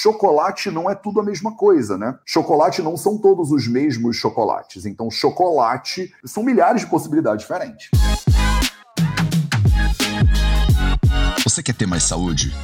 chocolate 0.00 0.70
não 0.70 0.88
é 0.88 0.94
tudo 0.94 1.20
a 1.20 1.24
mesma 1.24 1.56
coisa, 1.56 1.98
né? 1.98 2.16
Chocolate 2.24 2.80
não 2.80 2.96
são 2.96 3.18
todos 3.18 3.50
os 3.50 3.66
mesmos 3.66 4.16
chocolates. 4.16 4.86
Então, 4.86 5.10
chocolate 5.10 6.12
são 6.24 6.44
milhares 6.44 6.82
de 6.82 6.86
possibilidades 6.86 7.42
diferentes. 7.42 7.90
Você 11.42 11.62
quer 11.62 11.74
ter 11.74 11.86
mais 11.86 12.04
saúde? 12.04 12.54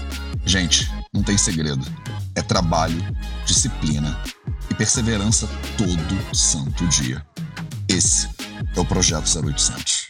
Gente, 0.45 0.89
não 1.13 1.23
tem 1.23 1.37
segredo. 1.37 1.85
É 2.37 2.43
trabalho, 2.43 3.03
disciplina 3.45 4.17
e 4.71 4.75
perseverança 4.75 5.49
todo 5.77 6.37
santo 6.37 6.87
dia. 6.87 7.25
Esse 7.89 8.29
é 8.77 8.81
o 8.81 8.85
Projeto 8.85 9.27
0800. 9.27 10.04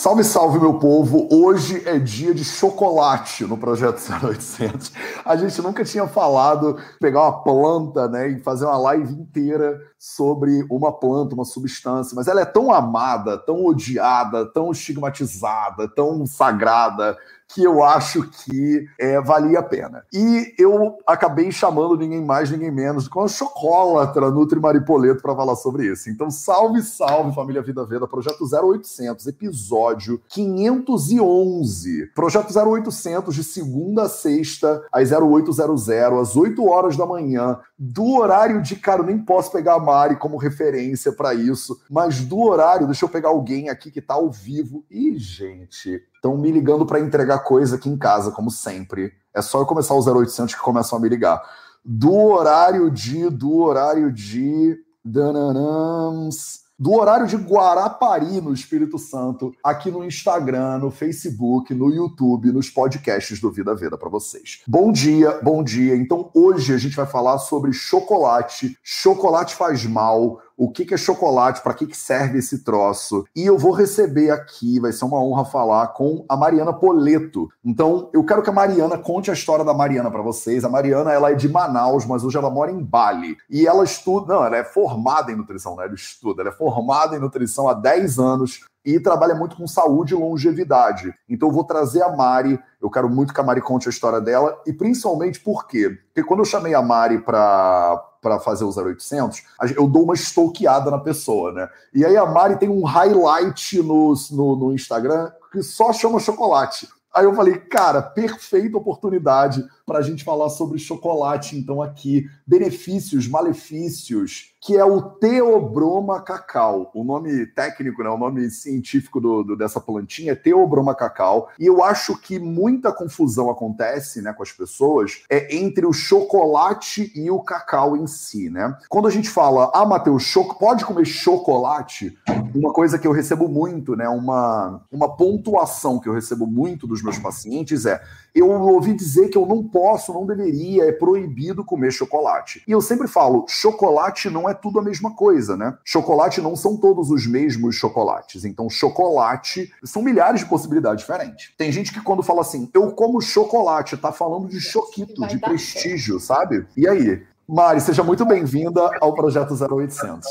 Salve, 0.00 0.22
salve, 0.22 0.60
meu 0.60 0.74
povo! 0.74 1.28
Hoje 1.28 1.82
é 1.84 1.98
dia 1.98 2.32
de 2.32 2.44
chocolate 2.44 3.44
no 3.44 3.58
Projeto 3.58 3.98
0800. 3.98 4.92
A 5.24 5.34
gente 5.34 5.60
nunca 5.60 5.84
tinha 5.84 6.06
falado 6.06 6.78
pegar 7.00 7.22
uma 7.22 7.42
planta 7.42 8.06
né, 8.06 8.28
e 8.28 8.38
fazer 8.38 8.66
uma 8.66 8.78
live 8.78 9.12
inteira 9.12 9.76
sobre 9.98 10.64
uma 10.70 10.92
planta, 10.92 11.34
uma 11.34 11.44
substância, 11.44 12.14
mas 12.14 12.28
ela 12.28 12.40
é 12.40 12.44
tão 12.44 12.72
amada, 12.72 13.36
tão 13.38 13.64
odiada, 13.64 14.46
tão 14.46 14.70
estigmatizada, 14.70 15.88
tão 15.88 16.24
sagrada, 16.26 17.18
que 17.48 17.62
eu 17.64 17.82
acho 17.82 18.28
que 18.28 18.86
é, 18.98 19.20
valia 19.20 19.60
a 19.60 19.62
pena. 19.62 20.04
E 20.12 20.54
eu 20.58 20.98
acabei 21.06 21.50
chamando 21.50 21.96
ninguém 21.96 22.24
mais, 22.24 22.50
ninguém 22.50 22.70
menos 22.70 23.08
que 23.08 23.16
uma 23.16 23.28
chocolatra 23.28 24.30
Nutri 24.30 24.60
Maripoleto 24.60 25.22
para 25.22 25.34
falar 25.34 25.56
sobre 25.56 25.86
isso. 25.86 26.10
Então, 26.10 26.30
salve, 26.30 26.82
salve, 26.82 27.34
família 27.34 27.62
Vida 27.62 27.84
Veda, 27.84 28.06
projeto 28.06 28.44
0800, 28.44 29.26
episódio 29.26 30.20
511. 30.28 32.06
Projeto 32.14 32.52
0800 32.56 33.34
de 33.34 33.42
segunda 33.42 34.02
a 34.02 34.08
sexta, 34.08 34.84
às 34.92 35.10
0800, 35.10 35.88
às 35.88 36.36
8 36.36 36.66
horas 36.66 36.96
da 36.96 37.06
manhã, 37.06 37.58
do 37.78 38.16
horário 38.16 38.60
de, 38.60 38.76
cara, 38.76 39.02
eu 39.02 39.06
nem 39.06 39.18
posso 39.18 39.50
pegar 39.52 39.74
a 39.74 39.78
Mari 39.78 40.16
como 40.16 40.36
referência 40.36 41.12
para 41.12 41.32
isso, 41.34 41.80
mas 41.88 42.20
do 42.20 42.40
horário, 42.40 42.86
deixa 42.86 43.04
eu 43.04 43.08
pegar 43.08 43.28
alguém 43.28 43.68
aqui 43.68 43.90
que 43.90 44.00
tá 44.00 44.14
ao 44.14 44.30
vivo. 44.30 44.84
E, 44.90 45.16
gente, 45.16 46.02
Estão 46.18 46.36
me 46.36 46.50
ligando 46.50 46.84
para 46.84 46.98
entregar 46.98 47.38
coisa 47.44 47.76
aqui 47.76 47.88
em 47.88 47.96
casa, 47.96 48.32
como 48.32 48.50
sempre. 48.50 49.12
É 49.32 49.40
só 49.40 49.60
eu 49.60 49.66
começar 49.66 49.94
o 49.94 50.00
0800 50.00 50.52
que 50.52 50.60
começam 50.60 50.98
a 50.98 51.00
me 51.00 51.08
ligar. 51.08 51.40
Do 51.84 52.12
horário 52.12 52.90
de. 52.90 53.30
Do 53.30 53.58
horário 53.58 54.12
de. 54.12 54.76
Dananams, 55.04 56.64
do 56.78 56.92
horário 56.92 57.26
de 57.26 57.36
Guarapari, 57.36 58.40
no 58.40 58.52
Espírito 58.52 58.98
Santo, 58.98 59.52
aqui 59.64 59.90
no 59.90 60.04
Instagram, 60.04 60.78
no 60.78 60.90
Facebook, 60.90 61.72
no 61.74 61.92
YouTube, 61.92 62.52
nos 62.52 62.68
podcasts 62.68 63.40
do 63.40 63.50
Vida 63.50 63.74
Veda 63.74 63.96
para 63.96 64.08
vocês. 64.08 64.60
Bom 64.66 64.92
dia, 64.92 65.40
bom 65.42 65.62
dia. 65.62 65.96
Então 65.96 66.30
hoje 66.34 66.74
a 66.74 66.78
gente 66.78 66.94
vai 66.94 67.06
falar 67.06 67.38
sobre 67.38 67.72
chocolate. 67.72 68.76
Chocolate 68.82 69.54
faz 69.54 69.84
mal 69.86 70.40
o 70.58 70.68
que, 70.68 70.92
é 70.92 70.96
chocolate, 70.96 71.62
para 71.62 71.72
que, 71.72 71.86
que 71.86 71.96
serve 71.96 72.38
esse 72.38 72.64
troço. 72.64 73.24
E 73.34 73.46
eu 73.46 73.56
vou 73.56 73.70
receber 73.70 74.30
aqui, 74.32 74.80
vai 74.80 74.90
ser 74.90 75.04
uma 75.04 75.22
honra 75.22 75.44
falar 75.44 75.86
com 75.88 76.24
a 76.28 76.36
Mariana 76.36 76.72
Poleto. 76.72 77.48
Então, 77.64 78.10
eu 78.12 78.24
quero 78.24 78.42
que 78.42 78.50
a 78.50 78.52
Mariana 78.52 78.98
conte 78.98 79.30
a 79.30 79.34
história 79.34 79.64
da 79.64 79.72
Mariana 79.72 80.10
para 80.10 80.20
vocês. 80.20 80.64
A 80.64 80.68
Mariana, 80.68 81.12
ela 81.12 81.30
é 81.30 81.34
de 81.34 81.48
Manaus, 81.48 82.04
mas 82.04 82.24
hoje 82.24 82.36
ela 82.36 82.50
mora 82.50 82.72
em 82.72 82.82
Bali. 82.82 83.36
E 83.48 83.68
ela 83.68 83.84
estuda, 83.84 84.34
não, 84.34 84.44
ela 84.44 84.56
é 84.56 84.64
formada 84.64 85.30
em 85.30 85.36
nutrição, 85.36 85.76
né? 85.76 85.84
Ela 85.84 85.94
estuda, 85.94 86.42
ela 86.42 86.50
é 86.50 86.54
formada 86.54 87.14
em 87.14 87.20
nutrição 87.20 87.68
há 87.68 87.74
10 87.74 88.18
anos 88.18 88.64
e 88.84 88.98
trabalha 88.98 89.34
muito 89.34 89.54
com 89.54 89.66
saúde 89.66 90.14
e 90.14 90.16
longevidade. 90.16 91.12
Então 91.28 91.50
eu 91.50 91.52
vou 91.52 91.62
trazer 91.62 92.02
a 92.02 92.08
Mari, 92.08 92.58
eu 92.80 92.90
quero 92.90 93.08
muito 93.08 93.34
que 93.34 93.40
a 93.40 93.44
Mari 93.44 93.60
conte 93.60 93.86
a 93.86 93.90
história 93.90 94.20
dela, 94.20 94.60
e 94.66 94.72
principalmente 94.72 95.40
por 95.40 95.66
quê? 95.66 95.98
Porque 96.06 96.26
quando 96.26 96.40
eu 96.40 96.46
chamei 96.46 96.74
a 96.74 96.80
Mari 96.80 97.18
para 97.18 98.02
para 98.20 98.40
fazer 98.40 98.64
o 98.64 98.70
0800, 98.70 99.42
eu 99.76 99.86
dou 99.86 100.04
uma 100.04 100.14
stalkeada 100.14 100.90
na 100.90 100.98
pessoa, 100.98 101.52
né? 101.52 101.68
E 101.94 102.04
aí 102.04 102.16
a 102.16 102.26
Mari 102.26 102.56
tem 102.56 102.68
um 102.68 102.84
highlight 102.84 103.80
no, 103.82 104.14
no, 104.30 104.56
no 104.56 104.72
Instagram 104.72 105.30
que 105.52 105.62
só 105.62 105.92
chama 105.92 106.20
chocolate. 106.20 106.88
Aí 107.14 107.24
eu 107.24 107.34
falei, 107.34 107.58
cara, 107.58 108.02
perfeita 108.02 108.76
oportunidade 108.76 109.66
para 109.88 110.00
a 110.00 110.02
gente 110.02 110.22
falar 110.22 110.50
sobre 110.50 110.78
chocolate, 110.78 111.56
então, 111.56 111.80
aqui. 111.80 112.28
Benefícios, 112.46 113.26
malefícios, 113.26 114.54
que 114.60 114.76
é 114.76 114.84
o 114.84 115.00
Theobroma 115.00 116.20
cacau. 116.20 116.90
O 116.94 117.02
nome 117.02 117.46
técnico, 117.46 118.02
né, 118.02 118.10
o 118.10 118.18
nome 118.18 118.50
científico 118.50 119.20
do, 119.20 119.42
do, 119.42 119.56
dessa 119.56 119.80
plantinha 119.80 120.32
é 120.32 120.34
Theobroma 120.34 120.94
cacau. 120.94 121.48
E 121.58 121.66
eu 121.66 121.82
acho 121.82 122.16
que 122.18 122.38
muita 122.38 122.92
confusão 122.92 123.50
acontece 123.50 124.20
né, 124.20 124.32
com 124.32 124.42
as 124.42 124.52
pessoas 124.52 125.22
é 125.30 125.56
entre 125.56 125.86
o 125.86 125.92
chocolate 125.92 127.10
e 127.14 127.30
o 127.30 127.40
cacau 127.40 127.96
em 127.96 128.06
si. 128.06 128.50
Né? 128.50 128.76
Quando 128.88 129.08
a 129.08 129.10
gente 129.10 129.30
fala, 129.30 129.70
ah, 129.74 129.86
Matheus, 129.86 130.32
pode 130.58 130.84
comer 130.84 131.06
chocolate? 131.06 132.18
Uma 132.54 132.72
coisa 132.72 132.98
que 132.98 133.06
eu 133.06 133.12
recebo 133.12 133.48
muito, 133.48 133.96
né, 133.96 134.08
uma, 134.08 134.82
uma 134.92 135.16
pontuação 135.16 135.98
que 135.98 136.08
eu 136.08 136.12
recebo 136.12 136.46
muito 136.46 136.86
dos 136.86 137.02
meus 137.02 137.18
pacientes 137.18 137.86
é 137.86 138.00
eu 138.34 138.50
ouvi 138.50 138.94
dizer 138.94 139.28
que 139.28 139.38
eu 139.38 139.46
não 139.46 139.62
posso, 139.62 140.12
não 140.12 140.26
deveria, 140.26 140.84
é 140.84 140.92
proibido 140.92 141.64
comer 141.64 141.92
chocolate. 141.92 142.62
E 142.66 142.72
eu 142.72 142.80
sempre 142.80 143.08
falo, 143.08 143.44
chocolate 143.48 144.30
não 144.30 144.48
é 144.48 144.54
tudo 144.54 144.78
a 144.78 144.82
mesma 144.82 145.14
coisa, 145.14 145.56
né? 145.56 145.76
Chocolate 145.84 146.40
não 146.40 146.54
são 146.54 146.76
todos 146.76 147.10
os 147.10 147.26
mesmos 147.26 147.74
chocolates. 147.74 148.44
Então, 148.44 148.68
chocolate 148.70 149.72
são 149.84 150.02
milhares 150.02 150.40
de 150.40 150.46
possibilidades 150.46 151.00
diferentes. 151.00 151.52
Tem 151.56 151.72
gente 151.72 151.92
que 151.92 152.00
quando 152.00 152.22
fala 152.22 152.42
assim, 152.42 152.70
eu 152.74 152.92
como 152.92 153.20
chocolate, 153.20 153.96
tá 153.96 154.12
falando 154.12 154.48
de 154.48 154.60
choquito, 154.60 155.26
de 155.26 155.38
prestígio, 155.38 156.20
sabe? 156.20 156.66
E 156.76 156.86
aí? 156.86 157.22
Mari, 157.50 157.80
seja 157.80 158.04
muito 158.04 158.26
bem-vinda 158.26 158.90
ao 159.00 159.14
projeto 159.14 159.54
0800. 159.54 160.28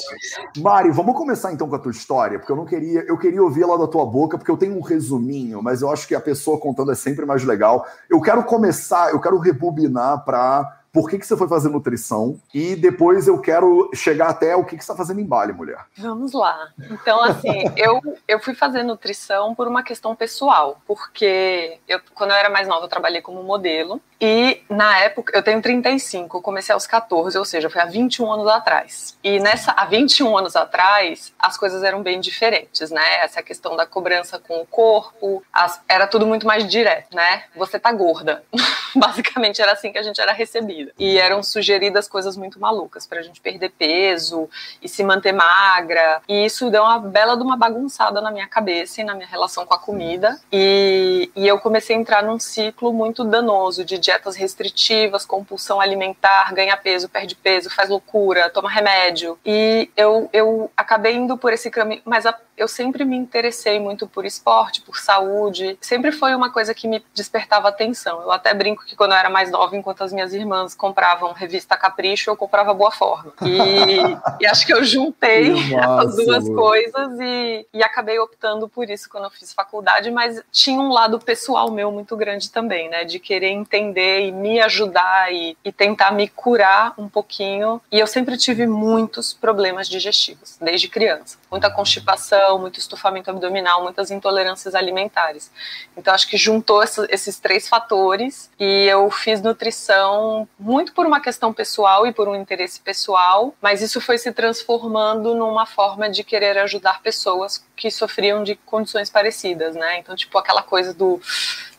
Mari, 0.59 0.91
vamos 0.91 1.16
começar 1.16 1.51
então 1.51 1.67
com 1.67 1.75
a 1.75 1.79
tua 1.79 1.91
história, 1.91 2.38
porque 2.38 2.51
eu 2.51 2.55
não 2.55 2.63
queria, 2.63 3.03
eu 3.07 3.17
queria 3.17 3.41
ouvir 3.41 3.66
lá 3.66 3.75
da 3.75 3.88
tua 3.88 4.05
boca, 4.05 4.38
porque 4.38 4.51
eu 4.51 4.55
tenho 4.55 4.78
um 4.78 4.81
resuminho, 4.81 5.59
mas 5.63 5.81
eu 5.81 5.89
acho 5.91 6.07
que 6.07 6.13
a 6.13 6.22
pessoa 6.22 6.59
contando 6.59 6.91
é 6.91 6.95
sempre 6.95 7.25
mais 7.25 7.44
legal. 7.44 7.88
Eu 8.07 8.22
quero 8.22 8.44
começar, 8.44 9.09
eu 9.09 9.19
quero 9.19 9.39
rebobinar 9.39 10.23
para 10.25 10.76
por 10.97 11.07
que, 11.07 11.19
que 11.19 11.27
você 11.27 11.37
foi 11.37 11.47
fazer 11.47 11.69
nutrição 11.69 12.39
e 12.51 12.75
depois 12.75 13.27
eu 13.27 13.39
quero 13.39 13.87
chegar 13.93 14.29
até 14.29 14.55
o 14.55 14.65
que, 14.65 14.75
que 14.75 14.83
você 14.83 14.91
está 14.91 14.95
fazendo 14.95 15.21
em 15.21 15.23
Bali, 15.23 15.53
mulher. 15.53 15.85
Vamos 15.95 16.33
lá. 16.33 16.69
Então, 16.89 17.21
assim, 17.21 17.65
eu, 17.77 18.01
eu 18.27 18.39
fui 18.39 18.55
fazer 18.55 18.81
nutrição 18.81 19.53
por 19.53 19.67
uma 19.67 19.83
questão 19.83 20.15
pessoal, 20.15 20.81
porque 20.87 21.77
eu, 21.87 21.99
quando 22.15 22.31
eu 22.31 22.35
era 22.35 22.49
mais 22.49 22.67
nova 22.67 22.85
eu 22.85 22.89
trabalhei 22.89 23.21
como 23.21 23.43
modelo 23.43 24.01
e 24.19 24.63
na 24.67 24.97
época, 24.97 25.37
eu 25.37 25.43
tenho 25.43 25.61
35, 25.61 26.37
eu 26.37 26.41
comecei 26.41 26.73
aos 26.73 26.87
14, 26.87 27.37
ou 27.37 27.45
seja, 27.45 27.69
foi 27.69 27.79
há 27.79 27.85
21 27.85 28.31
anos 28.31 28.47
atrás. 28.47 29.15
E 29.23 29.39
nessa, 29.39 29.71
há 29.73 29.85
21 29.85 30.35
anos 30.35 30.55
atrás, 30.55 31.31
as 31.37 31.55
coisas 31.55 31.83
eram 31.83 32.01
bem 32.01 32.19
diferentes, 32.19 32.89
né? 32.89 33.17
Essa 33.23 33.43
questão 33.43 33.75
da 33.75 33.85
cobrança 33.85 34.39
com 34.39 34.59
o 34.59 34.65
corpo, 34.65 35.43
as, 35.53 35.79
era 35.87 36.07
tudo 36.07 36.25
muito 36.25 36.47
mais 36.47 36.67
direto, 36.67 37.15
né? 37.15 37.43
Você 37.55 37.77
tá 37.77 37.91
gorda. 37.91 38.43
Basicamente 38.95 39.61
era 39.61 39.73
assim 39.73 39.91
que 39.91 39.99
a 39.99 40.03
gente 40.03 40.19
era 40.19 40.33
recebida 40.33 40.86
E 40.97 41.17
eram 41.17 41.41
sugeridas 41.43 42.07
coisas 42.07 42.37
muito 42.37 42.59
malucas 42.59 43.05
pra 43.05 43.21
gente 43.21 43.41
perder 43.41 43.71
peso 43.77 44.49
e 44.81 44.89
se 44.89 45.03
manter 45.03 45.31
magra. 45.31 46.21
E 46.27 46.45
isso 46.45 46.69
deu 46.69 46.83
uma 46.83 46.99
bela 46.99 47.35
de 47.35 47.43
uma 47.43 47.57
bagunçada 47.57 48.21
na 48.21 48.31
minha 48.31 48.47
cabeça 48.47 49.01
e 49.01 49.03
na 49.03 49.13
minha 49.13 49.27
relação 49.27 49.65
com 49.65 49.73
a 49.73 49.79
comida. 49.79 50.39
E, 50.51 51.31
e 51.35 51.47
eu 51.47 51.59
comecei 51.59 51.95
a 51.95 51.99
entrar 51.99 52.23
num 52.23 52.39
ciclo 52.39 52.93
muito 52.93 53.23
danoso 53.23 53.83
de 53.83 53.97
dietas 53.97 54.35
restritivas, 54.35 55.25
compulsão 55.25 55.79
alimentar, 55.79 56.53
ganha 56.53 56.77
peso, 56.77 57.09
perde 57.09 57.35
peso, 57.35 57.69
faz 57.69 57.89
loucura, 57.89 58.49
toma 58.49 58.69
remédio. 58.69 59.37
E 59.45 59.89
eu, 59.95 60.29
eu 60.33 60.71
acabei 60.75 61.15
indo 61.15 61.37
por 61.37 61.53
esse 61.53 61.69
caminho, 61.69 62.01
mas 62.05 62.25
a, 62.25 62.37
eu 62.57 62.67
sempre 62.67 63.05
me 63.05 63.15
interessei 63.15 63.79
muito 63.79 64.07
por 64.07 64.25
esporte, 64.25 64.81
por 64.81 64.97
saúde. 64.97 65.77
Sempre 65.79 66.11
foi 66.11 66.35
uma 66.35 66.51
coisa 66.51 66.73
que 66.73 66.87
me 66.87 67.03
despertava 67.13 67.67
atenção. 67.67 68.21
Eu 68.21 68.31
até 68.31 68.53
brinco 68.53 68.85
que 68.85 68.95
quando 68.95 69.11
eu 69.11 69.17
era 69.17 69.29
mais 69.29 69.51
nova, 69.51 69.75
enquanto 69.75 70.03
as 70.03 70.12
minhas 70.12 70.33
irmãs 70.33 70.73
compravam 70.77 71.33
revista 71.33 71.75
Capricho, 71.75 72.29
eu 72.29 72.38
comprava 72.38 72.74
Boa 72.74 72.91
Forma. 72.91 73.33
E, 73.41 73.97
e 74.44 74.47
acho 74.47 74.65
que 74.65 74.74
eu 74.74 74.83
juntei 74.83 75.53
as 75.75 76.15
duas 76.15 76.47
coisas 76.47 77.19
e, 77.19 77.68
e 77.74 77.83
acabei 77.83 78.19
optando 78.19 78.69
por 78.69 78.89
isso 78.89 79.09
quando 79.09 79.25
eu 79.25 79.31
fiz 79.31 79.53
faculdade, 79.53 80.12
mas 80.12 80.41
tinha 80.51 80.79
um 80.79 80.91
lado 80.91 81.19
pessoal 81.19 81.71
meu 81.71 81.91
muito 81.91 82.15
grande 82.15 82.50
também, 82.51 82.89
né? 82.89 83.03
De 83.03 83.19
querer 83.19 83.50
entender 83.50 84.27
e 84.27 84.31
me 84.31 84.59
ajudar 84.62 85.33
e, 85.33 85.57
e 85.65 85.71
tentar 85.71 86.12
me 86.12 86.27
curar 86.27 86.94
um 86.97 87.09
pouquinho. 87.09 87.81
E 87.91 88.00
eu 88.00 88.07
sempre 88.07 88.38
tive 88.38 88.68
muitos 88.68 89.33
problemas 89.33 89.89
digestivos, 89.89 90.57
desde 90.62 90.88
criança. 90.88 91.38
Muita 91.49 91.69
constipação, 91.71 92.59
muito 92.59 92.79
estufamento 92.79 93.29
abdominal, 93.29 93.81
muitas 93.83 94.11
intolerâncias 94.11 94.75
alimentares. 94.75 95.51
Então 95.95 96.13
acho 96.13 96.27
que 96.27 96.38
juntou 96.38 96.83
esses 96.83 97.39
três 97.39 97.67
fatores 97.67 98.49
e 98.59 98.85
eu 98.85 99.09
fiz 99.09 99.41
nutrição 99.41 100.47
muito 100.59 100.94
por 100.94 101.05
uma 101.05 101.21
questão 101.21 101.53
pessoal 101.53 102.05
e 102.05 102.11
por 102.11 102.27
um 102.27 102.35
interesse 102.35 102.81
pessoal, 102.81 103.53
mas 103.61 103.81
isso 103.81 104.01
foi 104.01 104.17
se 104.17 104.31
transformando 104.31 105.33
numa 105.33 105.65
forma 105.65 106.09
de 106.09 106.23
querer 106.23 106.57
ajudar 106.59 107.01
pessoas 107.01 107.65
que 107.75 107.89
sofriam 107.89 108.43
de 108.43 108.55
condições 108.55 109.09
parecidas, 109.09 109.75
né? 109.75 110.00
Então, 110.00 110.15
tipo, 110.15 110.38
aquela 110.38 110.61
coisa 110.61 110.93
do 110.93 111.21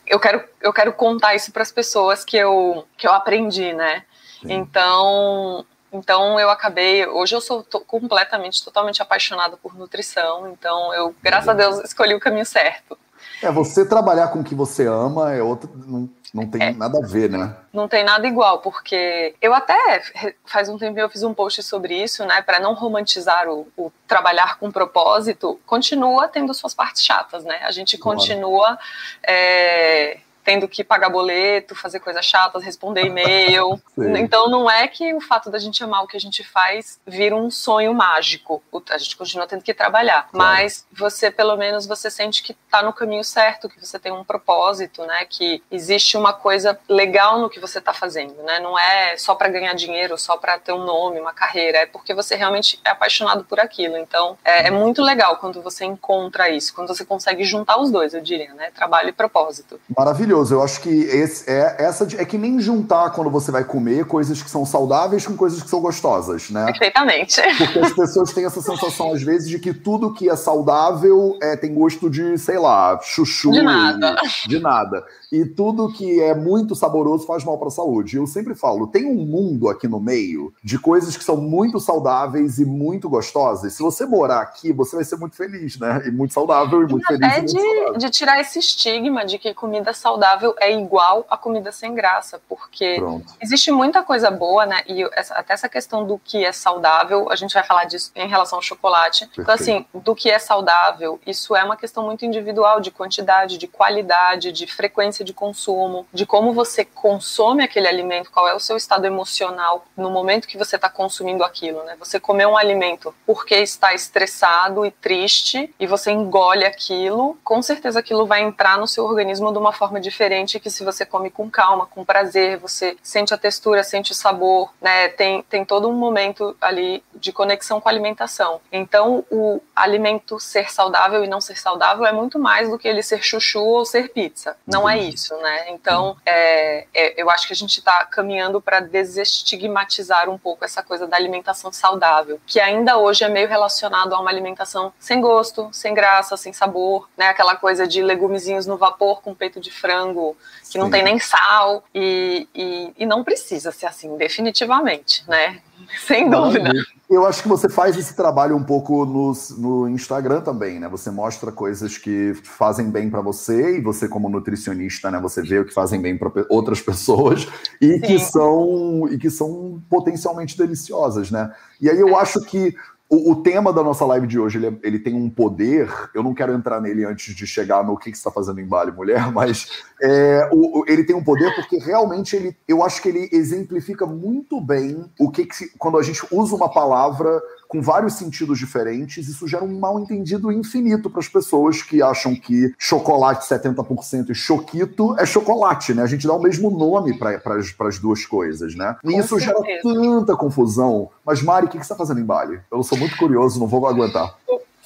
eu 0.08 0.18
quero, 0.18 0.42
eu 0.60 0.72
quero 0.72 0.92
contar 0.92 1.34
isso 1.34 1.52
para 1.52 1.62
as 1.62 1.70
pessoas 1.70 2.24
que 2.24 2.36
eu, 2.36 2.86
que 2.96 3.06
eu 3.06 3.12
aprendi, 3.12 3.72
né? 3.72 4.04
Sim. 4.40 4.52
Então, 4.54 5.64
então 5.92 6.38
eu 6.38 6.50
acabei, 6.50 7.06
hoje 7.06 7.34
eu 7.34 7.40
sou 7.40 7.64
completamente, 7.86 8.64
totalmente 8.64 9.00
apaixonada 9.02 9.56
por 9.56 9.74
nutrição, 9.74 10.50
então 10.50 10.92
eu, 10.94 11.14
graças 11.22 11.48
a 11.48 11.54
Deus, 11.54 11.78
escolhi 11.84 12.14
o 12.14 12.20
caminho 12.20 12.46
certo. 12.46 12.96
É, 13.42 13.50
você 13.50 13.86
trabalhar 13.86 14.28
com 14.28 14.40
o 14.40 14.44
que 14.44 14.54
você 14.54 14.86
ama 14.86 15.32
é 15.32 15.42
outro, 15.42 15.70
não, 15.86 16.08
não 16.34 16.46
tem 16.46 16.62
é, 16.62 16.72
nada 16.72 16.98
a 16.98 17.06
ver, 17.06 17.30
né? 17.30 17.54
Não 17.72 17.86
tem 17.86 18.04
nada 18.04 18.26
igual, 18.26 18.58
porque 18.60 19.34
eu 19.40 19.54
até 19.54 20.02
faz 20.44 20.68
um 20.68 20.76
tempo 20.76 20.98
eu 20.98 21.08
fiz 21.08 21.22
um 21.22 21.32
post 21.32 21.62
sobre 21.62 22.02
isso, 22.02 22.24
né, 22.24 22.42
para 22.42 22.58
não 22.58 22.74
romantizar 22.74 23.48
o, 23.48 23.66
o, 23.76 23.92
trabalhar 24.06 24.58
com 24.58 24.70
propósito, 24.70 25.58
continua 25.66 26.26
tendo 26.28 26.52
suas 26.52 26.74
partes 26.74 27.04
chatas, 27.04 27.44
né? 27.44 27.60
A 27.62 27.70
gente 27.70 27.96
continua 27.96 28.78
é, 29.22 30.18
tendo 30.48 30.66
que 30.66 30.82
pagar 30.82 31.10
boleto, 31.10 31.74
fazer 31.74 32.00
coisas 32.00 32.24
chatas, 32.24 32.64
responder 32.64 33.04
e-mail. 33.04 33.78
então 34.18 34.48
não 34.48 34.70
é 34.70 34.88
que 34.88 35.12
o 35.12 35.20
fato 35.20 35.50
da 35.50 35.58
gente 35.58 35.84
amar 35.84 36.02
o 36.02 36.06
que 36.06 36.16
a 36.16 36.20
gente 36.20 36.42
faz 36.42 36.98
vira 37.06 37.36
um 37.36 37.50
sonho 37.50 37.92
mágico. 37.92 38.62
A 38.88 38.96
gente 38.96 39.14
continua 39.14 39.46
tendo 39.46 39.62
que 39.62 39.74
trabalhar. 39.74 40.26
Claro. 40.30 40.38
Mas 40.38 40.86
você, 40.90 41.30
pelo 41.30 41.54
menos, 41.58 41.84
você 41.84 42.10
sente 42.10 42.42
que 42.42 42.56
está 42.64 42.82
no 42.82 42.94
caminho 42.94 43.22
certo, 43.22 43.68
que 43.68 43.78
você 43.78 43.98
tem 43.98 44.10
um 44.10 44.24
propósito, 44.24 45.04
né? 45.04 45.26
Que 45.28 45.62
existe 45.70 46.16
uma 46.16 46.32
coisa 46.32 46.80
legal 46.88 47.38
no 47.38 47.50
que 47.50 47.60
você 47.60 47.78
está 47.78 47.92
fazendo, 47.92 48.42
né? 48.42 48.58
Não 48.58 48.78
é 48.78 49.18
só 49.18 49.34
para 49.34 49.50
ganhar 49.50 49.74
dinheiro, 49.74 50.16
só 50.16 50.38
para 50.38 50.58
ter 50.58 50.72
um 50.72 50.82
nome, 50.82 51.20
uma 51.20 51.34
carreira. 51.34 51.80
É 51.80 51.86
porque 51.86 52.14
você 52.14 52.36
realmente 52.36 52.80
é 52.86 52.88
apaixonado 52.88 53.44
por 53.44 53.60
aquilo. 53.60 53.98
Então 53.98 54.38
é, 54.42 54.68
é 54.68 54.70
muito 54.70 55.02
legal 55.02 55.36
quando 55.36 55.60
você 55.60 55.84
encontra 55.84 56.48
isso, 56.48 56.74
quando 56.74 56.88
você 56.88 57.04
consegue 57.04 57.44
juntar 57.44 57.78
os 57.78 57.90
dois, 57.90 58.14
eu 58.14 58.22
diria, 58.22 58.54
né? 58.54 58.70
Trabalho 58.74 59.10
e 59.10 59.12
propósito. 59.12 59.78
Maravilhoso 59.94 60.37
maravilhoso. 60.38 60.54
Eu 60.54 60.62
acho 60.62 60.80
que 60.80 60.88
esse, 60.88 61.50
é, 61.50 61.76
essa 61.78 62.06
é 62.16 62.24
que 62.24 62.38
nem 62.38 62.60
juntar 62.60 63.10
quando 63.10 63.30
você 63.30 63.50
vai 63.50 63.64
comer 63.64 64.04
coisas 64.04 64.42
que 64.42 64.50
são 64.50 64.64
saudáveis 64.64 65.26
com 65.26 65.36
coisas 65.36 65.62
que 65.62 65.68
são 65.68 65.80
gostosas, 65.80 66.50
né? 66.50 66.66
Perfeitamente. 66.66 67.40
Porque 67.56 67.78
as 67.78 67.92
pessoas 67.92 68.32
têm 68.32 68.44
essa 68.44 68.60
sensação, 68.60 69.12
às 69.12 69.22
vezes, 69.22 69.48
de 69.48 69.58
que 69.58 69.72
tudo 69.72 70.12
que 70.12 70.28
é 70.28 70.36
saudável 70.36 71.36
é, 71.42 71.56
tem 71.56 71.74
gosto 71.74 72.08
de, 72.08 72.38
sei 72.38 72.58
lá, 72.58 72.98
chuchu. 73.02 73.50
De 73.50 73.62
nada. 73.62 74.16
De 74.46 74.58
nada. 74.60 75.04
E 75.30 75.44
tudo 75.44 75.92
que 75.92 76.20
é 76.20 76.34
muito 76.34 76.74
saboroso 76.74 77.26
faz 77.26 77.44
mal 77.44 77.58
para 77.58 77.68
a 77.68 77.72
saúde. 77.72 78.16
Eu 78.16 78.26
sempre 78.26 78.54
falo, 78.54 78.86
tem 78.86 79.06
um 79.06 79.24
mundo 79.26 79.68
aqui 79.68 79.86
no 79.86 80.00
meio 80.00 80.52
de 80.62 80.78
coisas 80.78 81.16
que 81.16 81.24
são 81.24 81.36
muito 81.36 81.78
saudáveis 81.80 82.58
e 82.58 82.64
muito 82.64 83.08
gostosas. 83.08 83.74
Se 83.74 83.82
você 83.82 84.06
morar 84.06 84.40
aqui, 84.40 84.72
você 84.72 84.96
vai 84.96 85.04
ser 85.04 85.16
muito 85.16 85.36
feliz, 85.36 85.78
né? 85.78 86.02
E 86.06 86.10
muito 86.10 86.34
saudável 86.34 86.82
e 86.82 86.90
muito 86.90 87.04
e 87.04 87.06
feliz. 87.06 87.32
É 87.32 87.40
de, 87.40 87.98
de 87.98 88.10
tirar 88.10 88.40
esse 88.40 88.58
estigma 88.58 89.24
de 89.24 89.38
que 89.38 89.52
comida 89.54 89.92
saudável 89.92 90.18
saudável 90.18 90.54
é 90.58 90.72
igual 90.72 91.26
a 91.28 91.36
comida 91.36 91.70
sem 91.70 91.94
graça, 91.94 92.40
porque 92.48 92.96
Pronto. 92.96 93.34
existe 93.40 93.70
muita 93.70 94.02
coisa 94.02 94.30
boa, 94.30 94.66
né? 94.66 94.82
E 94.86 95.02
essa, 95.12 95.34
até 95.34 95.52
essa 95.52 95.68
questão 95.68 96.06
do 96.06 96.18
que 96.18 96.44
é 96.44 96.52
saudável, 96.52 97.30
a 97.30 97.36
gente 97.36 97.54
vai 97.54 97.62
falar 97.62 97.84
disso 97.84 98.10
em 98.14 98.28
relação 98.28 98.58
ao 98.58 98.62
chocolate. 98.62 99.26
Perfeito. 99.26 99.42
Então, 99.42 99.54
assim, 99.54 99.86
do 99.94 100.14
que 100.14 100.30
é 100.30 100.38
saudável, 100.38 101.20
isso 101.26 101.54
é 101.54 101.62
uma 101.62 101.76
questão 101.76 102.04
muito 102.04 102.24
individual, 102.24 102.80
de 102.80 102.90
quantidade, 102.90 103.58
de 103.58 103.66
qualidade, 103.66 104.52
de 104.52 104.66
frequência 104.66 105.17
de 105.24 105.32
consumo, 105.32 106.06
de 106.12 106.26
como 106.26 106.52
você 106.52 106.84
consome 106.84 107.62
aquele 107.62 107.88
alimento, 107.88 108.30
qual 108.30 108.48
é 108.48 108.54
o 108.54 108.60
seu 108.60 108.76
estado 108.76 109.06
emocional 109.06 109.84
no 109.96 110.10
momento 110.10 110.48
que 110.48 110.58
você 110.58 110.76
está 110.76 110.88
consumindo 110.88 111.44
aquilo, 111.44 111.82
né? 111.84 111.96
Você 111.98 112.18
comer 112.20 112.46
um 112.46 112.56
alimento 112.56 113.14
porque 113.26 113.56
está 113.56 113.94
estressado 113.94 114.84
e 114.84 114.90
triste 114.90 115.74
e 115.78 115.86
você 115.86 116.10
engole 116.10 116.64
aquilo, 116.64 117.38
com 117.44 117.60
certeza 117.62 117.98
aquilo 117.98 118.26
vai 118.26 118.42
entrar 118.42 118.78
no 118.78 118.86
seu 118.86 119.04
organismo 119.04 119.52
de 119.52 119.58
uma 119.58 119.72
forma 119.72 120.00
diferente 120.00 120.60
que 120.60 120.70
se 120.70 120.84
você 120.84 121.04
come 121.04 121.30
com 121.30 121.50
calma, 121.50 121.86
com 121.86 122.04
prazer, 122.04 122.58
você 122.58 122.96
sente 123.02 123.32
a 123.34 123.38
textura, 123.38 123.82
sente 123.82 124.12
o 124.12 124.14
sabor, 124.14 124.72
né? 124.80 125.08
Tem, 125.08 125.42
tem 125.42 125.64
todo 125.64 125.88
um 125.88 125.92
momento 125.92 126.56
ali 126.60 127.02
de 127.14 127.32
conexão 127.32 127.80
com 127.80 127.88
a 127.88 127.92
alimentação. 127.92 128.60
Então, 128.72 129.24
o 129.30 129.60
alimento 129.74 130.38
ser 130.40 130.70
saudável 130.70 131.24
e 131.24 131.28
não 131.28 131.40
ser 131.40 131.58
saudável 131.58 132.06
é 132.06 132.12
muito 132.12 132.38
mais 132.38 132.68
do 132.68 132.78
que 132.78 132.88
ele 132.88 133.02
ser 133.02 133.22
chuchu 133.22 133.60
ou 133.60 133.84
ser 133.84 134.10
pizza. 134.10 134.56
Não 134.66 134.88
é 134.88 134.98
isso, 134.98 135.07
né? 135.40 135.70
Então, 135.70 136.16
é, 136.24 136.86
é, 136.94 137.20
eu 137.20 137.30
acho 137.30 137.46
que 137.46 137.52
a 137.52 137.56
gente 137.56 137.78
está 137.78 138.04
caminhando 138.06 138.60
para 138.60 138.80
desestigmatizar 138.80 140.28
um 140.28 140.38
pouco 140.38 140.64
essa 140.64 140.82
coisa 140.82 141.06
da 141.06 141.16
alimentação 141.16 141.72
saudável, 141.72 142.40
que 142.46 142.60
ainda 142.60 142.96
hoje 142.96 143.24
é 143.24 143.28
meio 143.28 143.48
relacionado 143.48 144.14
a 144.14 144.20
uma 144.20 144.30
alimentação 144.30 144.92
sem 144.98 145.20
gosto, 145.20 145.68
sem 145.72 145.94
graça, 145.94 146.36
sem 146.36 146.52
sabor, 146.52 147.08
né? 147.16 147.28
Aquela 147.28 147.56
coisa 147.56 147.86
de 147.86 148.02
legumezinhos 148.02 148.66
no 148.66 148.76
vapor 148.76 149.22
com 149.22 149.34
peito 149.34 149.60
de 149.60 149.70
frango 149.70 149.88
frango, 149.88 150.36
que 150.60 150.72
Sim. 150.72 150.78
não 150.78 150.90
tem 150.90 151.02
nem 151.02 151.18
sal, 151.18 151.84
e, 151.94 152.46
e, 152.54 152.92
e, 152.98 153.06
não 153.06 153.24
precisa 153.24 153.72
ser 153.72 153.86
assim, 153.86 154.16
definitivamente, 154.16 155.24
né? 155.28 155.60
Sem 156.06 156.28
dúvida. 156.28 156.70
Eu 157.08 157.24
acho 157.24 157.42
que 157.42 157.48
você 157.48 157.70
faz 157.70 157.96
esse 157.96 158.14
trabalho 158.14 158.54
um 158.54 158.62
pouco 158.62 159.06
no, 159.06 159.32
no 159.56 159.88
Instagram 159.88 160.42
também, 160.42 160.78
né? 160.78 160.88
Você 160.90 161.10
mostra 161.10 161.50
coisas 161.50 161.96
que 161.96 162.34
fazem 162.44 162.90
bem 162.90 163.08
para 163.08 163.22
você 163.22 163.78
e 163.78 163.80
você 163.80 164.06
como 164.06 164.28
nutricionista, 164.28 165.10
né? 165.10 165.18
Você 165.20 165.40
vê 165.40 165.58
o 165.58 165.64
que 165.64 165.72
fazem 165.72 166.02
bem 166.02 166.18
para 166.18 166.30
outras 166.50 166.80
pessoas 166.82 167.48
e 167.80 167.94
Sim. 167.94 168.00
que 168.00 168.18
são 168.18 169.08
e 169.10 169.16
que 169.16 169.30
são 169.30 169.82
potencialmente 169.88 170.58
deliciosas, 170.58 171.30
né? 171.30 171.50
E 171.80 171.88
aí 171.88 171.98
eu 171.98 172.08
é. 172.08 172.14
acho 172.16 172.42
que 172.42 172.76
o, 173.10 173.32
o, 173.32 173.42
tema 173.42 173.72
da 173.72 173.82
nossa 173.82 174.04
live 174.04 174.26
de 174.26 174.38
hoje, 174.38 174.58
ele, 174.58 174.66
é, 174.66 174.72
ele, 174.82 174.98
tem 174.98 175.14
um 175.14 175.30
poder, 175.30 175.90
eu 176.14 176.22
não 176.22 176.34
quero 176.34 176.52
entrar 176.52 176.80
nele 176.80 177.04
antes 177.04 177.34
de 177.34 177.46
chegar 177.46 177.82
no 177.82 177.96
que, 177.96 178.10
que 178.10 178.18
você 178.18 178.20
está 178.20 178.30
fazendo 178.30 178.60
em 178.60 178.66
Bali, 178.66 178.92
mulher, 178.92 179.30
mas 179.32 179.82
é, 180.02 180.48
o, 180.52 180.84
ele 180.86 181.04
tem 181.04 181.16
um 181.16 181.24
poder 181.24 181.54
porque 181.54 181.78
realmente 181.78 182.36
ele, 182.36 182.56
eu 182.68 182.84
acho 182.84 183.00
que 183.00 183.08
ele 183.08 183.28
exemplifica 183.32 184.04
muito 184.04 184.60
bem 184.60 185.10
o 185.18 185.30
que, 185.30 185.46
que 185.46 185.68
quando 185.78 185.98
a 185.98 186.02
gente 186.02 186.22
usa 186.30 186.54
uma 186.54 186.70
palavra 186.70 187.40
com 187.68 187.82
vários 187.82 188.14
sentidos 188.14 188.58
diferentes, 188.58 189.28
isso 189.28 189.46
gera 189.46 189.62
um 189.62 189.78
mal 189.78 190.00
entendido 190.00 190.50
infinito 190.50 191.10
para 191.10 191.20
as 191.20 191.28
pessoas 191.28 191.82
que 191.82 192.02
acham 192.02 192.34
que 192.34 192.74
chocolate 192.78 193.46
70% 193.46 194.30
e 194.30 194.34
choquito 194.34 195.14
é 195.18 195.26
chocolate, 195.26 195.92
né? 195.92 196.02
A 196.02 196.06
gente 196.06 196.26
dá 196.26 196.32
o 196.32 196.42
mesmo 196.42 196.70
nome 196.70 197.18
para 197.18 197.38
as 197.86 197.98
duas 197.98 198.24
coisas, 198.24 198.74
né? 198.74 198.96
E 199.04 199.12
com 199.12 199.20
isso 199.20 199.38
certeza. 199.38 199.62
gera 199.62 199.82
tanta 199.82 200.34
confusão. 200.34 201.10
Mas, 201.24 201.42
Mari, 201.42 201.66
o 201.66 201.68
que, 201.68 201.78
que 201.78 201.84
você 201.84 201.92
está 201.92 201.94
fazendo 201.94 202.20
em 202.20 202.24
Bali? 202.24 202.58
Eu 202.72 202.82
sou 202.82 202.96
muito 202.96 203.16
curioso, 203.18 203.60
não 203.60 203.66
vou 203.66 203.86
aguentar. 203.86 204.34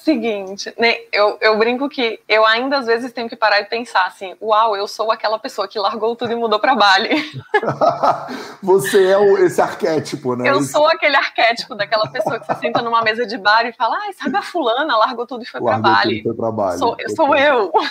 Seguinte, 0.03 0.73
né, 0.77 0.97
eu, 1.13 1.37
eu 1.39 1.57
brinco 1.57 1.87
que 1.87 2.19
eu 2.27 2.45
ainda 2.45 2.79
às 2.79 2.85
vezes 2.85 3.13
tenho 3.13 3.29
que 3.29 3.37
parar 3.37 3.61
e 3.61 3.65
pensar 3.65 4.05
assim: 4.05 4.35
uau, 4.41 4.75
eu 4.75 4.85
sou 4.85 5.09
aquela 5.09 5.39
pessoa 5.39 5.65
que 5.65 5.79
largou 5.79 6.13
tudo 6.13 6.33
e 6.33 6.35
mudou 6.35 6.59
para 6.59 6.75
Bali. 6.75 7.09
você 8.61 9.11
é 9.11 9.17
o, 9.17 9.37
esse 9.37 9.61
arquétipo, 9.61 10.35
né? 10.35 10.49
Eu 10.49 10.61
sou 10.61 10.85
aquele 10.87 11.15
arquétipo 11.15 11.73
daquela 11.73 12.05
pessoa 12.11 12.37
que 12.37 12.45
você 12.45 12.55
senta 12.55 12.81
numa 12.81 13.01
mesa 13.01 13.25
de 13.25 13.37
bar 13.37 13.65
e 13.65 13.71
fala: 13.71 13.97
ai, 14.03 14.11
sabe 14.11 14.35
a 14.35 14.41
fulana, 14.41 14.97
largou 14.97 15.25
tudo 15.25 15.43
e 15.43 15.45
foi 15.45 15.61
para 15.61 15.77
Bali. 15.77 16.21
Foi 16.21 16.33
pra 16.33 16.51
Bali. 16.51 16.79
Sou, 16.79 16.97
eu 16.99 17.09
sou 17.15 17.33
eu. 17.33 17.71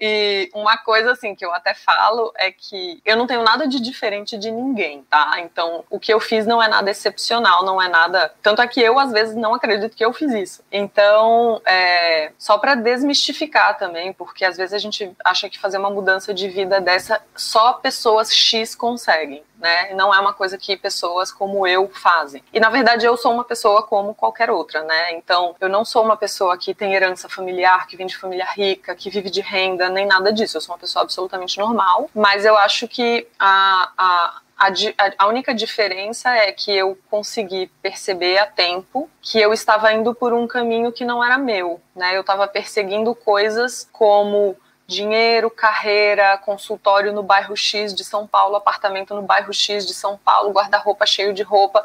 E 0.00 0.50
uma 0.52 0.76
coisa 0.76 1.12
assim 1.12 1.34
que 1.34 1.44
eu 1.44 1.52
até 1.54 1.72
falo 1.72 2.32
é 2.36 2.50
que 2.50 3.00
eu 3.04 3.16
não 3.16 3.26
tenho 3.26 3.42
nada 3.42 3.66
de 3.66 3.80
diferente 3.80 4.36
de 4.36 4.50
ninguém, 4.50 5.02
tá? 5.08 5.36
Então, 5.38 5.84
o 5.88 6.00
que 6.00 6.12
eu 6.12 6.20
fiz 6.20 6.46
não 6.46 6.62
é 6.62 6.68
nada 6.68 6.90
excepcional, 6.90 7.64
não 7.64 7.80
é 7.80 7.88
nada. 7.88 8.32
Tanto 8.42 8.60
é 8.60 8.66
que 8.66 8.80
eu, 8.80 8.98
às 8.98 9.12
vezes, 9.12 9.34
não 9.34 9.54
acredito 9.54 9.96
que 9.96 10.04
eu 10.04 10.12
fiz 10.12 10.33
isso. 10.36 10.62
Então, 10.70 11.60
é... 11.64 12.32
só 12.38 12.58
para 12.58 12.74
desmistificar 12.74 13.78
também, 13.78 14.12
porque 14.12 14.44
às 14.44 14.56
vezes 14.56 14.72
a 14.72 14.78
gente 14.78 15.14
acha 15.24 15.48
que 15.48 15.58
fazer 15.58 15.78
uma 15.78 15.90
mudança 15.90 16.32
de 16.32 16.48
vida 16.48 16.80
dessa 16.80 17.20
só 17.34 17.74
pessoas 17.74 18.32
X 18.32 18.74
conseguem 18.74 19.42
né? 19.64 19.94
Não 19.94 20.14
é 20.14 20.20
uma 20.20 20.34
coisa 20.34 20.58
que 20.58 20.76
pessoas 20.76 21.32
como 21.32 21.66
eu 21.66 21.88
fazem. 21.88 22.44
E 22.52 22.60
na 22.60 22.68
verdade 22.68 23.06
eu 23.06 23.16
sou 23.16 23.32
uma 23.32 23.44
pessoa 23.44 23.82
como 23.82 24.14
qualquer 24.14 24.50
outra, 24.50 24.84
né? 24.84 25.12
Então 25.14 25.56
eu 25.58 25.70
não 25.70 25.86
sou 25.86 26.04
uma 26.04 26.18
pessoa 26.18 26.58
que 26.58 26.74
tem 26.74 26.94
herança 26.94 27.30
familiar, 27.30 27.86
que 27.86 27.96
vem 27.96 28.06
de 28.06 28.16
família 28.16 28.46
rica, 28.54 28.94
que 28.94 29.08
vive 29.08 29.30
de 29.30 29.40
renda, 29.40 29.88
nem 29.88 30.06
nada 30.06 30.30
disso. 30.30 30.58
Eu 30.58 30.60
sou 30.60 30.74
uma 30.74 30.78
pessoa 30.78 31.02
absolutamente 31.02 31.58
normal, 31.58 32.10
mas 32.14 32.44
eu 32.44 32.56
acho 32.58 32.86
que 32.86 33.26
a, 33.38 33.90
a 33.96 34.40
a, 34.56 35.24
a, 35.24 35.26
única 35.26 35.54
diferença 35.54 36.30
é 36.30 36.52
que 36.52 36.70
eu 36.70 36.96
consegui 37.10 37.70
perceber 37.82 38.38
a 38.38 38.46
tempo 38.46 39.10
que 39.20 39.40
eu 39.40 39.52
estava 39.52 39.92
indo 39.92 40.14
por 40.14 40.32
um 40.32 40.46
caminho 40.46 40.92
que 40.92 41.04
não 41.04 41.22
era 41.22 41.36
meu, 41.36 41.80
né? 41.94 42.16
Eu 42.16 42.20
estava 42.20 42.46
perseguindo 42.46 43.14
coisas 43.14 43.88
como 43.92 44.56
dinheiro, 44.86 45.50
carreira, 45.50 46.36
consultório 46.38 47.12
no 47.12 47.22
bairro 47.22 47.56
X 47.56 47.94
de 47.94 48.04
São 48.04 48.26
Paulo, 48.26 48.56
apartamento 48.56 49.14
no 49.14 49.22
bairro 49.22 49.52
X 49.52 49.86
de 49.86 49.94
São 49.94 50.18
Paulo, 50.18 50.52
guarda-roupa 50.52 51.06
cheio 51.06 51.32
de 51.32 51.42
roupa. 51.42 51.84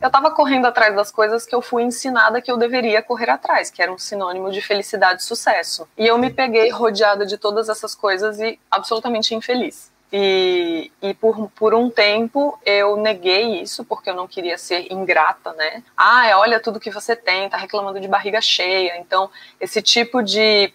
Eu 0.00 0.06
estava 0.06 0.30
correndo 0.30 0.66
atrás 0.66 0.94
das 0.94 1.10
coisas 1.10 1.44
que 1.44 1.54
eu 1.54 1.60
fui 1.60 1.82
ensinada 1.82 2.40
que 2.40 2.50
eu 2.50 2.56
deveria 2.56 3.02
correr 3.02 3.30
atrás, 3.30 3.70
que 3.70 3.82
era 3.82 3.92
um 3.92 3.98
sinônimo 3.98 4.50
de 4.50 4.62
felicidade 4.62 5.22
e 5.22 5.24
sucesso. 5.24 5.86
E 5.96 6.06
eu 6.06 6.16
me 6.16 6.30
peguei 6.30 6.70
rodeada 6.70 7.26
de 7.26 7.36
todas 7.36 7.68
essas 7.68 7.94
coisas 7.94 8.40
e 8.40 8.58
absolutamente 8.70 9.34
infeliz. 9.34 9.92
E, 10.12 10.90
e 11.02 11.12
por, 11.14 11.50
por 11.50 11.74
um 11.74 11.90
tempo 11.90 12.58
eu 12.64 12.96
neguei 12.96 13.60
isso 13.60 13.84
porque 13.84 14.08
eu 14.08 14.14
não 14.14 14.26
queria 14.26 14.56
ser 14.56 14.90
ingrata, 14.90 15.52
né? 15.52 15.82
Ah, 15.96 16.30
olha 16.36 16.60
tudo 16.60 16.80
que 16.80 16.90
você 16.90 17.14
tem, 17.14 17.48
tá 17.48 17.58
reclamando 17.58 18.00
de 18.00 18.08
barriga 18.08 18.40
cheia. 18.40 18.98
Então, 18.98 19.30
esse 19.60 19.82
tipo 19.82 20.22
de 20.22 20.72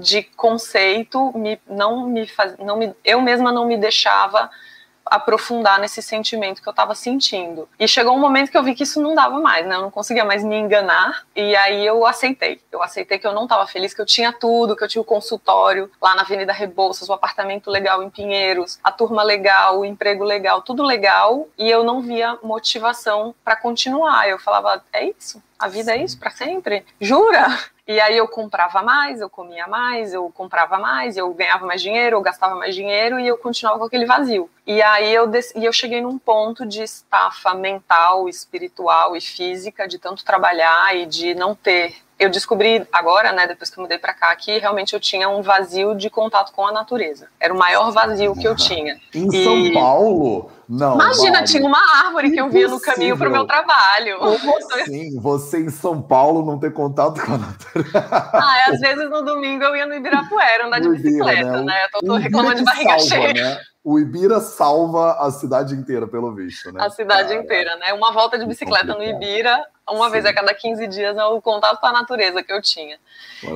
de 0.00 0.22
conceito 0.22 1.32
me, 1.36 1.58
não 1.66 2.06
me 2.06 2.26
faz, 2.26 2.56
não 2.58 2.76
me, 2.76 2.94
eu 3.04 3.20
mesma 3.20 3.50
não 3.50 3.66
me 3.66 3.76
deixava 3.76 4.50
aprofundar 5.06 5.78
nesse 5.78 6.02
sentimento 6.02 6.60
que 6.60 6.68
eu 6.68 6.72
estava 6.72 6.94
sentindo. 6.94 7.68
E 7.78 7.86
chegou 7.86 8.14
um 8.14 8.20
momento 8.20 8.50
que 8.50 8.58
eu 8.58 8.62
vi 8.62 8.74
que 8.74 8.82
isso 8.82 9.00
não 9.00 9.14
dava 9.14 9.38
mais, 9.40 9.66
né? 9.66 9.76
Eu 9.76 9.82
não 9.82 9.90
conseguia 9.90 10.24
mais 10.24 10.42
me 10.42 10.56
enganar. 10.56 11.24
E 11.34 11.54
aí 11.56 11.86
eu 11.86 12.04
aceitei. 12.06 12.60
Eu 12.70 12.82
aceitei 12.82 13.18
que 13.18 13.26
eu 13.26 13.32
não 13.32 13.44
estava 13.44 13.66
feliz, 13.66 13.94
que 13.94 14.00
eu 14.00 14.06
tinha 14.06 14.32
tudo, 14.32 14.76
que 14.76 14.84
eu 14.84 14.88
tinha 14.88 15.02
o 15.02 15.04
consultório 15.04 15.90
lá 16.00 16.14
na 16.14 16.22
Avenida 16.22 16.52
Rebouças, 16.52 17.08
o 17.08 17.12
apartamento 17.12 17.70
legal 17.70 18.02
em 18.02 18.10
Pinheiros, 18.10 18.78
a 18.82 18.90
turma 18.90 19.22
legal, 19.22 19.80
o 19.80 19.84
emprego 19.84 20.24
legal, 20.24 20.62
tudo 20.62 20.82
legal. 20.82 21.48
E 21.56 21.70
eu 21.70 21.84
não 21.84 22.00
via 22.00 22.38
motivação 22.42 23.34
para 23.44 23.56
continuar. 23.56 24.28
Eu 24.28 24.38
falava, 24.38 24.82
é 24.92 25.04
isso? 25.04 25.42
A 25.58 25.68
vida 25.68 25.92
é 25.92 26.02
isso 26.02 26.18
para 26.18 26.30
sempre? 26.30 26.84
Jura? 27.00 27.46
E 27.88 28.00
aí 28.00 28.16
eu 28.16 28.26
comprava 28.26 28.82
mais, 28.82 29.20
eu 29.20 29.30
comia 29.30 29.66
mais, 29.68 30.12
eu 30.12 30.28
comprava 30.30 30.76
mais, 30.76 31.16
eu 31.16 31.32
ganhava 31.32 31.64
mais 31.64 31.80
dinheiro, 31.80 32.16
eu 32.16 32.20
gastava 32.20 32.56
mais 32.56 32.74
dinheiro 32.74 33.18
e 33.20 33.28
eu 33.28 33.38
continuava 33.38 33.78
com 33.78 33.84
aquele 33.84 34.04
vazio. 34.04 34.50
E 34.66 34.82
aí 34.82 35.14
eu, 35.14 35.30
e 35.54 35.64
eu 35.64 35.72
cheguei 35.72 36.00
num 36.00 36.18
ponto 36.18 36.66
de 36.66 36.82
estafa 36.82 37.54
mental, 37.54 38.28
espiritual 38.28 39.16
e 39.16 39.20
física, 39.20 39.86
de 39.86 39.98
tanto 39.98 40.24
trabalhar 40.24 40.96
e 40.96 41.06
de 41.06 41.34
não 41.34 41.54
ter 41.54 41.94
eu 42.18 42.30
descobri 42.30 42.86
agora, 42.90 43.32
né, 43.32 43.46
depois 43.46 43.68
que 43.68 43.78
eu 43.78 43.82
mudei 43.82 43.98
para 43.98 44.14
cá, 44.14 44.34
que 44.34 44.58
realmente 44.58 44.94
eu 44.94 45.00
tinha 45.00 45.28
um 45.28 45.42
vazio 45.42 45.94
de 45.94 46.08
contato 46.08 46.52
com 46.52 46.66
a 46.66 46.72
natureza. 46.72 47.28
Era 47.38 47.52
o 47.52 47.58
maior 47.58 47.90
vazio 47.92 48.34
que 48.34 48.46
eu 48.46 48.56
tinha. 48.56 48.96
Em 49.14 49.28
e... 49.28 49.44
São 49.44 49.74
Paulo? 49.74 50.50
Não. 50.68 50.94
Imagina, 50.94 51.44
tinha 51.44 51.64
uma 51.64 51.78
árvore 52.04 52.30
que 52.32 52.40
eu 52.40 52.48
via 52.48 52.66
no 52.66 52.80
caminho 52.80 53.16
para 53.16 53.28
o 53.28 53.32
meu 53.32 53.46
trabalho. 53.46 54.18
Sim, 54.86 55.20
você 55.20 55.60
em 55.60 55.70
São 55.70 56.02
Paulo 56.02 56.44
não 56.44 56.58
ter 56.58 56.72
contato 56.72 57.24
com 57.24 57.34
a 57.34 57.38
natureza. 57.38 58.08
Ah, 58.32 58.58
é, 58.66 58.72
às 58.72 58.80
vezes 58.80 59.08
no 59.10 59.22
domingo 59.22 59.62
eu 59.62 59.76
ia 59.76 59.86
no 59.86 59.94
Ibirapuera 59.94 60.66
andar 60.66 60.80
de 60.80 60.88
bicicleta, 60.88 61.58
né? 61.58 61.64
né? 61.64 61.84
Eu 61.84 62.00
tô, 62.00 62.06
tô 62.06 62.16
reclamando 62.16 62.56
de 62.56 62.64
barriga 62.64 62.98
salva, 62.98 63.04
cheia. 63.04 63.32
Né? 63.34 63.60
o 63.86 64.00
Ibira 64.00 64.40
salva 64.40 65.12
a 65.20 65.30
cidade 65.30 65.72
inteira, 65.72 66.08
pelo 66.08 66.34
visto, 66.34 66.72
né? 66.72 66.84
A 66.84 66.90
cidade 66.90 67.28
Cara, 67.28 67.40
inteira, 67.40 67.76
né? 67.76 67.92
Uma 67.92 68.10
volta 68.10 68.36
de 68.36 68.44
bicicleta 68.44 68.92
no 68.96 69.04
Ibira, 69.04 69.64
uma 69.88 70.06
Sim. 70.06 70.12
vez 70.12 70.26
a 70.26 70.32
cada 70.32 70.52
15 70.52 70.86
dias, 70.86 71.16
é 71.16 71.24
o 71.24 71.40
contato 71.40 71.80
com 71.80 71.86
a 71.86 71.92
natureza 71.92 72.42
que 72.42 72.52
eu 72.52 72.60
tinha. 72.60 72.98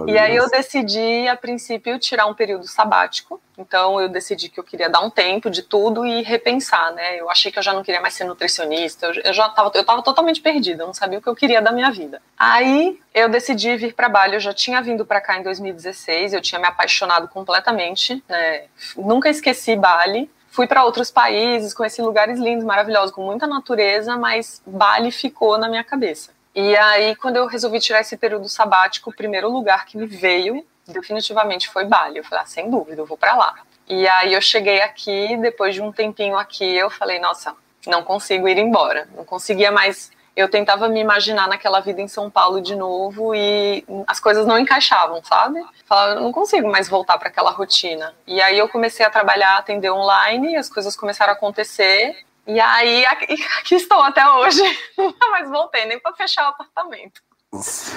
E 0.06 0.18
aí 0.18 0.36
eu 0.36 0.48
decidi, 0.48 1.26
a 1.28 1.36
princípio, 1.36 1.98
tirar 1.98 2.26
um 2.26 2.34
período 2.34 2.66
sabático. 2.66 3.40
Então 3.58 4.00
eu 4.00 4.08
decidi 4.08 4.48
que 4.48 4.58
eu 4.58 4.64
queria 4.64 4.88
dar 4.88 5.00
um 5.00 5.10
tempo 5.10 5.50
de 5.50 5.62
tudo 5.62 6.06
e 6.06 6.22
repensar, 6.22 6.92
né? 6.92 7.20
Eu 7.20 7.28
achei 7.28 7.52
que 7.52 7.58
eu 7.58 7.62
já 7.62 7.72
não 7.72 7.82
queria 7.82 8.00
mais 8.00 8.14
ser 8.14 8.24
nutricionista, 8.24 9.06
eu, 9.06 9.22
eu 9.22 9.32
já 9.34 9.48
estava 9.48 9.70
eu 9.74 9.84
tava 9.84 10.02
totalmente 10.02 10.40
perdida, 10.40 10.82
eu 10.82 10.86
não 10.86 10.94
sabia 10.94 11.18
o 11.18 11.22
que 11.22 11.28
eu 11.28 11.34
queria 11.34 11.60
da 11.60 11.70
minha 11.70 11.90
vida. 11.90 12.22
Aí 12.38 12.98
eu 13.12 13.28
decidi 13.28 13.76
vir 13.76 13.94
para 13.94 14.08
Bali, 14.08 14.34
eu 14.34 14.40
já 14.40 14.54
tinha 14.54 14.80
vindo 14.80 15.04
para 15.04 15.20
cá 15.20 15.38
em 15.38 15.42
2016, 15.42 16.32
eu 16.32 16.40
tinha 16.40 16.58
me 16.58 16.66
apaixonado 16.66 17.28
completamente, 17.28 18.22
né? 18.28 18.64
Nunca 18.96 19.28
esqueci 19.28 19.76
Bali. 19.76 20.30
Fui 20.50 20.66
para 20.66 20.84
outros 20.84 21.10
países, 21.10 21.72
conheci 21.72 22.02
lugares 22.02 22.38
lindos, 22.38 22.64
maravilhosos, 22.64 23.12
com 23.12 23.24
muita 23.24 23.46
natureza, 23.46 24.16
mas 24.16 24.60
Bali 24.66 25.12
ficou 25.12 25.56
na 25.56 25.68
minha 25.68 25.84
cabeça. 25.84 26.32
E 26.54 26.76
aí, 26.76 27.14
quando 27.14 27.36
eu 27.36 27.46
resolvi 27.46 27.78
tirar 27.78 28.00
esse 28.00 28.16
período 28.16 28.48
sabático, 28.48 29.10
o 29.10 29.14
primeiro 29.14 29.48
lugar 29.48 29.86
que 29.86 29.96
me 29.96 30.06
veio 30.06 30.66
definitivamente 30.88 31.68
foi 31.68 31.84
Bali. 31.84 32.18
Eu 32.18 32.24
falei, 32.24 32.42
ah, 32.42 32.46
sem 32.46 32.68
dúvida, 32.68 33.00
eu 33.00 33.06
vou 33.06 33.16
para 33.16 33.34
lá. 33.36 33.54
E 33.88 34.06
aí 34.08 34.34
eu 34.34 34.40
cheguei 34.40 34.82
aqui, 34.82 35.36
depois 35.36 35.74
de 35.74 35.80
um 35.80 35.92
tempinho 35.92 36.36
aqui, 36.36 36.64
eu 36.76 36.90
falei, 36.90 37.20
nossa, 37.20 37.54
não 37.86 38.02
consigo 38.02 38.48
ir 38.48 38.58
embora. 38.58 39.08
Não 39.16 39.24
conseguia 39.24 39.70
mais. 39.70 40.10
Eu 40.36 40.48
tentava 40.48 40.88
me 40.88 41.00
imaginar 41.00 41.48
naquela 41.48 41.80
vida 41.80 42.00
em 42.00 42.08
São 42.08 42.30
Paulo 42.30 42.60
de 42.60 42.74
novo 42.74 43.34
e 43.34 43.84
as 44.06 44.20
coisas 44.20 44.46
não 44.46 44.58
encaixavam, 44.58 45.22
sabe? 45.24 45.60
Falava, 45.84 46.20
não 46.20 46.32
consigo 46.32 46.70
mais 46.70 46.88
voltar 46.88 47.18
para 47.18 47.28
aquela 47.28 47.50
rotina. 47.50 48.14
E 48.26 48.40
aí 48.40 48.58
eu 48.58 48.68
comecei 48.68 49.04
a 49.04 49.10
trabalhar, 49.10 49.58
atender 49.58 49.90
online, 49.90 50.56
as 50.56 50.68
coisas 50.68 50.96
começaram 50.96 51.32
a 51.32 51.36
acontecer. 51.36 52.16
E 52.46 52.58
aí 52.60 53.04
aqui, 53.06 53.36
estou 53.74 54.00
até 54.02 54.26
hoje. 54.28 54.62
Nunca 54.96 55.28
mais 55.30 55.48
voltei, 55.48 55.84
nem 55.84 55.98
para 55.98 56.14
fechar 56.14 56.46
o 56.46 56.50
apartamento. 56.50 57.20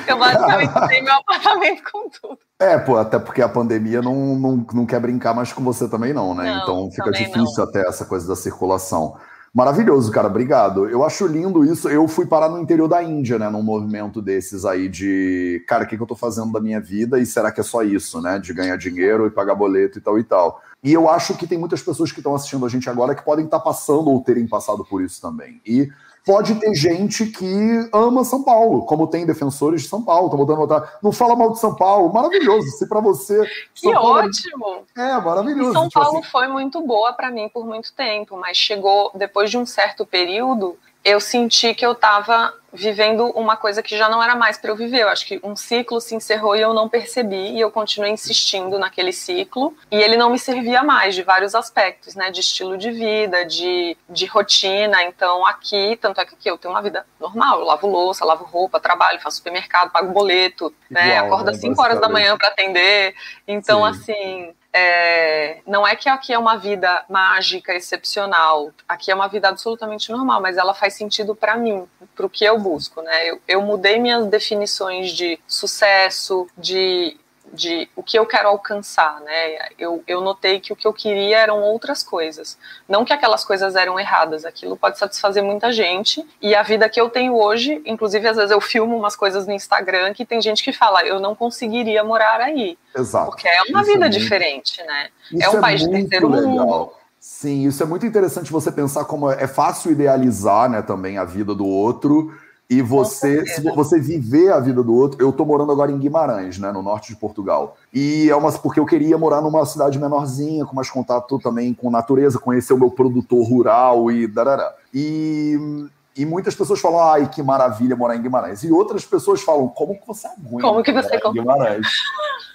Eu 0.08 0.18
basicamente 0.18 0.74
tenho 0.88 1.04
meu 1.04 1.14
apartamento 1.14 1.84
com 1.92 2.10
tudo. 2.10 2.40
É, 2.60 2.78
pô, 2.80 2.98
até 2.98 3.20
porque 3.20 3.42
a 3.42 3.48
pandemia 3.48 4.02
não, 4.02 4.16
não, 4.36 4.66
não 4.74 4.86
quer 4.86 5.00
brincar 5.00 5.34
mais 5.36 5.54
com 5.54 5.64
você 5.64 5.88
também, 5.88 6.12
não, 6.12 6.34
né? 6.34 6.52
Não, 6.52 6.64
então 6.64 6.92
fica 6.92 7.12
difícil 7.12 7.44
não. 7.58 7.64
até 7.66 7.88
essa 7.88 8.06
coisa 8.06 8.28
da 8.28 8.36
circulação. 8.36 9.16
Maravilhoso, 9.54 10.12
cara, 10.12 10.28
obrigado. 10.28 10.90
Eu 10.90 11.04
acho 11.04 11.28
lindo 11.28 11.64
isso. 11.64 11.88
Eu 11.88 12.08
fui 12.08 12.26
parar 12.26 12.50
no 12.50 12.58
interior 12.58 12.88
da 12.88 13.04
Índia, 13.04 13.38
né? 13.38 13.48
Num 13.52 13.62
movimento 13.62 14.20
desses 14.20 14.66
aí 14.66 14.90
de, 14.90 15.64
cara, 15.68 15.84
o 15.84 15.88
que, 15.88 15.96
que 15.96 16.02
eu 16.02 16.08
tô 16.08 16.16
fazendo 16.16 16.52
da 16.52 16.60
minha 16.60 16.82
vida 16.82 17.20
e 17.20 17.26
será 17.26 17.52
que 17.52 17.62
é 17.62 17.64
só 17.64 17.84
isso, 17.84 18.20
né? 18.20 18.40
De 18.40 18.52
ganhar 18.52 18.76
dinheiro 18.78 19.28
e 19.28 19.30
pagar 19.30 19.54
boleto 19.54 20.00
e 20.00 20.02
tal 20.02 20.18
e 20.18 20.24
tal. 20.24 20.60
E 20.84 20.92
eu 20.92 21.08
acho 21.08 21.38
que 21.38 21.46
tem 21.46 21.60
muitas 21.60 21.84
pessoas 21.84 22.12
que 22.12 22.20
estão 22.20 22.34
assistindo 22.34 22.66
a 22.66 22.70
gente 22.70 22.90
agora 22.90 23.14
que 23.14 23.24
podem 23.24 23.46
estar 23.46 23.60
tá 23.60 23.64
passando 23.64 24.10
ou 24.10 24.24
terem 24.24 24.48
passado 24.48 24.84
por 24.84 25.04
isso 25.04 25.22
também. 25.22 25.62
E 25.64 25.88
pode 26.26 26.56
ter 26.56 26.74
gente 26.74 27.26
que 27.28 27.90
ama 27.94 28.24
São 28.24 28.44
Paulo, 28.44 28.86
como 28.86 29.08
tem 29.08 29.26
defensores 29.26 29.84
de 29.84 29.90
São 29.90 30.02
Paulo, 30.02 30.30
tô 30.30 30.38
botando 30.38 30.60
outra. 30.60 30.90
Não 31.02 31.12
fala 31.12 31.36
mal 31.36 31.52
de 31.52 31.60
São 31.60 31.76
Paulo, 31.76 32.12
maravilhoso. 32.14 32.68
Se 32.78 32.88
para 32.88 33.02
você. 33.02 33.46
Que 33.74 33.92
São 33.92 33.94
ótimo! 33.94 34.86
É, 34.98 35.12
é 35.12 35.22
maravilhoso. 35.22 35.72
E 35.72 35.74
São 35.74 35.88
tipo 35.88 36.00
Paulo 36.00 36.20
assim... 36.20 36.30
foi 36.30 36.48
muito 36.48 36.82
boa 36.82 37.14
para 37.14 37.30
mim 37.30 37.50
por 37.50 37.66
muito 37.66 37.94
tempo, 37.94 38.38
mas 38.38 38.58
chegou 38.58 39.12
depois 39.16 39.50
de 39.50 39.58
um 39.58 39.66
certo 39.66 40.06
período 40.06 40.78
eu 41.04 41.20
senti 41.20 41.74
que 41.74 41.86
eu 41.86 41.92
estava 41.92 42.54
vivendo 42.72 43.28
uma 43.36 43.56
coisa 43.56 43.84
que 43.84 43.96
já 43.96 44.10
não 44.10 44.22
era 44.24 44.36
mais 44.36 44.58
para 44.58 44.72
eu 44.72 44.76
viver. 44.76 45.02
Eu 45.02 45.10
acho 45.10 45.26
que 45.26 45.40
um 45.44 45.56
ciclo 45.56 46.02
se 46.02 46.16
encerrou 46.16 46.56
e 46.56 46.62
eu 46.62 46.74
não 46.74 46.90
percebi, 46.90 47.52
e 47.52 47.60
eu 47.60 47.70
continuei 47.70 48.12
insistindo 48.12 48.80
naquele 48.80 49.14
ciclo, 49.14 49.78
e 49.92 50.02
ele 50.02 50.18
não 50.18 50.32
me 50.32 50.40
servia 50.40 50.82
mais 50.82 51.14
de 51.14 51.22
vários 51.22 51.54
aspectos, 51.54 52.16
né? 52.16 52.32
De 52.32 52.40
estilo 52.40 52.78
de 52.78 52.90
vida, 52.90 53.46
de, 53.46 53.96
de 54.10 54.26
rotina. 54.26 55.04
Então, 55.04 55.46
aqui, 55.46 55.98
tanto 56.02 56.20
é 56.20 56.26
que 56.26 56.34
aqui 56.34 56.50
eu 56.50 56.58
tenho 56.58 56.74
uma 56.74 56.82
vida 56.82 57.06
normal, 57.20 57.60
eu 57.60 57.66
lavo 57.66 57.88
louça, 57.88 58.26
lavo 58.26 58.44
roupa, 58.44 58.80
trabalho, 58.80 59.22
faço 59.22 59.38
supermercado, 59.38 59.92
pago 59.92 60.12
boleto, 60.12 60.74
né? 60.90 61.02
Igual, 61.02 61.22
né? 61.22 61.28
Acordo 61.28 61.50
às 61.50 61.58
5 61.58 61.80
horas 61.82 62.02
da 62.02 62.10
manhã 62.10 62.36
para 62.38 62.48
atender. 62.48 63.14
Então, 63.48 63.82
Sim. 63.82 63.90
assim 63.90 64.54
é, 64.74 65.60
não 65.68 65.86
é 65.86 65.96
que 65.96 66.10
aqui 66.10 66.34
é 66.34 66.40
uma 66.40 66.58
vida 66.58 67.06
mágica, 67.08 67.76
excepcional. 67.76 68.72
Aqui 68.88 69.12
é 69.12 69.16
uma 69.16 69.28
vida 69.28 69.48
absolutamente 69.48 70.12
normal, 70.12 70.42
mas 70.42 70.58
ela 70.58 70.74
faz 70.74 70.96
sentido 70.96 71.36
para 71.36 71.56
mim, 71.56 71.88
para 72.16 72.26
o 72.26 72.30
que 72.30 72.44
eu 72.44 72.58
busco, 72.60 73.02
né? 73.02 73.30
Eu, 73.30 73.40
eu 73.48 73.62
mudei 73.62 74.00
minhas 74.00 74.26
definições 74.26 75.12
de 75.12 75.40
sucesso, 75.48 76.48
de 76.58 77.16
de 77.54 77.88
o 77.96 78.02
que 78.02 78.18
eu 78.18 78.26
quero 78.26 78.50
alcançar, 78.50 79.22
né? 79.22 79.70
Eu, 79.78 80.04
eu 80.08 80.20
notei 80.22 80.60
que 80.60 80.74
o 80.74 80.76
que 80.76 80.88
eu 80.88 80.92
queria 80.92 81.38
eram 81.38 81.62
outras 81.62 82.02
coisas. 82.02 82.58
Não 82.90 83.06
que 83.06 83.14
aquelas 83.14 83.46
coisas 83.46 83.76
eram 83.76 84.00
erradas, 84.00 84.44
aquilo 84.44 84.76
pode 84.76 84.98
satisfazer 84.98 85.44
muita 85.44 85.72
gente. 85.72 86.26
E 86.42 86.56
a 86.56 86.64
vida 86.64 86.90
que 86.90 87.00
eu 87.00 87.10
tenho 87.10 87.36
hoje, 87.36 87.82
inclusive 87.86 88.28
às 88.28 88.38
vezes 88.38 88.52
eu 88.52 88.60
filmo 88.60 88.98
umas 88.98 89.16
coisas 89.16 89.46
no 89.46 89.54
Instagram 89.54 90.14
que 90.14 90.26
tem 90.26 90.42
gente 90.42 90.64
que 90.64 90.74
fala, 90.74 91.06
eu 91.06 91.20
não 91.20 91.36
conseguiria 91.36 92.04
morar 92.04 92.42
aí. 92.42 92.78
Exato. 92.96 93.28
Porque 93.28 93.48
é 93.48 93.62
uma 93.70 93.82
isso 93.82 93.92
vida 93.92 94.06
é 94.06 94.10
muito... 94.10 94.20
diferente, 94.20 94.84
né? 94.84 95.10
Isso 95.32 95.44
é 95.44 95.50
um 95.50 95.58
é 95.58 95.62
país 95.62 95.82
de 95.82 95.90
terceiro 95.90 96.30
legal. 96.30 96.50
mundo. 96.50 96.94
Sim, 97.20 97.68
isso 97.68 97.82
é 97.82 97.86
muito 97.86 98.06
interessante 98.06 98.52
você 98.52 98.72
pensar 98.72 99.06
como 99.06 99.30
é 99.30 99.48
fácil 99.48 99.92
idealizar, 99.92 100.70
né, 100.70 100.82
também 100.82 101.18
a 101.18 101.24
vida 101.24 101.56
do 101.56 101.66
outro 101.66 102.34
e 102.74 102.82
você, 102.82 103.44
você 103.76 104.00
viver 104.00 104.52
a 104.52 104.60
vida 104.60 104.82
do 104.82 104.96
outro, 104.96 105.22
eu 105.22 105.32
tô 105.32 105.46
morando 105.46 105.72
agora 105.72 105.92
em 105.92 106.00
Guimarães, 106.00 106.58
né, 106.58 106.72
no 106.72 106.82
norte 106.82 107.10
de 107.10 107.16
Portugal. 107.16 107.78
E 107.94 108.28
é 108.30 108.36
uma 108.36 108.52
porque 108.52 108.80
eu 108.80 108.86
queria 108.86 109.16
morar 109.16 109.42
numa 109.42 109.64
cidade 109.66 110.00
menorzinha, 110.00 110.66
com 110.66 110.76
mais 110.76 110.90
contato 110.90 111.38
também 111.38 111.74
com 111.74 111.92
natureza, 111.92 112.40
conhecer 112.40 112.74
o 112.74 112.80
meu 112.80 112.90
produtor 112.90 113.48
rural 113.48 114.12
e 114.12 114.26
darará. 114.26 114.74
E 114.92 115.88
e 116.16 116.26
muitas 116.26 116.54
pessoas 116.54 116.80
falam, 116.80 117.00
ai, 117.00 117.30
que 117.30 117.42
maravilha 117.42 117.96
morar 117.96 118.16
em 118.16 118.22
Guimarães. 118.22 118.64
E 118.64 118.72
outras 118.72 119.06
pessoas 119.06 119.42
falam, 119.42 119.68
como 119.68 120.00
que 120.00 120.06
você 120.06 120.28
aguenta 120.28 120.68
como 120.68 120.84
que 120.84 120.92
você 120.92 121.18
morar 121.18 121.30
em 121.30 121.34
Guimarães? 121.34 121.88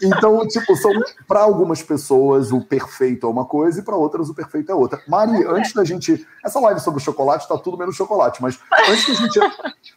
Então, 0.03 0.47
tipo, 0.47 0.77
são 0.77 0.93
para 1.27 1.41
algumas 1.41 1.83
pessoas 1.83 2.53
o 2.53 2.61
perfeito 2.61 3.27
é 3.27 3.31
uma 3.31 3.45
coisa 3.45 3.81
e 3.81 3.83
para 3.83 3.97
outras 3.97 4.29
o 4.29 4.35
perfeito 4.35 4.71
é 4.71 4.75
outra. 4.75 5.01
Mari, 5.09 5.43
é. 5.43 5.49
antes 5.49 5.73
da 5.73 5.85
gente. 5.85 6.27
Essa 6.45 6.61
live 6.61 6.81
sobre 6.81 7.01
o 7.01 7.03
chocolate 7.03 7.43
está 7.43 7.59
tudo 7.59 7.77
menos 7.77 7.97
chocolate, 7.97 8.41
mas 8.41 8.59
antes 8.89 9.07
da 9.09 9.15
gente. 9.15 9.41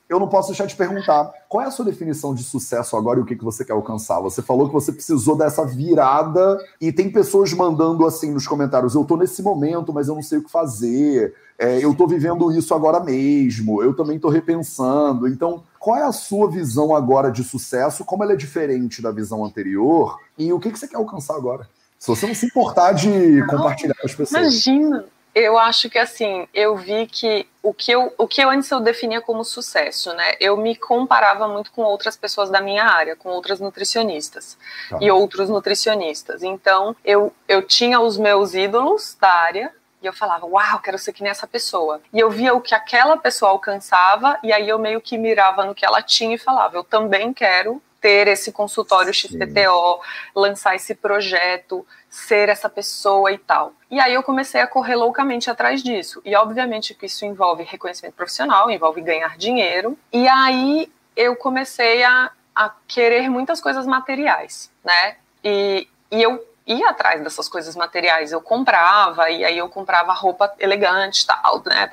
Eu 0.10 0.20
não 0.20 0.28
posso 0.28 0.50
deixar 0.50 0.66
de 0.66 0.76
perguntar 0.76 1.32
qual 1.48 1.64
é 1.64 1.68
a 1.68 1.72
sua 1.72 1.86
definição 1.86 2.34
de 2.34 2.44
sucesso 2.44 2.98
agora 2.98 3.20
e 3.20 3.22
o 3.22 3.26
que, 3.26 3.36
que 3.36 3.44
você 3.44 3.64
quer 3.64 3.74
alcançar. 3.74 4.20
Você 4.22 4.42
falou 4.42 4.68
que 4.68 4.74
você 4.74 4.92
precisou 4.92 5.38
dessa 5.38 5.66
virada 5.66 6.58
e 6.82 6.92
tem 6.92 7.10
pessoas 7.10 7.54
mandando 7.54 8.06
assim 8.06 8.32
nos 8.32 8.48
comentários: 8.48 8.96
eu 8.96 9.06
tô 9.06 9.16
nesse 9.16 9.42
momento, 9.44 9.94
mas 9.94 10.08
eu 10.08 10.16
não 10.16 10.24
sei 10.24 10.40
o 10.40 10.44
que 10.44 10.52
fazer. 10.52 11.34
É, 11.62 11.78
eu 11.78 11.94
tô 11.94 12.08
vivendo 12.08 12.52
isso 12.52 12.74
agora 12.74 13.00
mesmo. 13.00 13.84
Eu 13.84 13.94
também 13.94 14.18
tô 14.18 14.30
repensando. 14.30 15.28
Então, 15.28 15.64
qual 15.78 15.96
é 15.96 16.02
a 16.02 16.12
sua 16.12 16.50
visão 16.50 16.96
agora 16.96 17.32
de 17.32 17.44
sucesso? 17.44 18.04
Como 18.04 18.24
ela 18.24 18.34
é 18.34 18.36
diferente 18.36 19.00
da 19.00 19.12
visão 19.12 19.46
anterior? 19.46 20.18
E 20.36 20.52
o 20.52 20.60
que, 20.60 20.72
que 20.72 20.80
você 20.80 20.88
quer 20.88 20.98
alcançar 20.98 21.36
agora? 21.36 21.70
Se 22.00 22.08
você 22.08 22.26
não 22.26 22.34
se 22.34 22.48
importar 22.48 22.94
de 22.94 23.10
não, 23.10 23.46
compartilhar 23.46 23.94
com 23.94 24.08
as 24.08 24.16
pessoas. 24.16 24.42
Imagina! 24.42 25.06
Eu 25.36 25.58
acho 25.58 25.88
que 25.88 26.00
assim, 26.00 26.46
eu 26.52 26.76
vi 26.76 27.06
que 27.06 27.48
o 27.64 27.74
que 27.74 27.92
eu, 27.92 28.12
o 28.18 28.28
que 28.28 28.42
eu 28.42 28.50
antes 28.50 28.70
eu 28.70 28.82
definia 28.82 29.22
como 29.22 29.46
sucesso, 29.46 30.14
né? 30.14 30.34
Eu 30.42 30.58
me 30.58 30.76
comparava 30.76 31.48
muito 31.48 31.72
com 31.72 31.84
outras 31.84 32.18
pessoas 32.18 32.50
da 32.50 32.60
minha 32.60 32.84
área, 32.84 33.16
com 33.16 33.30
outras 33.30 33.60
nutricionistas 33.60 34.58
tá. 34.90 34.98
e 35.00 35.10
outros 35.10 35.48
nutricionistas. 35.48 36.44
Então, 36.44 36.96
eu, 37.06 37.32
eu 37.48 37.62
tinha 37.62 38.02
os 38.02 38.18
meus 38.18 38.56
ídolos 38.56 39.16
da 39.22 39.32
área, 39.32 39.72
e 40.02 40.06
eu 40.06 40.14
falava, 40.14 40.46
uau, 40.46 40.80
quero 40.80 40.98
ser 40.98 41.14
que 41.14 41.22
nem 41.22 41.30
essa 41.30 41.48
pessoa. 41.48 42.02
E 42.12 42.20
eu 42.20 42.30
via 42.30 42.54
o 42.54 42.62
que 42.62 42.74
aquela 42.74 43.18
pessoa 43.18 43.52
alcançava, 43.52 44.40
e 44.44 44.52
aí 44.52 44.68
eu 44.68 44.80
meio 44.80 45.00
que 45.00 45.18
mirava 45.18 45.66
no 45.66 45.76
que 45.76 45.86
ela 45.86 46.02
tinha 46.02 46.36
e 46.36 46.40
falava, 46.40 46.76
eu 46.76 46.84
também 46.84 47.32
quero 47.34 47.82
ter 48.02 48.28
esse 48.28 48.52
consultório 48.52 49.14
XPTO, 49.14 50.02
lançar 50.36 50.76
esse 50.76 50.96
projeto, 50.96 51.86
ser 52.10 52.50
essa 52.50 52.68
pessoa 52.68 53.32
e 53.32 53.38
tal. 53.38 53.74
E 53.92 54.00
aí 54.00 54.14
eu 54.14 54.24
comecei 54.24 54.60
a 54.60 54.66
correr 54.66 54.96
loucamente 54.96 55.52
atrás 55.52 55.84
disso. 55.84 56.20
E 56.26 56.36
obviamente 56.36 56.96
que 56.96 57.06
isso 57.06 57.24
envolve 57.24 57.64
reconhecimento 57.64 58.16
profissional, 58.16 58.72
envolve 58.72 59.02
ganhar 59.02 59.38
dinheiro. 59.38 59.96
E 60.12 60.28
aí 60.28 60.92
eu 61.16 61.36
comecei 61.36 62.04
a, 62.04 62.32
a 62.56 62.72
querer 62.88 63.30
muitas 63.30 63.62
coisas 63.62 63.86
materiais, 63.86 64.72
né? 64.84 65.18
E, 65.44 65.88
e 66.10 66.24
eu 66.24 66.44
ia 66.66 66.90
atrás 66.90 67.24
dessas 67.24 67.48
coisas 67.48 67.76
materiais. 67.76 68.32
Eu 68.32 68.42
comprava, 68.42 69.30
e 69.30 69.44
aí 69.44 69.58
eu 69.58 69.70
comprava 69.70 70.14
roupa 70.14 70.54
elegante, 70.60 71.26
tal, 71.26 71.62
né? 71.66 71.88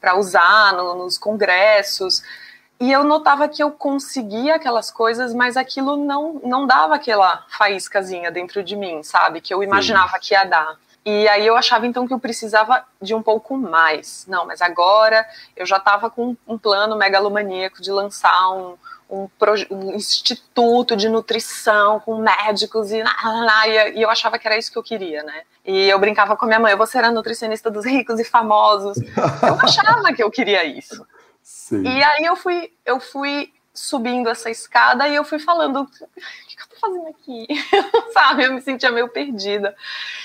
Para 0.00 0.16
usar 0.16 0.72
no, 0.72 0.94
nos 0.94 1.18
congressos. 1.18 2.22
E 2.80 2.92
eu 2.92 3.02
notava 3.02 3.48
que 3.48 3.62
eu 3.62 3.72
conseguia 3.72 4.54
aquelas 4.54 4.90
coisas, 4.90 5.34
mas 5.34 5.56
aquilo 5.56 5.96
não, 5.96 6.40
não 6.44 6.66
dava 6.66 6.94
aquela 6.94 7.44
faíscazinha 7.48 8.30
dentro 8.30 8.62
de 8.62 8.76
mim, 8.76 9.02
sabe? 9.02 9.40
Que 9.40 9.52
eu 9.52 9.62
imaginava 9.62 10.12
Sim. 10.14 10.20
que 10.20 10.34
ia 10.34 10.44
dar. 10.44 10.76
E 11.04 11.26
aí 11.28 11.46
eu 11.46 11.56
achava 11.56 11.86
então 11.86 12.06
que 12.06 12.12
eu 12.12 12.18
precisava 12.18 12.84
de 13.00 13.14
um 13.14 13.22
pouco 13.22 13.56
mais. 13.56 14.26
Não, 14.28 14.46
mas 14.46 14.60
agora 14.60 15.26
eu 15.56 15.64
já 15.64 15.78
estava 15.78 16.10
com 16.10 16.36
um 16.46 16.58
plano 16.58 16.96
megalomaníaco 16.96 17.80
de 17.80 17.90
lançar 17.90 18.50
um, 18.50 18.76
um, 19.10 19.28
um, 19.70 19.94
instituto 19.94 20.94
de 20.94 21.08
nutrição 21.08 22.00
com 22.00 22.18
médicos 22.18 22.92
e, 22.92 23.02
e, 23.94 24.02
eu 24.02 24.10
achava 24.10 24.38
que 24.38 24.46
era 24.46 24.58
isso 24.58 24.70
que 24.70 24.78
eu 24.78 24.82
queria, 24.82 25.22
né? 25.22 25.42
E 25.64 25.88
eu 25.88 25.98
brincava 25.98 26.36
com 26.36 26.44
a 26.44 26.48
minha 26.48 26.60
mãe, 26.60 26.72
eu 26.72 26.78
vou 26.78 26.86
ser 26.86 27.04
a 27.04 27.10
nutricionista 27.10 27.70
dos 27.70 27.86
ricos 27.86 28.20
e 28.20 28.24
famosos. 28.24 28.98
Eu 28.98 29.54
achava 29.62 30.12
que 30.12 30.22
eu 30.22 30.30
queria 30.30 30.64
isso. 30.64 31.06
Sim. 31.42 31.82
E 31.82 32.02
aí 32.02 32.24
eu 32.24 32.36
fui, 32.36 32.72
eu 32.84 33.00
fui 33.00 33.52
subindo 33.72 34.28
essa 34.28 34.50
escada 34.50 35.08
e 35.08 35.14
eu 35.14 35.24
fui 35.24 35.38
falando, 35.38 35.82
o 35.82 35.86
que, 35.86 36.56
que 36.56 36.62
eu 36.62 36.68
tô 36.68 36.76
fazendo 36.80 37.08
aqui? 37.08 37.46
Sabe, 38.12 38.44
eu 38.44 38.52
me 38.52 38.60
sentia 38.60 38.90
meio 38.90 39.08
perdida. 39.08 39.74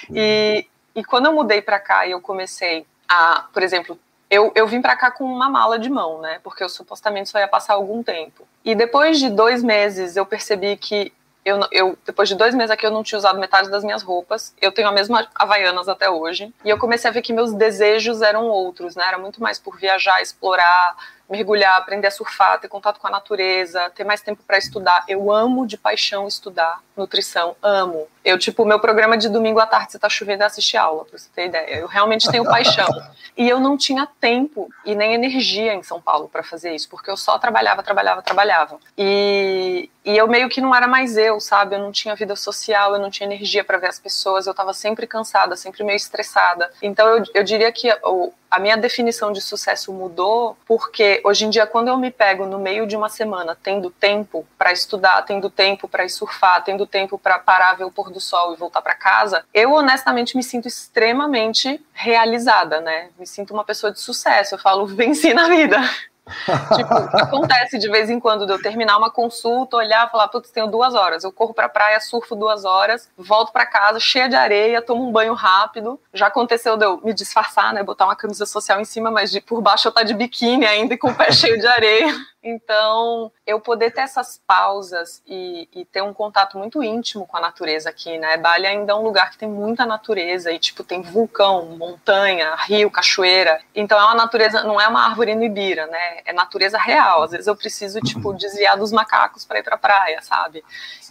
E, 0.10 0.66
e 0.96 1.04
quando 1.04 1.28
eu 1.28 1.34
mudei 1.34 1.62
para 1.62 1.80
cá 1.80 2.06
e 2.06 2.12
eu 2.12 2.20
comecei 2.20 2.86
a, 3.08 3.46
por 3.54 3.64
exemplo, 3.64 3.98
eu, 4.34 4.52
eu 4.56 4.66
vim 4.66 4.82
para 4.82 4.96
cá 4.96 5.12
com 5.12 5.24
uma 5.24 5.48
mala 5.48 5.78
de 5.78 5.90
mão, 5.90 6.20
né? 6.20 6.40
Porque 6.44 6.64
eu 6.64 6.70
supostamente 6.70 7.30
só 7.30 7.38
ia 7.38 7.48
passar 7.48 7.76
algum 7.76 8.02
tempo. 8.02 8.48
E 8.66 8.74
depois 8.74 9.20
de 9.20 9.30
dois 9.30 9.62
meses 9.62 10.16
eu 10.16 10.26
percebi 10.26 10.76
que 10.76 11.14
eu, 11.46 11.60
eu, 11.72 11.98
depois 12.06 12.30
de 12.30 12.36
dois 12.36 12.56
meses 12.56 12.72
aqui, 12.72 12.86
eu 12.86 12.90
não 12.90 13.04
tinha 13.04 13.20
usado 13.20 13.38
metade 13.38 13.70
das 13.70 13.84
minhas 13.84 14.02
roupas. 14.02 14.56
Eu 14.62 14.72
tenho 14.72 14.88
a 14.88 14.92
mesma 14.92 15.28
Havaianas 15.36 15.88
até 15.88 16.10
hoje. 16.10 16.52
E 16.64 16.70
eu 16.70 16.80
comecei 16.80 17.10
a 17.10 17.14
ver 17.14 17.22
que 17.22 17.34
meus 17.34 17.54
desejos 17.54 18.22
eram 18.22 18.48
outros, 18.48 18.96
né? 18.96 19.06
Era 19.08 19.18
muito 19.18 19.42
mais 19.42 19.60
por 19.60 19.78
viajar, 19.78 20.22
explorar, 20.22 20.96
mergulhar, 21.30 21.78
aprender 21.78 22.08
a 22.08 22.12
surfar, 22.12 22.60
ter 22.60 22.70
contato 22.70 23.00
com 23.00 23.08
a 23.08 23.12
natureza, 23.12 23.90
ter 23.92 24.04
mais 24.04 24.22
tempo 24.22 24.42
para 24.48 24.58
estudar. 24.58 25.04
Eu 25.08 25.32
amo 25.32 25.68
de 25.68 25.78
paixão 25.78 26.28
estudar 26.28 26.80
nutrição, 26.96 27.56
amo. 27.62 28.08
Eu, 28.24 28.38
tipo, 28.38 28.66
meu 28.66 28.80
programa 28.80 29.18
de 29.18 29.28
domingo 29.30 29.60
à 29.60 29.66
tarde, 29.66 29.92
você 29.92 30.00
tá 30.00 30.10
chovendo, 30.10 30.44
é 30.44 30.46
assistir 30.46 30.78
aula, 30.78 31.06
pra 31.06 31.18
você 31.18 31.30
ter 31.36 31.48
ideia. 31.48 31.80
Eu 31.80 31.88
realmente 31.88 32.30
tenho 32.30 32.46
paixão. 32.46 32.88
E 33.36 33.50
eu 33.50 33.60
não 33.60 33.76
tinha 33.76 34.08
tempo 34.22 34.70
e 34.86 34.94
nem 34.94 35.16
energia 35.16 35.74
em 35.74 35.82
São 35.82 36.00
Paulo 36.00 36.30
para 36.30 36.44
fazer 36.44 36.76
isso, 36.76 36.88
porque 36.88 37.10
eu 37.10 37.18
só 37.18 37.40
trabalhava, 37.40 37.82
trabalhava, 37.82 38.22
trabalhava. 38.22 38.78
E, 38.96 39.90
e 40.06 40.16
eu 40.16 40.28
meio 40.28 40.50
que 40.50 40.62
não 40.62 40.76
era 40.76 40.88
mais 40.88 41.18
eu, 41.18 41.40
sabe? 41.40 41.76
Eu 41.76 41.80
não 41.80 41.92
tinha 41.92 42.16
vida 42.16 42.36
social, 42.36 42.94
eu 42.94 43.02
não 43.02 43.10
tinha 43.10 43.28
energia 43.28 43.64
para 43.64 43.80
ver 43.80 43.88
as 43.88 43.98
pessoas, 43.98 44.46
eu 44.46 44.54
tava 44.54 44.72
sempre 44.72 45.08
cansada, 45.08 45.56
sempre 45.56 45.84
meio 45.84 45.98
estressada. 45.98 46.72
Então 46.80 47.08
eu, 47.08 47.24
eu 47.34 47.44
diria 47.44 47.72
que 47.72 47.92
o, 48.04 48.32
a 48.52 48.60
minha 48.60 48.78
definição 48.78 49.32
de 49.32 49.42
sucesso 49.42 49.92
mudou 49.92 50.56
porque 50.68 51.20
hoje 51.26 51.46
em 51.46 51.50
dia 51.50 51.66
quando 51.66 51.88
eu 51.88 51.98
me 51.98 52.12
pego 52.12 52.46
no 52.46 52.60
meio 52.60 52.86
de 52.86 52.96
uma 52.96 53.10
semana 53.10 53.58
tendo 53.64 53.90
tempo 53.90 54.46
para 54.60 54.72
estudar, 54.72 55.24
tendo 55.24 55.50
tempo 55.50 55.88
para 55.88 56.06
ir 56.06 56.10
surfar, 56.10 56.64
tendo 56.64 56.86
tempo 56.86 57.18
para 57.18 57.40
parar 57.40 57.74
ver 57.74 57.86
o 57.86 57.92
pôr 57.92 58.12
do 58.14 58.22
sol 58.22 58.54
e 58.54 58.56
voltar 58.56 58.82
para 58.82 58.96
casa, 58.96 59.44
eu 59.54 59.74
honestamente 59.74 60.38
me 60.38 60.44
sinto 60.44 60.68
extremamente 60.68 61.84
realizada, 61.92 62.80
né? 62.80 63.10
Me 63.20 63.28
sinto 63.28 63.54
uma 63.54 63.66
pessoa 63.66 63.92
de 63.92 64.00
sucesso. 64.00 64.56
Eu 64.56 64.60
falo, 64.60 64.86
venci 64.88 65.34
na 65.34 65.50
vida. 65.50 65.78
tipo, 66.76 66.94
acontece 67.18 67.78
de 67.78 67.90
vez 67.90 68.10
em 68.10 68.20
quando 68.20 68.46
de 68.46 68.54
eu 68.54 68.62
terminar 68.62 68.98
uma 68.98 69.12
consulta, 69.12 69.76
olhar 69.76 70.10
falar, 70.10 70.30
putz, 70.30 70.50
tenho 70.52 70.68
duas 70.68 70.94
horas. 70.94 71.24
Eu 71.24 71.32
corro 71.32 71.54
pra 71.54 71.68
praia, 71.68 72.00
surfo 72.00 72.36
duas 72.36 72.64
horas, 72.64 73.10
volto 73.18 73.52
para 73.52 73.66
casa 73.66 74.00
cheia 74.00 74.30
de 74.30 74.36
areia, 74.36 74.82
tomo 74.82 75.08
um 75.08 75.12
banho 75.12 75.34
rápido. 75.34 76.00
Já 76.14 76.28
aconteceu 76.28 76.78
de 76.78 76.86
eu 76.86 77.02
me 77.04 77.14
disfarçar, 77.14 77.74
né? 77.74 77.84
Botar 77.84 78.06
uma 78.06 78.16
camisa 78.16 78.46
social 78.46 78.80
em 78.80 78.86
cima, 78.86 79.12
mas 79.12 79.32
de, 79.32 79.42
por 79.42 79.62
baixo 79.62 79.88
eu 79.88 79.92
tá 79.92 80.04
de 80.04 80.14
biquíni 80.14 80.66
ainda 80.66 80.94
e 80.94 80.98
com 80.98 81.10
o 81.10 81.16
pé 81.16 81.32
cheio 81.34 81.60
de 81.60 81.68
areia. 81.68 82.16
Então, 82.44 83.32
eu 83.48 83.60
poder 83.62 83.92
ter 83.92 84.02
essas 84.02 84.42
pausas 84.46 85.24
e, 85.26 85.70
e, 85.74 85.86
ter 85.86 86.02
um 86.02 86.14
contato 86.14 86.58
muito 86.58 86.84
íntimo 86.84 87.26
com 87.26 87.38
a 87.38 87.40
natureza 87.40 87.90
aqui, 87.90 88.18
né? 88.18 88.36
Bali 88.36 88.68
ainda 88.68 88.92
é 88.92 88.96
um 88.96 89.02
lugar 89.02 89.32
que 89.32 89.38
tem 89.38 89.48
muita 89.48 89.86
natureza 89.86 90.52
e, 90.52 90.60
tipo, 90.60 90.84
tem 90.84 91.02
vulcão, 91.02 91.66
montanha, 91.78 92.54
rio, 92.56 92.92
cachoeira. 92.92 93.62
Então, 93.74 93.98
é 93.98 94.04
uma 94.04 94.16
natureza, 94.16 94.62
não 94.64 94.80
é 94.80 94.88
uma 94.88 95.06
árvore 95.06 95.36
no 95.36 95.44
Ibira, 95.44 95.88
né? 95.88 96.20
É 96.26 96.34
natureza 96.34 96.78
real. 96.78 97.24
Às 97.24 97.32
vezes 97.32 97.48
eu 97.48 97.56
preciso, 97.56 98.02
tipo, 98.02 98.34
desviar 98.34 98.78
dos 98.78 98.92
macacos 98.92 99.46
para 99.46 99.60
ir 99.60 99.64
pra 99.64 99.78
praia, 99.78 100.22
sabe? 100.22 100.64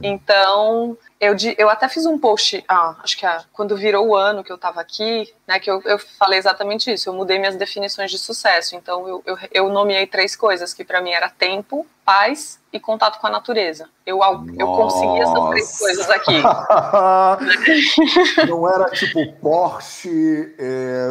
Então, 0.03 0.99
eu, 1.23 1.35
eu 1.57 1.71
até 1.71 1.89
fiz 1.89 2.05
um 2.05 2.19
post, 2.19 2.65
ah, 2.69 2.97
acho 3.01 3.17
que 3.17 3.25
ah, 3.25 3.45
quando 3.53 3.77
virou 3.77 4.09
o 4.09 4.17
ano 4.17 4.43
que 4.43 4.51
eu 4.51 4.57
estava 4.57 4.81
aqui, 4.81 5.33
né, 5.47 5.61
que 5.61 5.71
eu, 5.71 5.81
eu 5.85 5.97
falei 5.97 6.37
exatamente 6.37 6.93
isso. 6.93 7.09
Eu 7.09 7.15
mudei 7.15 7.39
minhas 7.39 7.55
definições 7.55 8.11
de 8.11 8.19
sucesso. 8.19 8.75
Então, 8.75 9.07
eu, 9.07 9.23
eu, 9.25 9.39
eu 9.53 9.69
nomeei 9.69 10.05
três 10.05 10.35
coisas 10.35 10.75
que 10.75 10.83
para 10.83 11.01
mim 11.01 11.13
era 11.13 11.31
tempo, 11.31 11.87
paz 12.05 12.61
e 12.73 12.81
contato 12.81 13.21
com 13.21 13.29
a 13.29 13.31
natureza. 13.31 13.89
Eu, 14.05 14.19
eu 14.59 14.67
consegui 14.67 15.21
essas 15.21 15.49
três 15.51 15.79
coisas 15.79 16.11
aqui. 16.11 16.43
Não 18.49 18.69
era 18.69 18.91
tipo 18.91 19.33
Porsche, 19.35 20.53
é, 20.59 21.07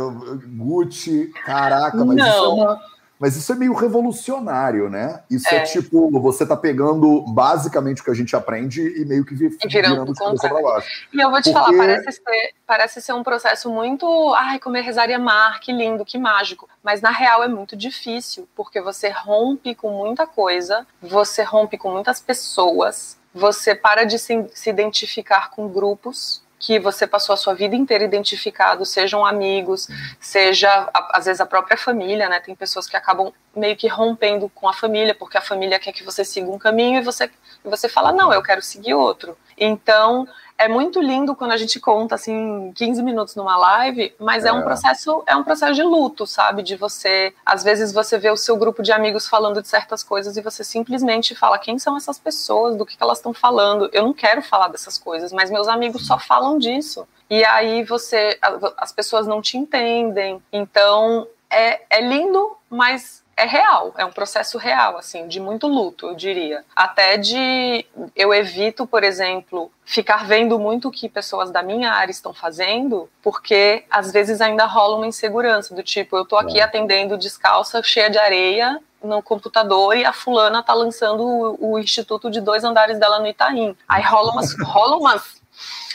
Gucci, 0.57 1.27
caraca, 1.45 2.03
mas 2.03 2.17
Não. 2.17 2.27
isso 2.27 2.43
é 2.43 2.47
uma 2.49 2.81
mas 3.21 3.35
isso 3.35 3.53
é 3.53 3.55
meio 3.55 3.73
revolucionário, 3.73 4.89
né? 4.89 5.21
Isso 5.29 5.47
é, 5.53 5.57
é 5.57 5.59
tipo, 5.61 6.09
você 6.19 6.43
tá 6.43 6.57
pegando 6.57 7.21
basicamente 7.27 8.01
o 8.01 8.03
que 8.03 8.09
a 8.09 8.15
gente 8.15 8.35
aprende 8.35 8.81
e 8.81 9.05
meio 9.05 9.23
que 9.23 9.35
virando, 9.35 9.59
virando 9.69 10.13
de 10.13 10.19
cabeça 10.19 10.49
pra 10.49 10.59
baixo. 10.59 11.07
E 11.13 11.21
eu 11.21 11.29
vou 11.29 11.39
te 11.39 11.53
Porque... 11.53 11.59
falar, 11.59 11.77
parece 11.77 12.11
ser, 12.13 12.53
parece 12.65 12.99
ser 12.99 13.13
um 13.13 13.21
processo 13.21 13.69
muito. 13.69 14.33
Ai, 14.33 14.57
comer 14.57 14.81
rezaria 14.81 15.19
mar, 15.19 15.59
que 15.59 15.71
lindo, 15.71 16.03
que 16.03 16.17
mágico. 16.17 16.67
Mas 16.83 16.99
na 16.99 17.11
real 17.11 17.43
é 17.43 17.47
muito 17.47 17.77
difícil, 17.77 18.49
porque 18.55 18.81
você 18.81 19.09
rompe 19.09 19.75
com 19.75 19.91
muita 19.91 20.25
coisa, 20.25 20.87
você 20.99 21.43
rompe 21.43 21.77
com 21.77 21.91
muitas 21.91 22.19
pessoas, 22.19 23.19
você 23.31 23.75
para 23.75 24.03
de 24.03 24.17
se, 24.17 24.47
se 24.51 24.71
identificar 24.71 25.51
com 25.51 25.67
grupos 25.67 26.40
que 26.61 26.79
você 26.79 27.07
passou 27.07 27.33
a 27.33 27.37
sua 27.37 27.55
vida 27.55 27.75
inteira 27.75 28.03
identificado, 28.03 28.85
sejam 28.85 29.25
amigos, 29.25 29.87
seja 30.19 30.87
às 31.11 31.25
vezes 31.25 31.41
a 31.41 31.45
própria 31.45 31.75
família, 31.75 32.29
né? 32.29 32.39
Tem 32.39 32.53
pessoas 32.53 32.87
que 32.87 32.95
acabam 32.95 33.33
meio 33.55 33.75
que 33.75 33.87
rompendo 33.87 34.47
com 34.53 34.69
a 34.69 34.73
família, 34.73 35.15
porque 35.15 35.37
a 35.37 35.41
família 35.41 35.79
quer 35.79 35.91
que 35.91 36.03
você 36.03 36.23
siga 36.23 36.49
um 36.51 36.59
caminho 36.59 36.99
e 36.99 37.03
você, 37.03 37.29
e 37.65 37.67
você 37.67 37.89
fala, 37.89 38.11
não, 38.13 38.31
eu 38.31 38.43
quero 38.43 38.61
seguir 38.61 38.93
outro. 38.93 39.35
Então, 39.57 40.27
é 40.61 40.67
muito 40.67 41.01
lindo 41.01 41.35
quando 41.35 41.53
a 41.53 41.57
gente 41.57 41.79
conta 41.79 42.13
assim 42.13 42.71
15 42.75 43.01
minutos 43.01 43.35
numa 43.35 43.57
live, 43.57 44.13
mas 44.19 44.45
é. 44.45 44.49
é. 44.49 44.53
um 44.53 44.61
processo 44.61 45.23
é 45.25 45.35
um 45.35 45.43
processo 45.43 45.73
de 45.73 45.81
luto, 45.81 46.27
sabe? 46.27 46.61
De 46.61 46.75
você, 46.75 47.33
às 47.43 47.63
vezes 47.63 47.91
você 47.91 48.19
vê 48.19 48.29
o 48.29 48.37
seu 48.37 48.55
grupo 48.55 48.83
de 48.83 48.91
amigos 48.91 49.27
falando 49.27 49.59
de 49.59 49.67
certas 49.67 50.03
coisas 50.03 50.37
e 50.37 50.41
você 50.41 50.63
simplesmente 50.63 51.33
fala 51.33 51.57
quem 51.57 51.79
são 51.79 51.97
essas 51.97 52.19
pessoas, 52.19 52.75
do 52.77 52.85
que, 52.85 52.95
que 52.95 53.03
elas 53.03 53.17
estão 53.17 53.33
falando. 53.33 53.89
Eu 53.91 54.03
não 54.03 54.13
quero 54.13 54.43
falar 54.43 54.67
dessas 54.67 54.99
coisas, 54.99 55.33
mas 55.33 55.49
meus 55.49 55.67
amigos 55.67 56.05
só 56.05 56.19
falam 56.19 56.59
disso. 56.59 57.07
E 57.27 57.43
aí 57.43 57.83
você 57.83 58.37
as 58.77 58.91
pessoas 58.91 59.25
não 59.25 59.41
te 59.41 59.57
entendem. 59.57 60.41
Então 60.53 61.27
é, 61.49 61.81
é 61.89 62.01
lindo, 62.01 62.55
mas 62.69 63.20
é 63.35 63.45
real, 63.45 63.93
é 63.97 64.05
um 64.05 64.11
processo 64.11 64.57
real, 64.57 64.97
assim, 64.97 65.27
de 65.27 65.39
muito 65.39 65.67
luto, 65.67 66.07
eu 66.07 66.15
diria. 66.15 66.63
Até 66.75 67.17
de. 67.17 67.85
Eu 68.15 68.33
evito, 68.33 68.85
por 68.85 69.03
exemplo, 69.03 69.71
ficar 69.85 70.25
vendo 70.25 70.59
muito 70.59 70.89
o 70.89 70.91
que 70.91 71.09
pessoas 71.09 71.49
da 71.49 71.63
minha 71.63 71.91
área 71.91 72.11
estão 72.11 72.33
fazendo, 72.33 73.09
porque 73.21 73.83
às 73.89 74.11
vezes 74.11 74.41
ainda 74.41 74.65
rola 74.65 74.97
uma 74.97 75.07
insegurança, 75.07 75.73
do 75.73 75.83
tipo, 75.83 76.15
eu 76.15 76.25
tô 76.25 76.37
aqui 76.37 76.59
é. 76.59 76.63
atendendo 76.63 77.17
descalça, 77.17 77.81
cheia 77.81 78.09
de 78.09 78.17
areia, 78.17 78.79
no 79.03 79.21
computador 79.21 79.97
e 79.97 80.05
a 80.05 80.13
fulana 80.13 80.61
tá 80.61 80.73
lançando 80.73 81.23
o, 81.23 81.73
o 81.73 81.79
instituto 81.79 82.29
de 82.29 82.39
dois 82.39 82.63
andares 82.63 82.99
dela 82.99 83.19
no 83.19 83.27
Itaim. 83.27 83.75
Aí 83.87 84.03
rola 84.03 84.31
umas, 84.31 84.55
rola 84.61 84.97
umas 84.97 85.40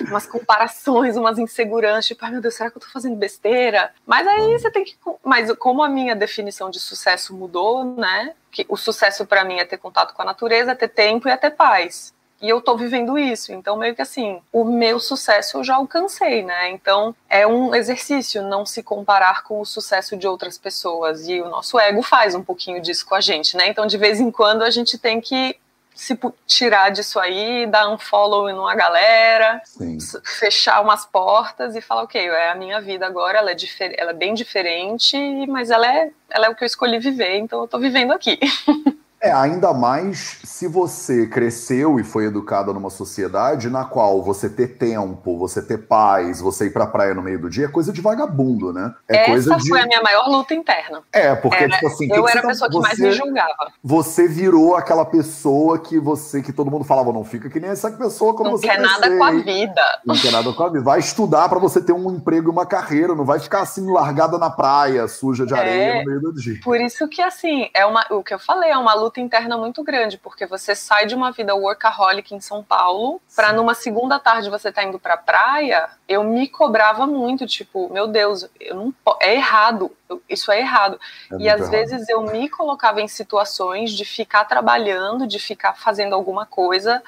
umas 0.00 0.26
comparações, 0.26 1.16
umas 1.16 1.38
inseguranças, 1.38 2.06
tipo, 2.06 2.24
ai 2.24 2.30
meu 2.30 2.40
Deus, 2.40 2.54
será 2.54 2.70
que 2.70 2.76
eu 2.76 2.82
tô 2.82 2.88
fazendo 2.88 3.16
besteira? 3.16 3.92
Mas 4.06 4.26
aí 4.26 4.52
você 4.52 4.70
tem 4.70 4.84
que. 4.84 4.96
Mas 5.24 5.52
como 5.56 5.82
a 5.82 5.88
minha 5.88 6.14
definição 6.14 6.70
de 6.70 6.80
sucesso 6.80 7.34
mudou, 7.34 7.84
né? 7.84 8.34
Que 8.50 8.66
o 8.68 8.76
sucesso 8.76 9.26
para 9.26 9.44
mim 9.44 9.58
é 9.58 9.64
ter 9.64 9.78
contato 9.78 10.14
com 10.14 10.22
a 10.22 10.24
natureza, 10.24 10.72
é 10.72 10.74
ter 10.74 10.88
tempo 10.88 11.28
e 11.28 11.30
é 11.30 11.36
ter 11.36 11.50
paz. 11.50 12.14
E 12.40 12.48
eu 12.48 12.60
tô 12.60 12.76
vivendo 12.76 13.18
isso. 13.18 13.52
Então, 13.52 13.76
meio 13.76 13.94
que 13.94 14.02
assim, 14.02 14.40
o 14.52 14.64
meu 14.64 15.00
sucesso 15.00 15.58
eu 15.58 15.64
já 15.64 15.76
alcancei, 15.76 16.42
né? 16.42 16.70
Então, 16.70 17.14
é 17.30 17.46
um 17.46 17.74
exercício 17.74 18.42
não 18.42 18.66
se 18.66 18.82
comparar 18.82 19.42
com 19.42 19.60
o 19.60 19.64
sucesso 19.64 20.16
de 20.16 20.26
outras 20.26 20.58
pessoas. 20.58 21.26
E 21.26 21.40
o 21.40 21.48
nosso 21.48 21.78
ego 21.78 22.02
faz 22.02 22.34
um 22.34 22.42
pouquinho 22.42 22.80
disso 22.80 23.06
com 23.06 23.14
a 23.14 23.20
gente, 23.20 23.56
né? 23.56 23.68
Então, 23.68 23.86
de 23.86 23.96
vez 23.96 24.20
em 24.20 24.30
quando, 24.30 24.62
a 24.62 24.70
gente 24.70 24.98
tem 24.98 25.20
que 25.20 25.58
se 25.96 26.16
tirar 26.46 26.90
disso 26.90 27.18
aí, 27.18 27.66
dar 27.66 27.88
um 27.88 27.96
follow 27.96 28.52
numa 28.52 28.74
galera, 28.74 29.62
Sim. 29.64 29.96
fechar 30.22 30.82
umas 30.82 31.06
portas 31.06 31.74
e 31.74 31.80
falar, 31.80 32.02
ok, 32.02 32.28
é 32.28 32.50
a 32.50 32.54
minha 32.54 32.80
vida 32.82 33.06
agora, 33.06 33.38
ela 33.38 33.50
é, 33.50 33.56
ela 33.96 34.10
é 34.10 34.14
bem 34.14 34.34
diferente, 34.34 35.16
mas 35.48 35.70
ela 35.70 35.86
é, 35.86 36.10
ela 36.28 36.46
é 36.46 36.48
o 36.50 36.54
que 36.54 36.62
eu 36.62 36.66
escolhi 36.66 36.98
viver, 36.98 37.38
então 37.38 37.62
eu 37.62 37.66
tô 37.66 37.78
vivendo 37.78 38.12
aqui. 38.12 38.38
É, 39.26 39.32
ainda 39.32 39.74
mais 39.74 40.38
se 40.44 40.68
você 40.68 41.26
cresceu 41.26 41.98
e 41.98 42.04
foi 42.04 42.26
educado 42.26 42.72
numa 42.72 42.90
sociedade 42.90 43.68
na 43.68 43.84
qual 43.84 44.22
você 44.22 44.48
ter 44.48 44.78
tempo, 44.78 45.36
você 45.36 45.60
ter 45.60 45.78
paz, 45.78 46.40
você 46.40 46.66
ir 46.66 46.70
pra 46.70 46.86
praia 46.86 47.12
no 47.12 47.22
meio 47.22 47.40
do 47.40 47.50
dia 47.50 47.66
é 47.66 47.68
coisa 47.68 47.92
de 47.92 48.00
vagabundo, 48.00 48.72
né? 48.72 48.94
É 49.08 49.16
Essa 49.16 49.30
coisa 49.30 49.56
de... 49.56 49.68
foi 49.68 49.80
a 49.80 49.86
minha 49.86 50.00
maior 50.00 50.28
luta 50.28 50.54
interna. 50.54 51.02
É, 51.12 51.34
porque, 51.34 51.64
era, 51.64 51.74
tipo 51.74 51.86
assim. 51.88 52.08
Eu 52.12 52.28
era 52.28 52.40
a 52.40 52.46
pessoa 52.46 52.70
que 52.70 52.78
mais 52.78 52.98
me 52.98 53.10
julgava. 53.10 53.72
Você 53.82 54.28
virou 54.28 54.76
aquela 54.76 55.04
pessoa 55.04 55.78
que 55.78 55.98
você, 55.98 56.40
que 56.40 56.52
todo 56.52 56.70
mundo 56.70 56.84
falava, 56.84 57.12
não 57.12 57.24
fica 57.24 57.50
que 57.50 57.58
nem 57.58 57.70
essa 57.70 57.90
pessoa 57.90 58.34
quando 58.34 58.50
não 58.50 58.56
você. 58.56 58.66
Não 58.66 58.74
quer 58.74 58.80
nada 58.80 59.16
com 59.16 59.24
a 59.24 59.30
vida. 59.32 60.00
Não 60.06 60.14
quer 60.14 60.30
nada 60.30 60.52
com 60.52 60.62
a 60.62 60.68
vida. 60.68 60.84
Vai 60.84 61.00
estudar 61.00 61.48
para 61.48 61.58
você 61.58 61.80
ter 61.80 61.92
um 61.92 62.12
emprego 62.12 62.48
e 62.48 62.52
uma 62.52 62.64
carreira, 62.64 63.14
não 63.14 63.24
vai 63.24 63.40
ficar 63.40 63.62
assim 63.62 63.90
largada 63.90 64.38
na 64.38 64.50
praia, 64.50 65.08
suja 65.08 65.44
de 65.44 65.54
areia 65.54 65.96
é, 65.96 65.98
no 66.00 66.06
meio 66.06 66.20
do 66.20 66.32
dia. 66.32 66.60
Por 66.62 66.80
isso 66.80 67.08
que, 67.08 67.20
assim, 67.20 67.68
é 67.74 67.84
uma, 67.84 68.06
o 68.10 68.22
que 68.22 68.32
eu 68.32 68.38
falei, 68.38 68.70
é 68.70 68.78
uma 68.78 68.94
luta 68.94 69.15
interna 69.20 69.56
muito 69.56 69.82
grande 69.82 70.18
porque 70.18 70.46
você 70.46 70.74
sai 70.74 71.06
de 71.06 71.14
uma 71.14 71.30
vida 71.32 71.54
workaholic 71.54 72.34
em 72.34 72.40
São 72.40 72.62
Paulo, 72.62 73.20
para 73.34 73.52
numa 73.52 73.74
segunda 73.74 74.18
tarde 74.18 74.50
você 74.50 74.72
tá 74.72 74.82
indo 74.82 74.98
pra 74.98 75.16
praia, 75.16 75.88
eu 76.08 76.22
me 76.24 76.48
cobrava 76.48 77.06
muito, 77.06 77.46
tipo, 77.46 77.92
meu 77.92 78.06
Deus, 78.06 78.48
eu 78.60 78.74
não 78.74 78.94
é 79.20 79.34
errado, 79.34 79.90
isso 80.28 80.50
é 80.50 80.60
errado. 80.60 80.98
É 81.32 81.36
e 81.36 81.48
às 81.48 81.60
errado. 81.60 81.70
vezes 81.70 82.08
eu 82.08 82.22
me 82.22 82.48
colocava 82.48 83.00
em 83.00 83.08
situações 83.08 83.92
de 83.92 84.04
ficar 84.04 84.44
trabalhando, 84.44 85.26
de 85.26 85.38
ficar 85.38 85.74
fazendo 85.74 86.14
alguma 86.14 86.46
coisa 86.46 87.02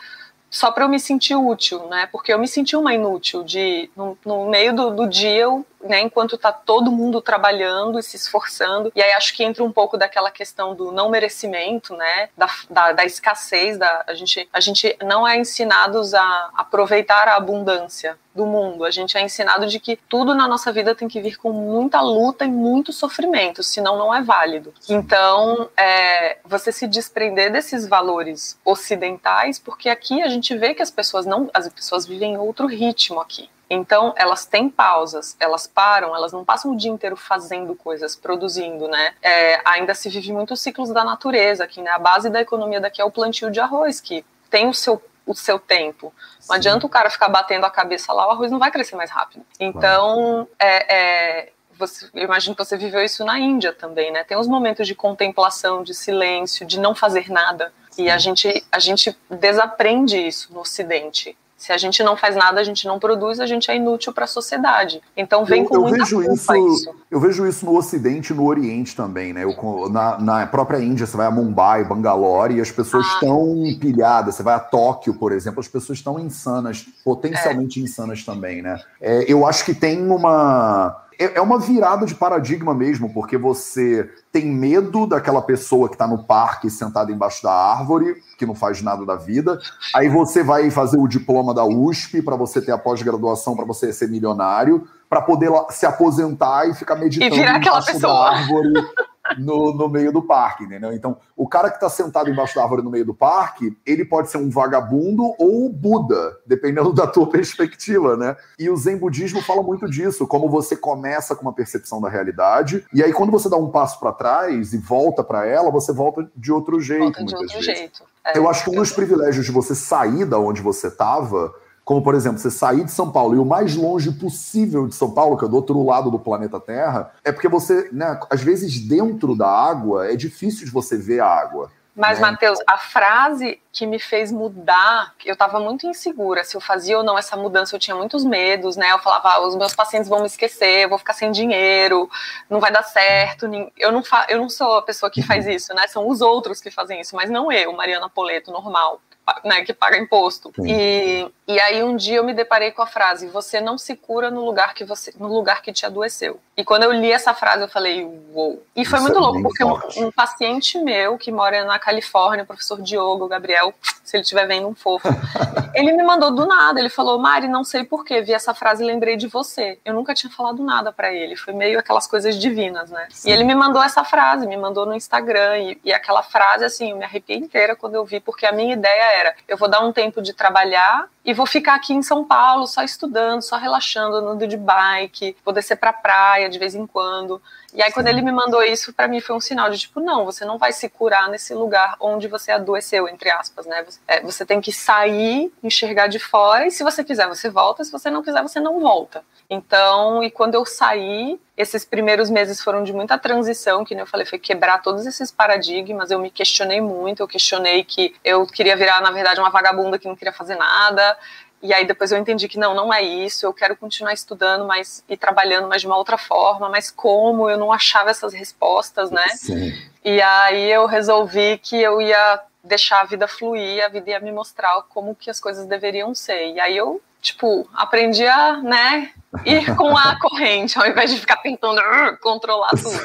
só 0.50 0.70
para 0.70 0.84
eu 0.84 0.88
me 0.88 0.98
sentir 0.98 1.34
útil, 1.34 1.88
né? 1.88 2.08
Porque 2.10 2.32
eu 2.32 2.38
me 2.38 2.48
senti 2.48 2.74
uma 2.74 2.94
inútil 2.94 3.42
de 3.42 3.90
no, 3.94 4.16
no 4.24 4.48
meio 4.48 4.74
do, 4.74 4.90
do, 4.90 5.06
dia, 5.06 5.42
eu, 5.42 5.66
né? 5.82 6.00
Enquanto 6.00 6.36
tá 6.36 6.52
todo 6.52 6.90
mundo 6.90 7.20
trabalhando 7.20 7.98
e 7.98 8.02
se 8.02 8.16
esforçando, 8.16 8.92
e 8.94 9.02
aí 9.02 9.12
acho 9.12 9.34
que 9.34 9.44
entra 9.44 9.62
um 9.62 9.72
pouco 9.72 9.96
daquela 9.96 10.30
questão 10.30 10.74
do 10.74 10.92
não 10.92 11.10
merecimento, 11.10 11.94
né? 11.94 12.28
Da, 12.36 12.48
da, 12.68 12.92
da 12.92 13.04
escassez, 13.04 13.78
da 13.78 14.04
a 14.06 14.14
gente 14.14 14.48
a 14.52 14.60
gente 14.60 14.96
não 15.02 15.26
é 15.26 15.36
ensinados 15.36 16.14
a 16.14 16.50
aproveitar 16.54 17.28
a 17.28 17.36
abundância, 17.36 18.18
do 18.38 18.46
mundo. 18.46 18.84
A 18.84 18.90
gente 18.90 19.18
é 19.18 19.20
ensinado 19.20 19.66
de 19.66 19.80
que 19.80 19.96
tudo 20.08 20.34
na 20.34 20.46
nossa 20.48 20.72
vida 20.72 20.94
tem 20.94 21.08
que 21.08 21.20
vir 21.20 21.36
com 21.36 21.52
muita 21.52 22.00
luta 22.00 22.44
e 22.44 22.48
muito 22.48 22.92
sofrimento, 22.92 23.62
senão 23.62 23.98
não 23.98 24.14
é 24.14 24.22
válido. 24.22 24.72
Então, 24.88 25.68
é, 25.76 26.38
você 26.44 26.70
se 26.70 26.86
desprender 26.86 27.52
desses 27.52 27.86
valores 27.86 28.56
ocidentais, 28.64 29.58
porque 29.58 29.88
aqui 29.88 30.22
a 30.22 30.28
gente 30.28 30.56
vê 30.56 30.72
que 30.72 30.82
as 30.82 30.90
pessoas 30.90 31.26
não, 31.26 31.50
as 31.52 31.68
pessoas 31.68 32.06
vivem 32.06 32.34
em 32.34 32.38
outro 32.38 32.66
ritmo 32.66 33.20
aqui. 33.20 33.50
Então, 33.70 34.14
elas 34.16 34.46
têm 34.46 34.70
pausas, 34.70 35.36
elas 35.38 35.66
param, 35.66 36.14
elas 36.16 36.32
não 36.32 36.44
passam 36.44 36.72
o 36.72 36.76
dia 36.76 36.90
inteiro 36.90 37.16
fazendo 37.16 37.74
coisas, 37.74 38.16
produzindo, 38.16 38.88
né? 38.88 39.14
É, 39.22 39.60
ainda 39.64 39.94
se 39.94 40.08
vive 40.08 40.32
muitos 40.32 40.60
ciclos 40.60 40.90
da 40.90 41.04
natureza 41.04 41.64
aqui, 41.64 41.82
né? 41.82 41.90
A 41.90 41.98
base 41.98 42.30
da 42.30 42.40
economia 42.40 42.80
daqui 42.80 43.00
é 43.00 43.04
o 43.04 43.10
plantio 43.10 43.50
de 43.50 43.60
arroz, 43.60 44.00
que 44.00 44.24
tem 44.50 44.68
o 44.68 44.74
seu 44.74 45.02
o 45.28 45.34
seu 45.34 45.58
tempo. 45.58 46.12
Não 46.40 46.40
Sim. 46.40 46.54
adianta 46.54 46.86
o 46.86 46.88
cara 46.88 47.10
ficar 47.10 47.28
batendo 47.28 47.66
a 47.66 47.70
cabeça 47.70 48.14
lá, 48.14 48.26
o 48.26 48.30
arroz 48.30 48.50
não 48.50 48.58
vai 48.58 48.70
crescer 48.70 48.96
mais 48.96 49.10
rápido. 49.10 49.44
Então, 49.60 50.48
é, 50.58 50.94
é, 50.94 51.52
você, 51.78 52.08
eu 52.14 52.24
imagino 52.24 52.56
que 52.56 52.64
você 52.64 52.76
viveu 52.78 53.02
isso 53.04 53.24
na 53.24 53.38
Índia 53.38 53.72
também, 53.72 54.10
né? 54.10 54.24
Tem 54.24 54.36
uns 54.36 54.48
momentos 54.48 54.86
de 54.86 54.94
contemplação, 54.94 55.82
de 55.82 55.94
silêncio, 55.94 56.66
de 56.66 56.80
não 56.80 56.94
fazer 56.94 57.30
nada. 57.30 57.72
E 57.96 58.10
a 58.10 58.16
gente, 58.16 58.64
a 58.72 58.78
gente 58.78 59.16
desaprende 59.30 60.18
isso 60.18 60.52
no 60.52 60.60
Ocidente. 60.60 61.36
Se 61.58 61.72
a 61.72 61.76
gente 61.76 62.04
não 62.04 62.16
faz 62.16 62.36
nada, 62.36 62.60
a 62.60 62.64
gente 62.64 62.86
não 62.86 63.00
produz, 63.00 63.40
a 63.40 63.46
gente 63.46 63.68
é 63.68 63.74
inútil 63.74 64.12
para 64.12 64.24
a 64.24 64.28
sociedade. 64.28 65.02
Então 65.16 65.44
vem 65.44 65.62
eu, 65.62 65.68
com 65.68 65.74
eu 65.74 65.80
muita 65.82 65.98
vejo 65.98 66.22
isso, 66.22 66.54
isso, 66.54 66.94
Eu 67.10 67.18
vejo 67.18 67.44
isso 67.44 67.66
no 67.66 67.76
Ocidente 67.76 68.32
e 68.32 68.36
no 68.36 68.46
Oriente 68.46 68.94
também, 68.94 69.32
né? 69.32 69.42
Eu, 69.42 69.88
na, 69.90 70.20
na, 70.20 70.46
própria 70.46 70.78
Índia, 70.78 71.04
você 71.04 71.16
vai 71.16 71.26
a 71.26 71.32
Mumbai, 71.32 71.84
Bangalore, 71.84 72.54
e 72.54 72.60
as 72.60 72.70
pessoas 72.70 73.04
ah. 73.04 73.14
estão 73.14 73.56
pilhadas. 73.80 74.36
Você 74.36 74.44
vai 74.44 74.54
a 74.54 74.60
Tóquio, 74.60 75.14
por 75.14 75.32
exemplo, 75.32 75.58
as 75.58 75.66
pessoas 75.66 75.98
estão 75.98 76.16
insanas, 76.20 76.86
potencialmente 77.04 77.80
é. 77.80 77.82
insanas 77.82 78.24
também, 78.24 78.62
né? 78.62 78.80
É, 79.00 79.24
eu 79.26 79.44
acho 79.44 79.64
que 79.64 79.74
tem 79.74 80.00
uma 80.08 81.07
é, 81.18 81.38
é 81.38 81.40
uma 81.40 81.58
virada 81.58 82.06
de 82.06 82.14
paradigma 82.14 82.72
mesmo, 82.72 83.12
porque 83.12 83.36
você 83.36 84.08
tem 84.30 84.46
medo 84.46 85.06
daquela 85.06 85.42
pessoa 85.42 85.88
que 85.88 85.94
está 85.96 86.06
no 86.06 86.24
parque 86.24 86.70
sentada 86.70 87.10
embaixo 87.10 87.42
da 87.42 87.52
árvore, 87.52 88.22
que 88.38 88.46
não 88.46 88.54
faz 88.54 88.80
nada 88.80 89.04
da 89.04 89.16
vida. 89.16 89.58
Aí 89.94 90.08
você 90.08 90.42
vai 90.42 90.70
fazer 90.70 90.98
o 90.98 91.08
diploma 91.08 91.52
da 91.52 91.64
USP 91.64 92.22
para 92.22 92.36
você 92.36 92.60
ter 92.60 92.72
a 92.72 92.78
pós-graduação, 92.78 93.56
para 93.56 93.64
você 93.64 93.92
ser 93.92 94.08
milionário, 94.08 94.86
para 95.08 95.20
poder 95.20 95.50
se 95.70 95.86
aposentar 95.86 96.68
e 96.68 96.74
ficar 96.74 96.94
meditando 96.94 97.34
e 97.34 97.38
virar 97.38 97.56
aquela 97.56 97.82
pessoa. 97.82 98.12
da 98.12 98.36
árvore 98.36 98.72
no, 99.36 99.74
no 99.74 99.88
meio 99.88 100.12
do 100.12 100.22
parque, 100.22 100.64
entendeu? 100.64 100.92
Então, 100.92 101.16
o 101.36 101.48
cara 101.48 101.68
que 101.68 101.76
está 101.76 101.88
sentado 101.88 102.30
embaixo 102.30 102.54
da 102.54 102.62
árvore 102.62 102.82
no 102.82 102.90
meio 102.90 103.04
do 103.04 103.14
parque, 103.14 103.76
ele 103.84 104.04
pode 104.04 104.30
ser 104.30 104.38
um 104.38 104.50
vagabundo 104.50 105.34
ou 105.38 105.66
um 105.66 105.68
Buda, 105.68 106.38
dependendo 106.46 106.92
da 106.92 107.06
tua 107.06 107.28
perspectiva, 107.30 108.16
né? 108.16 108.36
E 108.58 108.70
o 108.70 108.76
Zen 108.76 108.96
Budismo 108.96 109.42
fala 109.42 109.62
muito 109.62 109.88
disso, 109.88 110.26
como 110.26 110.48
você 110.48 110.76
começa 110.76 111.34
com 111.34 111.42
uma 111.42 111.52
percepção 111.52 112.00
da 112.00 112.08
realidade, 112.08 112.84
e 112.92 113.02
aí 113.02 113.12
quando 113.12 113.30
você 113.30 113.48
dá 113.48 113.56
um 113.56 113.70
passo 113.70 113.98
para 114.00 114.12
trás 114.12 114.72
e 114.72 114.78
volta 114.78 115.22
para 115.22 115.46
ela, 115.46 115.70
você 115.70 115.92
volta 115.92 116.28
de 116.34 116.52
outro 116.52 116.80
jeito. 116.80 117.02
Volta 117.02 117.24
de 117.24 117.34
outro 117.34 117.48
vezes. 117.48 117.64
jeito. 117.64 118.02
É, 118.24 118.38
eu 118.38 118.48
acho 118.48 118.64
que 118.64 118.70
um 118.70 118.74
dos 118.74 118.92
privilégios 118.92 119.46
de 119.46 119.52
você 119.52 119.74
sair 119.74 120.24
da 120.24 120.38
onde 120.38 120.60
você 120.60 120.88
estava 120.88 121.52
como 121.88 122.02
por 122.02 122.14
exemplo, 122.14 122.38
você 122.38 122.50
sair 122.50 122.84
de 122.84 122.92
São 122.92 123.10
Paulo 123.10 123.34
e 123.34 123.38
o 123.38 123.46
mais 123.46 123.74
longe 123.74 124.12
possível 124.12 124.86
de 124.86 124.94
São 124.94 125.10
Paulo, 125.10 125.38
que 125.38 125.46
é 125.46 125.48
do 125.48 125.56
outro 125.56 125.82
lado 125.82 126.10
do 126.10 126.18
planeta 126.18 126.60
Terra, 126.60 127.14
é 127.24 127.32
porque 127.32 127.48
você, 127.48 127.88
né, 127.90 128.20
às 128.28 128.42
vezes 128.42 128.78
dentro 128.78 129.34
da 129.34 129.48
água 129.48 130.06
é 130.06 130.14
difícil 130.14 130.66
de 130.66 130.70
você 130.70 130.98
ver 130.98 131.20
a 131.20 131.26
água. 131.26 131.72
Mas, 131.96 132.20
né? 132.20 132.30
Matheus, 132.30 132.58
a 132.66 132.76
frase 132.76 133.58
que 133.72 133.86
me 133.86 133.98
fez 133.98 134.30
mudar, 134.30 135.14
eu 135.24 135.32
estava 135.32 135.58
muito 135.60 135.86
insegura 135.86 136.44
se 136.44 136.54
eu 136.54 136.60
fazia 136.60 136.98
ou 136.98 137.02
não 137.02 137.16
essa 137.16 137.38
mudança, 137.38 137.74
eu 137.74 137.80
tinha 137.80 137.96
muitos 137.96 138.22
medos, 138.22 138.76
né? 138.76 138.92
Eu 138.92 138.98
falava, 138.98 139.30
ah, 139.30 139.46
os 139.46 139.56
meus 139.56 139.74
pacientes 139.74 140.10
vão 140.10 140.20
me 140.20 140.26
esquecer, 140.26 140.84
eu 140.84 140.90
vou 140.90 140.98
ficar 140.98 141.14
sem 141.14 141.32
dinheiro, 141.32 142.06
não 142.50 142.60
vai 142.60 142.70
dar 142.70 142.82
certo. 142.82 143.46
Eu 143.78 143.90
não, 143.90 144.04
fa 144.04 144.26
eu 144.28 144.38
não 144.38 144.50
sou 144.50 144.76
a 144.76 144.82
pessoa 144.82 145.10
que 145.10 145.22
faz 145.22 145.46
isso, 145.46 145.72
né? 145.72 145.86
São 145.86 146.06
os 146.06 146.20
outros 146.20 146.60
que 146.60 146.70
fazem 146.70 147.00
isso, 147.00 147.16
mas 147.16 147.30
não 147.30 147.50
eu, 147.50 147.72
Mariana 147.72 148.10
Poleto, 148.10 148.52
normal 148.52 149.00
né, 149.44 149.64
que 149.64 149.72
paga 149.72 149.98
imposto. 149.98 150.52
E, 150.64 151.30
e 151.46 151.60
aí 151.60 151.82
um 151.82 151.96
dia 151.96 152.16
eu 152.16 152.24
me 152.24 152.34
deparei 152.34 152.70
com 152.70 152.82
a 152.82 152.86
frase: 152.86 153.28
você 153.28 153.60
não 153.60 153.78
se 153.78 153.96
cura 153.96 154.30
no 154.30 154.44
lugar 154.44 154.74
que 154.74 154.84
você, 154.84 155.12
no 155.18 155.28
lugar 155.28 155.62
que 155.62 155.72
te 155.72 155.86
adoeceu. 155.86 156.40
E 156.58 156.64
quando 156.64 156.82
eu 156.82 156.90
li 156.90 157.12
essa 157.12 157.32
frase, 157.32 157.62
eu 157.62 157.68
falei, 157.68 158.04
uou. 158.34 158.60
E 158.74 158.84
foi 158.84 158.98
Isso 158.98 159.06
muito 159.06 159.16
é 159.16 159.20
louco, 159.20 159.42
porque 159.44 159.62
um, 159.62 160.06
um, 160.06 160.10
paciente 160.10 160.76
meu 160.76 161.16
que 161.16 161.30
mora 161.30 161.64
na 161.64 161.78
Califórnia, 161.78 162.42
o 162.42 162.46
professor 162.48 162.82
Diogo 162.82 163.28
Gabriel, 163.28 163.72
se 164.02 164.16
ele 164.16 164.22
estiver 164.22 164.44
vendo 164.44 164.66
um 164.66 164.74
fofo, 164.74 165.06
ele 165.72 165.92
me 165.92 166.02
mandou 166.02 166.32
do 166.32 166.46
nada. 166.46 166.80
Ele 166.80 166.88
falou, 166.88 167.16
Mari, 167.16 167.46
não 167.46 167.62
sei 167.62 167.84
porquê, 167.84 168.22
vi 168.22 168.32
essa 168.32 168.52
frase 168.54 168.82
e 168.82 168.86
lembrei 168.86 169.16
de 169.16 169.28
você. 169.28 169.78
Eu 169.84 169.94
nunca 169.94 170.12
tinha 170.14 170.32
falado 170.32 170.60
nada 170.60 170.90
para 170.90 171.14
ele. 171.14 171.36
Foi 171.36 171.54
meio 171.54 171.78
aquelas 171.78 172.08
coisas 172.08 172.36
divinas, 172.36 172.90
né? 172.90 173.06
Sim. 173.10 173.28
E 173.28 173.32
ele 173.32 173.44
me 173.44 173.54
mandou 173.54 173.80
essa 173.80 174.02
frase, 174.02 174.44
me 174.44 174.56
mandou 174.56 174.84
no 174.84 174.96
Instagram. 174.96 175.58
E, 175.58 175.80
e 175.84 175.92
aquela 175.92 176.24
frase, 176.24 176.64
assim, 176.64 176.90
eu 176.90 176.96
me 176.96 177.04
arrepiei 177.04 177.38
inteira 177.38 177.76
quando 177.76 177.94
eu 177.94 178.04
vi, 178.04 178.18
porque 178.18 178.44
a 178.44 178.50
minha 178.50 178.72
ideia 178.72 179.20
era: 179.20 179.36
eu 179.46 179.56
vou 179.56 179.68
dar 179.68 179.78
um 179.78 179.92
tempo 179.92 180.20
de 180.20 180.32
trabalhar 180.32 181.08
e 181.28 181.34
vou 181.34 181.44
ficar 181.44 181.74
aqui 181.74 181.92
em 181.92 182.02
São 182.02 182.24
Paulo 182.24 182.66
só 182.66 182.82
estudando, 182.82 183.42
só 183.42 183.58
relaxando, 183.58 184.16
andando 184.16 184.46
de 184.46 184.56
bike, 184.56 185.36
vou 185.44 185.52
descer 185.52 185.76
pra 185.76 185.92
praia 185.92 186.48
de 186.48 186.58
vez 186.58 186.74
em 186.74 186.86
quando. 186.86 187.38
E 187.74 187.82
aí, 187.82 187.92
quando 187.92 188.06
ele 188.06 188.22
me 188.22 188.32
mandou 188.32 188.62
isso, 188.62 188.94
para 188.94 189.06
mim 189.06 189.20
foi 189.20 189.36
um 189.36 189.40
sinal 189.40 189.68
de 189.68 189.78
tipo, 189.78 190.00
não, 190.00 190.24
você 190.24 190.46
não 190.46 190.56
vai 190.56 190.72
se 190.72 190.88
curar 190.88 191.28
nesse 191.28 191.52
lugar 191.52 191.96
onde 192.00 192.28
você 192.28 192.50
adoeceu, 192.50 193.06
entre 193.06 193.30
aspas, 193.30 193.66
né? 193.66 193.84
Você, 193.84 194.00
é, 194.08 194.22
você 194.22 194.46
tem 194.46 194.58
que 194.58 194.72
sair, 194.72 195.52
enxergar 195.62 196.06
de 196.06 196.18
fora, 196.18 196.66
e 196.66 196.70
se 196.70 196.82
você 196.82 197.04
quiser, 197.04 197.28
você 197.28 197.50
volta, 197.50 197.84
se 197.84 197.92
você 197.92 198.08
não 198.08 198.22
quiser, 198.22 198.40
você 198.40 198.58
não 198.58 198.80
volta. 198.80 199.22
Então, 199.50 200.22
e 200.22 200.30
quando 200.30 200.54
eu 200.54 200.64
saí, 200.64 201.38
esses 201.58 201.84
primeiros 201.84 202.30
meses 202.30 202.62
foram 202.62 202.84
de 202.84 202.92
muita 202.92 203.18
transição, 203.18 203.84
que 203.84 203.92
nem 203.92 204.02
eu 204.02 204.06
falei, 204.06 204.24
foi 204.24 204.38
quebrar 204.38 204.80
todos 204.80 205.04
esses 205.04 205.32
paradigmas. 205.32 206.08
Eu 206.08 206.20
me 206.20 206.30
questionei 206.30 206.80
muito, 206.80 207.20
eu 207.20 207.26
questionei 207.26 207.82
que 207.82 208.14
eu 208.24 208.46
queria 208.46 208.76
virar, 208.76 209.02
na 209.02 209.10
verdade, 209.10 209.40
uma 209.40 209.50
vagabunda 209.50 209.98
que 209.98 210.06
não 210.06 210.14
queria 210.14 210.32
fazer 210.32 210.54
nada. 210.54 211.18
E 211.60 211.74
aí 211.74 211.84
depois 211.84 212.12
eu 212.12 212.18
entendi 212.18 212.46
que 212.46 212.60
não, 212.60 212.74
não 212.74 212.94
é 212.94 213.02
isso, 213.02 213.44
eu 213.44 213.52
quero 213.52 213.76
continuar 213.76 214.12
estudando 214.12 214.64
mas, 214.64 215.02
e 215.08 215.16
trabalhando, 215.16 215.66
mas 215.66 215.80
de 215.80 215.88
uma 215.88 215.96
outra 215.96 216.16
forma, 216.16 216.68
mas 216.68 216.92
como? 216.92 217.50
Eu 217.50 217.58
não 217.58 217.72
achava 217.72 218.10
essas 218.10 218.32
respostas, 218.32 219.10
né? 219.10 219.26
Sim. 219.30 219.72
E 220.04 220.22
aí 220.22 220.70
eu 220.70 220.86
resolvi 220.86 221.58
que 221.58 221.76
eu 221.82 222.00
ia 222.00 222.40
deixar 222.62 223.00
a 223.00 223.04
vida 223.04 223.26
fluir, 223.26 223.84
a 223.84 223.88
vida 223.88 224.10
ia 224.10 224.20
me 224.20 224.30
mostrar 224.30 224.80
como 224.90 225.16
que 225.16 225.28
as 225.28 225.40
coisas 225.40 225.66
deveriam 225.66 226.14
ser. 226.14 226.52
E 226.52 226.60
aí 226.60 226.76
eu, 226.76 227.02
tipo, 227.20 227.68
aprendi 227.74 228.24
a, 228.24 228.58
né, 228.58 229.10
ir 229.44 229.76
com 229.76 229.94
a 229.96 230.18
corrente, 230.18 230.78
ao 230.78 230.86
invés 230.86 231.10
de 231.10 231.18
ficar 231.18 231.36
tentando 231.36 231.78
uh, 231.78 232.18
controlar 232.20 232.70
tudo. 232.70 232.98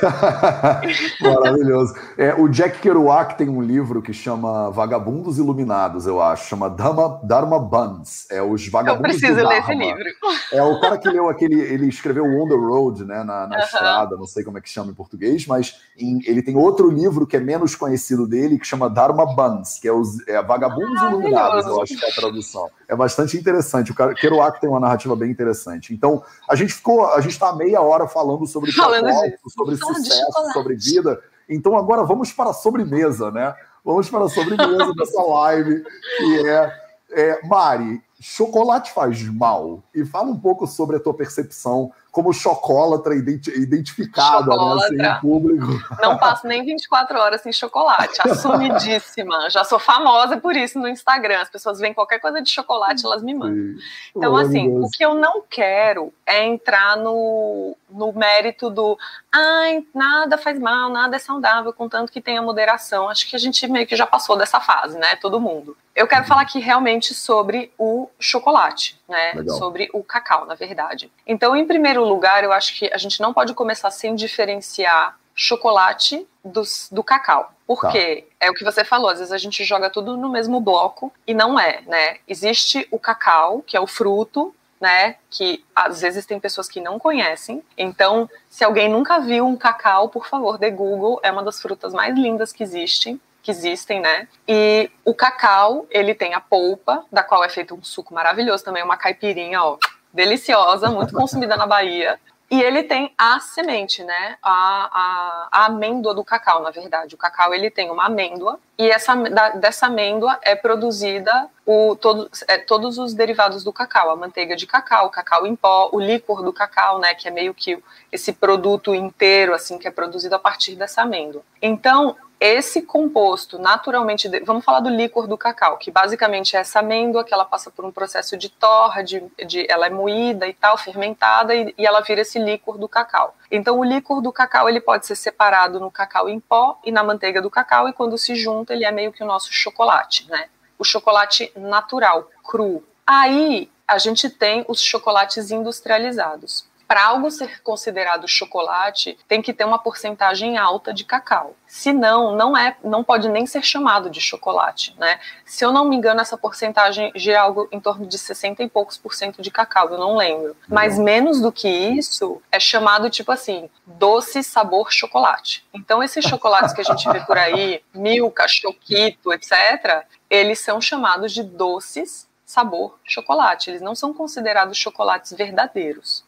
Maravilhoso. 1.21 1.93
É, 2.17 2.33
o 2.33 2.47
Jack 2.47 2.79
Kerouac 2.79 3.37
tem 3.37 3.49
um 3.49 3.61
livro 3.61 4.01
que 4.01 4.13
chama 4.13 4.69
Vagabundos 4.71 5.37
Iluminados, 5.37 6.07
eu 6.07 6.21
acho, 6.21 6.47
chama 6.47 6.69
Dharma, 6.69 7.19
Dharma 7.23 7.59
Buns. 7.59 8.25
É 8.31 8.41
os 8.41 8.67
vagabundos 8.67 9.13
Eu 9.13 9.19
preciso 9.19 9.47
ler 9.47 9.59
esse 9.59 9.73
livro. 9.73 10.03
É 10.51 10.63
o 10.63 10.79
cara 10.79 10.97
que 10.97 11.09
leu 11.09 11.27
aquele, 11.27 11.59
ele 11.59 11.87
escreveu 11.87 12.23
On 12.25 12.47
the 12.47 12.55
Road, 12.55 13.03
né, 13.03 13.23
na, 13.23 13.47
na 13.47 13.59
estrada, 13.59 14.15
não 14.15 14.25
sei 14.25 14.43
como 14.43 14.57
é 14.57 14.61
que 14.61 14.69
chama 14.69 14.91
em 14.91 14.95
português, 14.95 15.45
mas 15.45 15.81
em, 15.97 16.21
ele 16.25 16.41
tem 16.41 16.55
outro 16.55 16.89
livro 16.89 17.27
que 17.27 17.35
é 17.35 17.39
menos 17.39 17.75
conhecido 17.75 18.25
dele, 18.25 18.57
que 18.57 18.65
chama 18.65 18.89
Dharma 18.89 19.25
Buns, 19.25 19.77
que 19.79 19.87
é 19.87 19.91
os 19.91 20.25
é, 20.27 20.41
Vagabundos 20.41 21.01
Iluminados, 21.01 21.65
eu 21.65 21.81
acho 21.81 21.97
que 21.97 22.05
é 22.05 22.09
a 22.09 22.13
tradução. 22.13 22.69
É 22.87 22.95
bastante 22.95 23.37
interessante. 23.37 23.91
O 23.91 23.95
cara, 23.95 24.13
Kerouac 24.13 24.61
tem 24.61 24.69
uma 24.69 24.79
narrativa 24.79 25.15
bem 25.15 25.29
interessante. 25.29 25.93
Então, 25.93 26.12
então, 26.13 26.23
a 26.47 26.55
gente 26.55 26.73
ficou, 26.73 27.07
a 27.07 27.21
gente 27.21 27.31
está 27.31 27.53
meia 27.55 27.81
hora 27.81 28.07
falando 28.07 28.45
sobre 28.45 28.71
falando 28.71 29.07
sobre 29.49 29.77
sucesso, 29.77 30.53
sobre 30.53 30.75
vida. 30.75 31.19
Então, 31.49 31.77
agora 31.77 32.03
vamos 32.03 32.31
para 32.31 32.51
a 32.51 32.53
sobremesa, 32.53 33.31
né? 33.31 33.55
Vamos 33.83 34.09
para 34.09 34.25
a 34.25 34.29
sobremesa 34.29 34.93
dessa 34.95 35.21
live, 35.21 35.83
que 36.17 36.47
é, 36.47 36.81
é 37.11 37.47
Mari, 37.47 38.01
chocolate 38.19 38.91
faz 38.91 39.21
mal? 39.23 39.83
E 39.93 40.05
fala 40.05 40.29
um 40.29 40.39
pouco 40.39 40.67
sobre 40.67 40.97
a 40.97 40.99
tua 40.99 41.13
percepção 41.13 41.91
como 42.13 42.31
chocólatra 42.31 43.15
identificada 43.15 44.51
chocolatra. 44.51 44.95
Né, 44.95 45.09
assim, 45.09 45.19
público. 45.19 45.65
Não 45.99 46.15
passo 46.15 46.45
nem 46.45 46.63
24 46.63 47.17
horas 47.17 47.41
sem 47.41 47.51
chocolate, 47.51 48.21
assumidíssima. 48.21 49.49
Já 49.49 49.63
sou 49.63 49.79
famosa 49.79 50.37
por 50.37 50.55
isso 50.55 50.77
no 50.77 50.87
Instagram. 50.87 51.39
As 51.39 51.49
pessoas 51.49 51.79
veem 51.79 51.91
qualquer 51.91 52.19
coisa 52.19 52.39
de 52.39 52.51
chocolate, 52.51 53.03
elas 53.03 53.23
me 53.23 53.33
mandam. 53.33 53.55
Sim. 53.55 53.83
Então, 54.15 54.37
assim, 54.37 54.69
o 54.69 54.87
que 54.91 55.03
eu 55.03 55.15
não 55.15 55.41
quero 55.49 56.13
é 56.23 56.45
entrar 56.45 56.95
no, 56.97 57.75
no 57.89 58.13
mérito 58.13 58.69
do 58.69 58.95
ai, 59.31 59.83
nada 59.91 60.37
faz 60.37 60.59
mal, 60.59 60.91
nada 60.91 61.15
é 61.15 61.19
saudável, 61.19 61.73
contanto 61.73 62.11
que 62.11 62.21
tenha 62.21 62.43
moderação. 62.43 63.09
Acho 63.09 63.27
que 63.27 63.35
a 63.35 63.39
gente 63.39 63.67
meio 63.67 63.87
que 63.87 63.95
já 63.95 64.05
passou 64.05 64.37
dessa 64.37 64.59
fase, 64.59 64.99
né? 64.99 65.15
Todo 65.15 65.41
mundo. 65.41 65.75
Eu 65.95 66.07
quero 66.07 66.25
falar 66.25 66.41
aqui 66.41 66.59
realmente 66.59 67.13
sobre 67.13 67.71
o 67.77 68.09
chocolate, 68.19 68.99
né? 69.07 69.33
Legal. 69.35 69.57
Sobre 69.57 69.89
o 69.93 70.03
cacau, 70.03 70.45
na 70.45 70.55
verdade. 70.55 71.11
Então, 71.25 71.55
em 71.55 71.67
primeiro 71.67 72.03
lugar, 72.03 72.43
eu 72.43 72.51
acho 72.51 72.77
que 72.77 72.89
a 72.91 72.97
gente 72.97 73.21
não 73.21 73.33
pode 73.33 73.53
começar 73.53 73.91
sem 73.91 74.15
diferenciar 74.15 75.17
chocolate 75.35 76.27
dos, 76.43 76.87
do 76.91 77.03
cacau. 77.03 77.51
Porque 77.67 78.25
tá. 78.39 78.47
é 78.47 78.49
o 78.49 78.53
que 78.53 78.63
você 78.63 78.83
falou, 78.83 79.09
às 79.09 79.19
vezes 79.19 79.31
a 79.31 79.37
gente 79.37 79.63
joga 79.63 79.89
tudo 79.89 80.17
no 80.17 80.29
mesmo 80.29 80.59
bloco 80.59 81.13
e 81.27 81.33
não 81.33 81.59
é, 81.59 81.81
né? 81.85 82.17
Existe 82.27 82.87
o 82.91 82.97
cacau, 82.97 83.61
que 83.61 83.77
é 83.77 83.79
o 83.79 83.87
fruto, 83.87 84.53
né? 84.81 85.15
Que 85.29 85.63
às 85.75 86.01
vezes 86.01 86.25
tem 86.25 86.39
pessoas 86.39 86.67
que 86.67 86.81
não 86.81 86.97
conhecem. 86.99 87.63
Então, 87.77 88.29
se 88.49 88.63
alguém 88.63 88.89
nunca 88.89 89.19
viu 89.19 89.47
um 89.47 89.55
cacau, 89.55 90.09
por 90.09 90.27
favor, 90.27 90.57
dê 90.57 90.71
Google, 90.71 91.19
é 91.23 91.31
uma 91.31 91.43
das 91.43 91.61
frutas 91.61 91.93
mais 91.93 92.15
lindas 92.17 92.51
que 92.51 92.63
existem 92.63 93.21
que 93.43 93.51
existem, 93.51 93.99
né? 93.99 94.27
E 94.47 94.89
o 95.03 95.13
cacau, 95.13 95.85
ele 95.91 96.15
tem 96.15 96.33
a 96.33 96.39
polpa, 96.39 97.05
da 97.11 97.21
qual 97.21 97.43
é 97.43 97.49
feito 97.49 97.75
um 97.75 97.83
suco 97.83 98.13
maravilhoso 98.13 98.63
também, 98.63 98.81
uma 98.81 98.95
caipirinha, 98.95 99.61
ó, 99.61 99.77
deliciosa, 100.13 100.89
muito 100.89 101.13
consumida 101.13 101.57
na 101.57 101.67
Bahia. 101.67 102.17
E 102.49 102.61
ele 102.61 102.83
tem 102.83 103.11
a 103.17 103.39
semente, 103.39 104.03
né? 104.03 104.37
A, 104.41 104.51
a, 104.51 105.47
a, 105.51 105.65
amêndoa 105.65 106.13
do 106.13 106.23
cacau, 106.23 106.61
na 106.61 106.69
verdade. 106.69 107.15
O 107.15 107.17
cacau 107.17 107.51
ele 107.53 107.71
tem 107.71 107.89
uma 107.89 108.05
amêndoa 108.05 108.59
e 108.77 108.89
essa, 108.91 109.15
da, 109.15 109.49
dessa 109.49 109.87
amêndoa 109.87 110.37
é 110.43 110.55
produzida 110.55 111.49
o, 111.65 111.95
todo, 111.95 112.29
é, 112.47 112.59
todos 112.59 112.99
os 112.99 113.13
derivados 113.15 113.63
do 113.63 113.73
cacau, 113.73 114.11
a 114.11 114.15
manteiga 114.15 114.55
de 114.55 114.67
cacau, 114.67 115.07
o 115.07 115.09
cacau 115.09 115.47
em 115.47 115.55
pó, 115.55 115.89
o 115.91 115.99
líquor 115.99 116.43
do 116.43 116.53
cacau, 116.53 116.99
né? 116.99 117.15
Que 117.15 117.27
é 117.27 117.31
meio 117.31 117.55
que 117.55 117.81
esse 118.11 118.31
produto 118.31 118.93
inteiro, 118.93 119.55
assim, 119.55 119.79
que 119.79 119.87
é 119.87 119.91
produzido 119.91 120.35
a 120.35 120.39
partir 120.39 120.75
dessa 120.75 121.01
amêndoa. 121.01 121.41
Então, 121.59 122.15
esse 122.45 122.81
composto 122.81 123.57
naturalmente, 123.57 124.27
vamos 124.43 124.65
falar 124.65 124.81
do 124.81 124.89
líquor 124.89 125.27
do 125.27 125.37
cacau, 125.37 125.77
que 125.77 125.89
basicamente 125.89 126.57
é 126.57 126.59
essa 126.59 126.79
amêndoa 126.79 127.23
que 127.23 127.33
ela 127.33 127.45
passa 127.45 127.71
por 127.71 127.85
um 127.85 127.91
processo 127.91 128.35
de 128.35 128.49
torra, 128.49 129.01
de, 129.01 129.23
de 129.47 129.65
ela 129.71 129.87
é 129.87 129.89
moída 129.89 130.45
e 130.45 130.53
tal, 130.53 130.77
fermentada 130.77 131.55
e, 131.55 131.73
e, 131.77 131.85
ela 131.85 132.01
vira 132.01 132.19
esse 132.19 132.37
líquor 132.37 132.77
do 132.77 132.89
cacau. 132.89 133.33
Então 133.49 133.79
o 133.79 133.83
líquor 133.83 134.21
do 134.21 134.29
cacau 134.29 134.67
ele 134.67 134.81
pode 134.81 135.05
ser 135.05 135.15
separado 135.15 135.79
no 135.79 135.89
cacau 135.89 136.27
em 136.27 136.37
pó 136.37 136.77
e 136.83 136.91
na 136.91 137.01
manteiga 137.01 137.41
do 137.41 137.49
cacau 137.49 137.87
e 137.87 137.93
quando 137.93 138.17
se 138.17 138.35
junta 138.35 138.73
ele 138.73 138.83
é 138.83 138.91
meio 138.91 139.13
que 139.13 139.23
o 139.23 139.27
nosso 139.27 139.53
chocolate, 139.53 140.29
né? 140.29 140.49
O 140.77 140.83
chocolate 140.83 141.49
natural, 141.55 142.29
cru. 142.43 142.83
Aí 143.07 143.71
a 143.87 143.97
gente 143.97 144.29
tem 144.29 144.65
os 144.67 144.81
chocolates 144.81 145.49
industrializados 145.49 146.65
para 146.87 147.05
algo 147.05 147.31
ser 147.31 147.61
considerado 147.61 148.27
chocolate, 148.27 149.17
tem 149.27 149.41
que 149.41 149.53
ter 149.53 149.65
uma 149.65 149.79
porcentagem 149.79 150.57
alta 150.57 150.93
de 150.93 151.03
cacau. 151.03 151.55
Senão, 151.67 152.35
não 152.35 152.55
é, 152.55 152.77
não 152.83 153.03
pode 153.03 153.27
nem 153.29 153.45
ser 153.45 153.63
chamado 153.63 154.09
de 154.09 154.21
chocolate, 154.21 154.95
né? 154.97 155.19
Se 155.45 155.65
eu 155.65 155.71
não 155.71 155.85
me 155.85 155.95
engano, 155.95 156.21
essa 156.21 156.37
porcentagem 156.37 157.11
gira 157.15 157.41
algo 157.41 157.67
em 157.71 157.79
torno 157.79 158.05
de 158.05 158.17
60 158.17 158.61
e 158.61 158.69
poucos 158.69 158.97
por 158.97 159.13
cento 159.13 159.41
de 159.41 159.49
cacau, 159.49 159.89
eu 159.89 159.97
não 159.97 160.15
lembro. 160.15 160.55
Mas 160.67 160.99
menos 160.99 161.41
do 161.41 161.51
que 161.51 161.67
isso 161.67 162.41
é 162.51 162.59
chamado 162.59 163.09
tipo 163.09 163.31
assim, 163.31 163.69
doce 163.85 164.43
sabor 164.43 164.91
chocolate. 164.91 165.65
Então 165.73 166.03
esses 166.03 166.23
chocolates 166.25 166.73
que 166.73 166.81
a 166.81 166.83
gente 166.83 167.09
vê 167.11 167.21
por 167.21 167.37
aí, 167.37 167.81
Milka, 167.93 168.47
Choquito, 168.47 169.33
etc, 169.33 170.05
eles 170.29 170.59
são 170.59 170.79
chamados 170.79 171.31
de 171.31 171.43
doces 171.43 172.27
sabor 172.45 172.99
chocolate. 173.03 173.71
Eles 173.71 173.81
não 173.81 173.95
são 173.95 174.13
considerados 174.13 174.77
chocolates 174.77 175.33
verdadeiros. 175.33 176.23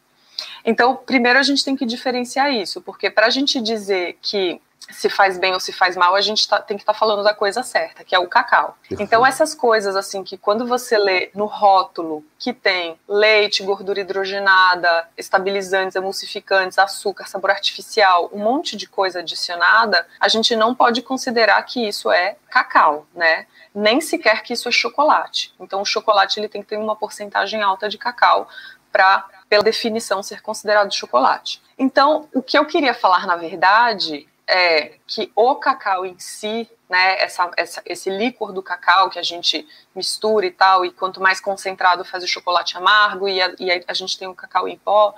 Então, 0.64 0.96
primeiro 0.96 1.38
a 1.38 1.42
gente 1.42 1.64
tem 1.64 1.76
que 1.76 1.86
diferenciar 1.86 2.52
isso, 2.52 2.80
porque 2.80 3.10
para 3.10 3.26
a 3.26 3.30
gente 3.30 3.60
dizer 3.60 4.18
que 4.20 4.60
se 4.90 5.08
faz 5.08 5.36
bem 5.38 5.52
ou 5.52 5.60
se 5.60 5.72
faz 5.72 5.96
mal, 5.96 6.14
a 6.14 6.20
gente 6.20 6.46
tá, 6.48 6.60
tem 6.60 6.76
que 6.76 6.82
estar 6.82 6.92
tá 6.92 6.98
falando 6.98 7.22
da 7.22 7.34
coisa 7.34 7.62
certa, 7.62 8.04
que 8.04 8.14
é 8.14 8.18
o 8.18 8.28
cacau. 8.28 8.76
Então, 8.92 9.26
essas 9.26 9.54
coisas, 9.54 9.96
assim, 9.96 10.22
que 10.22 10.36
quando 10.36 10.66
você 10.66 10.96
lê 10.96 11.30
no 11.34 11.46
rótulo 11.46 12.24
que 12.38 12.52
tem 12.52 12.98
leite, 13.08 13.64
gordura 13.64 14.00
hidrogenada, 14.00 15.08
estabilizantes, 15.16 15.96
emulsificantes, 15.96 16.78
açúcar, 16.78 17.26
sabor 17.26 17.50
artificial, 17.50 18.30
um 18.32 18.38
monte 18.38 18.76
de 18.76 18.86
coisa 18.86 19.20
adicionada, 19.20 20.06
a 20.20 20.28
gente 20.28 20.54
não 20.54 20.74
pode 20.74 21.02
considerar 21.02 21.60
que 21.64 21.86
isso 21.86 22.10
é 22.10 22.36
cacau, 22.48 23.06
né? 23.14 23.46
Nem 23.74 24.00
sequer 24.00 24.42
que 24.42 24.52
isso 24.52 24.68
é 24.68 24.72
chocolate. 24.72 25.52
Então, 25.58 25.82
o 25.82 25.84
chocolate 25.84 26.38
ele 26.38 26.48
tem 26.48 26.62
que 26.62 26.68
ter 26.68 26.78
uma 26.78 26.94
porcentagem 26.94 27.62
alta 27.62 27.88
de 27.88 27.98
cacau 27.98 28.48
para 28.92 29.26
pela 29.48 29.62
definição, 29.62 30.22
ser 30.22 30.42
considerado 30.42 30.92
chocolate. 30.92 31.62
Então, 31.78 32.28
o 32.34 32.42
que 32.42 32.58
eu 32.58 32.64
queria 32.64 32.94
falar, 32.94 33.26
na 33.26 33.36
verdade, 33.36 34.26
é 34.46 34.94
que 35.06 35.30
o 35.34 35.54
cacau 35.56 36.06
em 36.06 36.18
si, 36.18 36.68
né, 36.88 37.20
essa, 37.20 37.50
essa, 37.56 37.82
esse 37.84 38.10
líquor 38.10 38.52
do 38.52 38.62
cacau 38.62 39.10
que 39.10 39.18
a 39.18 39.22
gente 39.22 39.66
mistura 39.94 40.46
e 40.46 40.50
tal, 40.50 40.84
e 40.84 40.90
quanto 40.90 41.20
mais 41.20 41.40
concentrado 41.40 42.04
faz 42.04 42.22
o 42.22 42.28
chocolate 42.28 42.76
amargo 42.76 43.28
e 43.28 43.40
a, 43.42 43.54
e 43.58 43.70
a, 43.70 43.80
a 43.88 43.92
gente 43.92 44.18
tem 44.18 44.28
o 44.28 44.34
cacau 44.34 44.68
em 44.68 44.78
pó, 44.78 45.14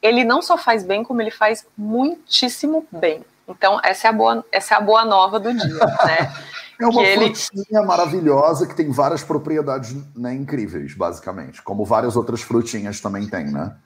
ele 0.00 0.24
não 0.24 0.40
só 0.40 0.56
faz 0.56 0.84
bem, 0.84 1.02
como 1.02 1.20
ele 1.20 1.30
faz 1.30 1.66
muitíssimo 1.76 2.86
bem. 2.90 3.24
Então, 3.48 3.80
essa 3.82 4.06
é 4.06 4.10
a 4.10 4.12
boa, 4.12 4.44
essa 4.52 4.74
é 4.74 4.76
a 4.76 4.80
boa 4.80 5.04
nova 5.04 5.40
do 5.40 5.52
dia, 5.52 5.86
né? 6.04 6.32
É 6.80 6.86
uma 6.86 7.04
frutinha 7.04 7.80
ele... 7.80 7.86
maravilhosa 7.86 8.66
que 8.66 8.74
tem 8.74 8.90
várias 8.90 9.22
propriedades 9.22 9.94
né, 10.16 10.32
incríveis, 10.34 10.94
basicamente, 10.94 11.60
como 11.62 11.84
várias 11.84 12.16
outras 12.16 12.40
frutinhas 12.42 13.00
também 13.00 13.28
têm, 13.28 13.50
né? 13.50 13.76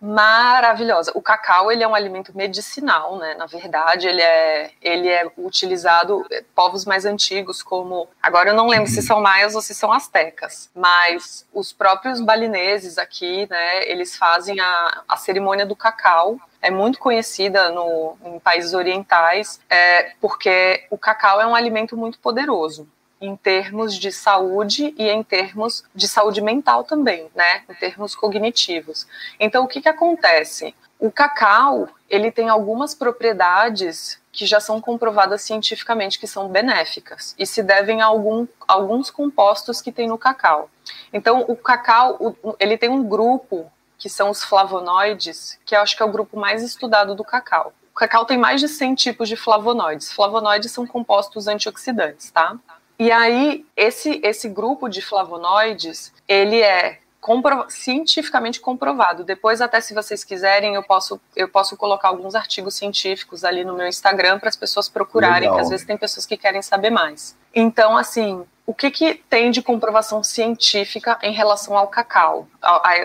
Maravilhosa. 0.00 1.12
O 1.14 1.22
cacau 1.22 1.70
ele 1.70 1.84
é 1.84 1.86
um 1.86 1.94
alimento 1.94 2.36
medicinal, 2.36 3.16
né? 3.18 3.34
Na 3.34 3.46
verdade, 3.46 4.08
ele 4.08 4.20
é, 4.20 4.72
ele 4.82 5.08
é 5.08 5.30
utilizado 5.38 6.26
eh, 6.28 6.42
povos 6.56 6.84
mais 6.84 7.04
antigos, 7.04 7.62
como 7.62 8.08
agora 8.20 8.50
eu 8.50 8.54
não 8.56 8.66
lembro 8.66 8.90
se 8.90 9.00
são 9.00 9.20
maias 9.20 9.54
ou 9.54 9.62
se 9.62 9.72
são 9.72 9.92
astecas, 9.92 10.68
mas 10.74 11.46
os 11.54 11.72
próprios 11.72 12.20
balineses 12.20 12.98
aqui, 12.98 13.46
né? 13.48 13.88
Eles 13.88 14.16
fazem 14.16 14.58
a, 14.58 15.02
a 15.08 15.16
cerimônia 15.16 15.64
do 15.64 15.76
cacau 15.76 16.36
é 16.62 16.70
muito 16.70 16.98
conhecida 17.00 17.70
no, 17.70 18.16
em 18.24 18.38
países 18.38 18.72
orientais, 18.72 19.60
é, 19.68 20.12
porque 20.20 20.84
o 20.90 20.96
cacau 20.96 21.40
é 21.40 21.46
um 21.46 21.54
alimento 21.54 21.96
muito 21.96 22.18
poderoso 22.20 22.88
em 23.20 23.36
termos 23.36 23.94
de 23.94 24.10
saúde 24.10 24.94
e 24.98 25.08
em 25.08 25.22
termos 25.22 25.84
de 25.94 26.08
saúde 26.08 26.40
mental 26.40 26.82
também, 26.82 27.28
né? 27.34 27.62
Em 27.68 27.74
termos 27.74 28.16
cognitivos. 28.16 29.06
Então, 29.38 29.64
o 29.64 29.68
que, 29.68 29.80
que 29.80 29.88
acontece? 29.88 30.74
O 30.98 31.10
cacau, 31.10 31.88
ele 32.10 32.32
tem 32.32 32.48
algumas 32.48 32.94
propriedades 32.94 34.20
que 34.32 34.46
já 34.46 34.58
são 34.58 34.80
comprovadas 34.80 35.42
cientificamente 35.42 36.18
que 36.18 36.26
são 36.26 36.48
benéficas 36.48 37.34
e 37.38 37.46
se 37.46 37.62
devem 37.62 38.00
a 38.00 38.06
algum, 38.06 38.46
alguns 38.66 39.10
compostos 39.10 39.80
que 39.80 39.92
tem 39.92 40.08
no 40.08 40.18
cacau. 40.18 40.70
Então, 41.12 41.44
o 41.46 41.54
cacau, 41.54 42.34
ele 42.58 42.78
tem 42.78 42.88
um 42.88 43.04
grupo 43.04 43.70
que 44.02 44.08
são 44.08 44.30
os 44.30 44.42
flavonoides, 44.42 45.60
que 45.64 45.76
eu 45.76 45.80
acho 45.80 45.96
que 45.96 46.02
é 46.02 46.04
o 46.04 46.10
grupo 46.10 46.36
mais 46.36 46.60
estudado 46.60 47.14
do 47.14 47.22
cacau. 47.22 47.72
O 47.92 47.94
cacau 47.94 48.24
tem 48.24 48.36
mais 48.36 48.60
de 48.60 48.66
100 48.66 48.96
tipos 48.96 49.28
de 49.28 49.36
flavonoides. 49.36 50.10
Flavonoides 50.10 50.72
são 50.72 50.84
compostos 50.84 51.46
antioxidantes, 51.46 52.28
tá? 52.32 52.56
E 52.98 53.12
aí, 53.12 53.64
esse, 53.76 54.20
esse 54.24 54.48
grupo 54.48 54.88
de 54.88 55.00
flavonoides, 55.00 56.12
ele 56.26 56.60
é 56.60 56.98
compro 57.22 57.64
cientificamente 57.68 58.60
comprovado. 58.60 59.22
Depois, 59.22 59.60
até 59.60 59.80
se 59.80 59.94
vocês 59.94 60.24
quiserem, 60.24 60.74
eu 60.74 60.82
posso, 60.82 61.20
eu 61.36 61.48
posso 61.48 61.76
colocar 61.76 62.08
alguns 62.08 62.34
artigos 62.34 62.74
científicos 62.74 63.44
ali 63.44 63.64
no 63.64 63.74
meu 63.74 63.86
Instagram 63.86 64.40
para 64.40 64.48
as 64.48 64.56
pessoas 64.56 64.88
procurarem, 64.88 65.42
Legal. 65.42 65.54
que 65.54 65.60
às 65.62 65.70
vezes 65.70 65.86
tem 65.86 65.96
pessoas 65.96 66.26
que 66.26 66.36
querem 66.36 66.60
saber 66.60 66.90
mais. 66.90 67.38
Então, 67.54 67.96
assim, 67.96 68.44
o 68.66 68.74
que, 68.74 68.90
que 68.90 69.14
tem 69.30 69.52
de 69.52 69.62
comprovação 69.62 70.24
científica 70.24 71.16
em 71.22 71.32
relação 71.32 71.76
ao 71.78 71.86
cacau, 71.86 72.48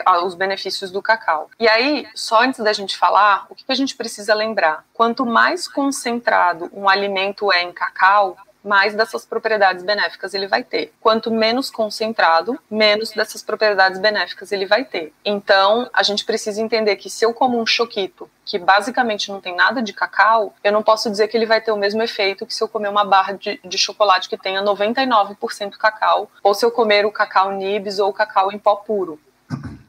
aos 0.03 0.33
benefícios 0.33 0.89
do 0.89 1.01
cacau? 1.01 1.51
E 1.59 1.67
aí, 1.67 2.07
só 2.15 2.41
antes 2.41 2.63
da 2.63 2.73
gente 2.73 2.97
falar, 2.97 3.45
o 3.51 3.55
que, 3.55 3.65
que 3.65 3.71
a 3.71 3.75
gente 3.75 3.95
precisa 3.95 4.33
lembrar? 4.33 4.83
Quanto 4.93 5.27
mais 5.27 5.67
concentrado 5.67 6.71
um 6.73 6.89
alimento 6.89 7.53
é 7.53 7.61
em 7.61 7.71
cacau, 7.71 8.35
mais 8.67 8.93
dessas 8.93 9.25
propriedades 9.25 9.83
benéficas 9.83 10.33
ele 10.33 10.47
vai 10.47 10.63
ter. 10.63 10.93
Quanto 10.99 11.31
menos 11.31 11.71
concentrado, 11.71 12.59
menos 12.69 13.11
dessas 13.11 13.41
propriedades 13.41 13.99
benéficas 13.99 14.51
ele 14.51 14.65
vai 14.65 14.83
ter. 14.83 15.13
Então, 15.23 15.89
a 15.93 16.03
gente 16.03 16.25
precisa 16.25 16.61
entender 16.61 16.97
que 16.97 17.09
se 17.09 17.25
eu 17.25 17.33
como 17.33 17.59
um 17.59 17.65
choquito 17.65 18.29
que 18.45 18.57
basicamente 18.57 19.29
não 19.29 19.41
tem 19.41 19.55
nada 19.55 19.81
de 19.81 19.91
cacau, 19.91 20.55
eu 20.63 20.71
não 20.71 20.81
posso 20.81 21.09
dizer 21.09 21.27
que 21.27 21.35
ele 21.35 21.45
vai 21.45 21.59
ter 21.59 21.71
o 21.71 21.77
mesmo 21.77 22.01
efeito 22.01 22.45
que 22.45 22.55
se 22.55 22.63
eu 22.63 22.67
comer 22.67 22.89
uma 22.89 23.03
barra 23.03 23.33
de, 23.33 23.59
de 23.63 23.77
chocolate 23.77 24.29
que 24.29 24.37
tenha 24.37 24.61
99% 24.61 25.71
cacau, 25.77 26.31
ou 26.41 26.53
se 26.53 26.65
eu 26.65 26.71
comer 26.71 27.05
o 27.05 27.11
cacau 27.11 27.51
nibs 27.51 27.99
ou 27.99 28.09
o 28.09 28.13
cacau 28.13 28.51
em 28.51 28.57
pó 28.57 28.75
puro. 28.75 29.19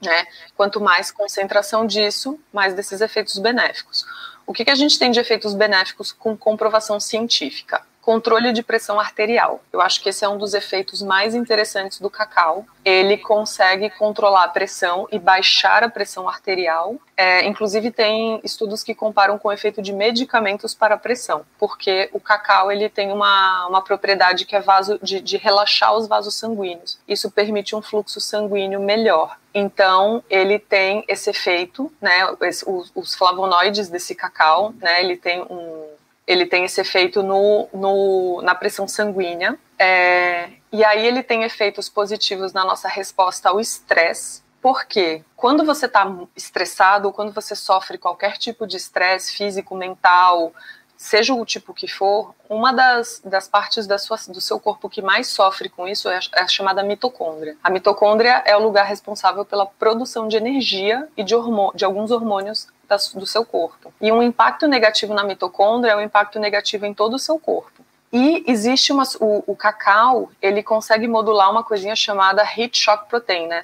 Né? 0.03 0.27
Quanto 0.57 0.81
mais 0.81 1.11
concentração 1.11 1.87
disso, 1.87 2.39
mais 2.53 2.75
desses 2.75 3.01
efeitos 3.01 3.39
benéficos. 3.39 4.05
O 4.47 4.53
que, 4.53 4.65
que 4.65 4.71
a 4.71 4.75
gente 4.75 4.99
tem 4.99 5.11
de 5.11 5.21
efeitos 5.21 5.55
benéficos 5.55 6.11
com 6.11 6.37
comprovação 6.37 6.99
científica? 6.99 7.83
Controle 8.09 8.55
de 8.55 8.63
pressão 8.63 8.99
arterial. 8.99 9.61
Eu 9.71 9.83
acho 9.83 10.03
que 10.03 10.09
esse 10.09 10.25
é 10.25 10.29
um 10.31 10.39
dos 10.39 10.55
efeitos 10.55 11.03
mais 11.03 11.35
interessantes 11.35 12.01
do 12.01 12.09
cacau. 12.09 12.65
Ele 12.83 13.19
consegue 13.19 13.91
controlar 13.91 14.45
a 14.45 14.49
pressão 14.49 15.07
e 15.13 15.19
baixar 15.19 15.85
a 15.85 15.91
pressão 15.91 16.27
arterial. 16.27 16.97
É, 17.15 17.45
inclusive 17.45 17.91
tem 17.91 18.41
estudos 18.43 18.83
que 18.83 18.95
comparam 18.95 19.39
com 19.39 19.49
o 19.49 19.53
efeito 19.53 19.83
de 19.83 19.93
medicamentos 19.93 20.75
para 20.75 20.95
a 20.95 20.99
pressão, 20.99 21.45
porque 21.59 22.09
o 22.15 22.19
cacau 22.19 22.73
ele 22.73 22.89
tem 22.89 23.13
uma, 23.13 23.67
uma 23.67 23.83
propriedade 23.83 24.47
que 24.47 24.57
é 24.57 24.61
vaso, 24.63 24.99
de, 25.03 25.21
de 25.21 25.37
relaxar 25.37 25.95
os 25.95 26.09
vasos 26.09 26.35
sanguíneos. 26.35 26.99
Isso 27.07 27.31
permite 27.31 27.77
um 27.77 27.83
fluxo 27.83 28.23
sanguíneo 28.23 28.81
melhor. 28.81 29.37
Então, 29.53 30.25
ele 30.31 30.59
tem 30.59 31.05
esse 31.07 31.29
efeito, 31.29 31.93
né? 32.01 32.27
Os, 32.67 32.91
os 32.95 33.15
flavonoides 33.15 33.91
desse 33.91 34.15
cacau, 34.15 34.73
né? 34.81 35.03
Ele 35.03 35.17
tem 35.17 35.43
um, 35.43 35.89
ele 36.29 36.45
tem 36.45 36.65
esse 36.65 36.79
efeito 36.79 37.23
no, 37.23 37.67
no 37.73 38.43
na 38.43 38.55
pressão 38.55 38.87
sanguínea. 38.87 39.59
É, 39.79 40.51
e 40.71 40.85
aí 40.85 41.07
ele 41.07 41.23
tem 41.23 41.43
efeitos 41.43 41.89
positivos 41.89 42.53
na 42.53 42.67
nossa 42.67 42.87
resposta 42.87 43.49
ao 43.49 43.59
estresse, 43.59 44.43
porque 44.61 45.25
quando 45.35 45.65
você 45.65 45.87
está 45.87 46.15
estressado, 46.37 47.11
quando 47.13 47.33
você 47.33 47.57
sofre 47.57 47.97
qualquer 47.97 48.37
tipo 48.37 48.67
de 48.67 48.77
estresse 48.77 49.35
físico, 49.35 49.75
mental, 49.75 50.53
seja 50.99 51.33
o 51.33 51.47
tipo 51.47 51.73
que 51.73 51.89
for, 51.89 52.35
uma 52.47 52.73
das, 52.73 53.23
das 53.25 53.49
partes 53.49 53.87
da 53.87 53.97
sua, 53.97 54.19
do 54.29 54.41
seu 54.41 54.61
corpo 54.61 54.91
que 54.91 55.01
mais 55.01 55.29
sofre 55.29 55.71
com 55.71 55.89
isso 55.89 56.11
é 56.11 56.19
a, 56.19 56.21
é 56.41 56.43
a 56.43 56.49
chamada 56.49 56.83
mitocôndria. 56.83 57.57
A 57.65 57.71
mitocôndria 57.71 58.43
é 58.45 58.55
o 58.55 58.63
lugar 58.63 58.85
responsável 58.85 59.47
pela 59.47 59.65
produção 59.65 60.29
de 60.29 60.37
energia 60.37 61.09
e 61.17 61.25
de, 61.25 61.35
de 61.75 61.85
alguns 61.87 62.11
hormônios 62.11 62.69
do 63.15 63.27
seu 63.27 63.45
corpo. 63.45 63.93
E 64.01 64.11
um 64.11 64.23
impacto 64.23 64.67
negativo 64.67 65.15
na 65.15 65.25
mitocôndria 65.25 65.93
é 65.93 65.97
um 65.97 66.01
impacto 66.01 66.39
negativo 66.39 66.87
em 66.87 66.95
todo 66.95 67.15
o 67.15 67.19
seu 67.19 67.39
corpo. 67.39 67.85
E 68.11 68.43
existe 68.47 68.91
uma, 68.91 69.03
o, 69.21 69.53
o, 69.53 69.55
cacau, 69.55 70.31
ele 70.41 70.63
consegue 70.63 71.07
modular 71.07 71.51
uma 71.51 71.63
coisinha 71.63 71.95
chamada 71.95 72.43
heat 72.43 72.79
shock 72.79 73.07
protein, 73.07 73.47
né? 73.49 73.61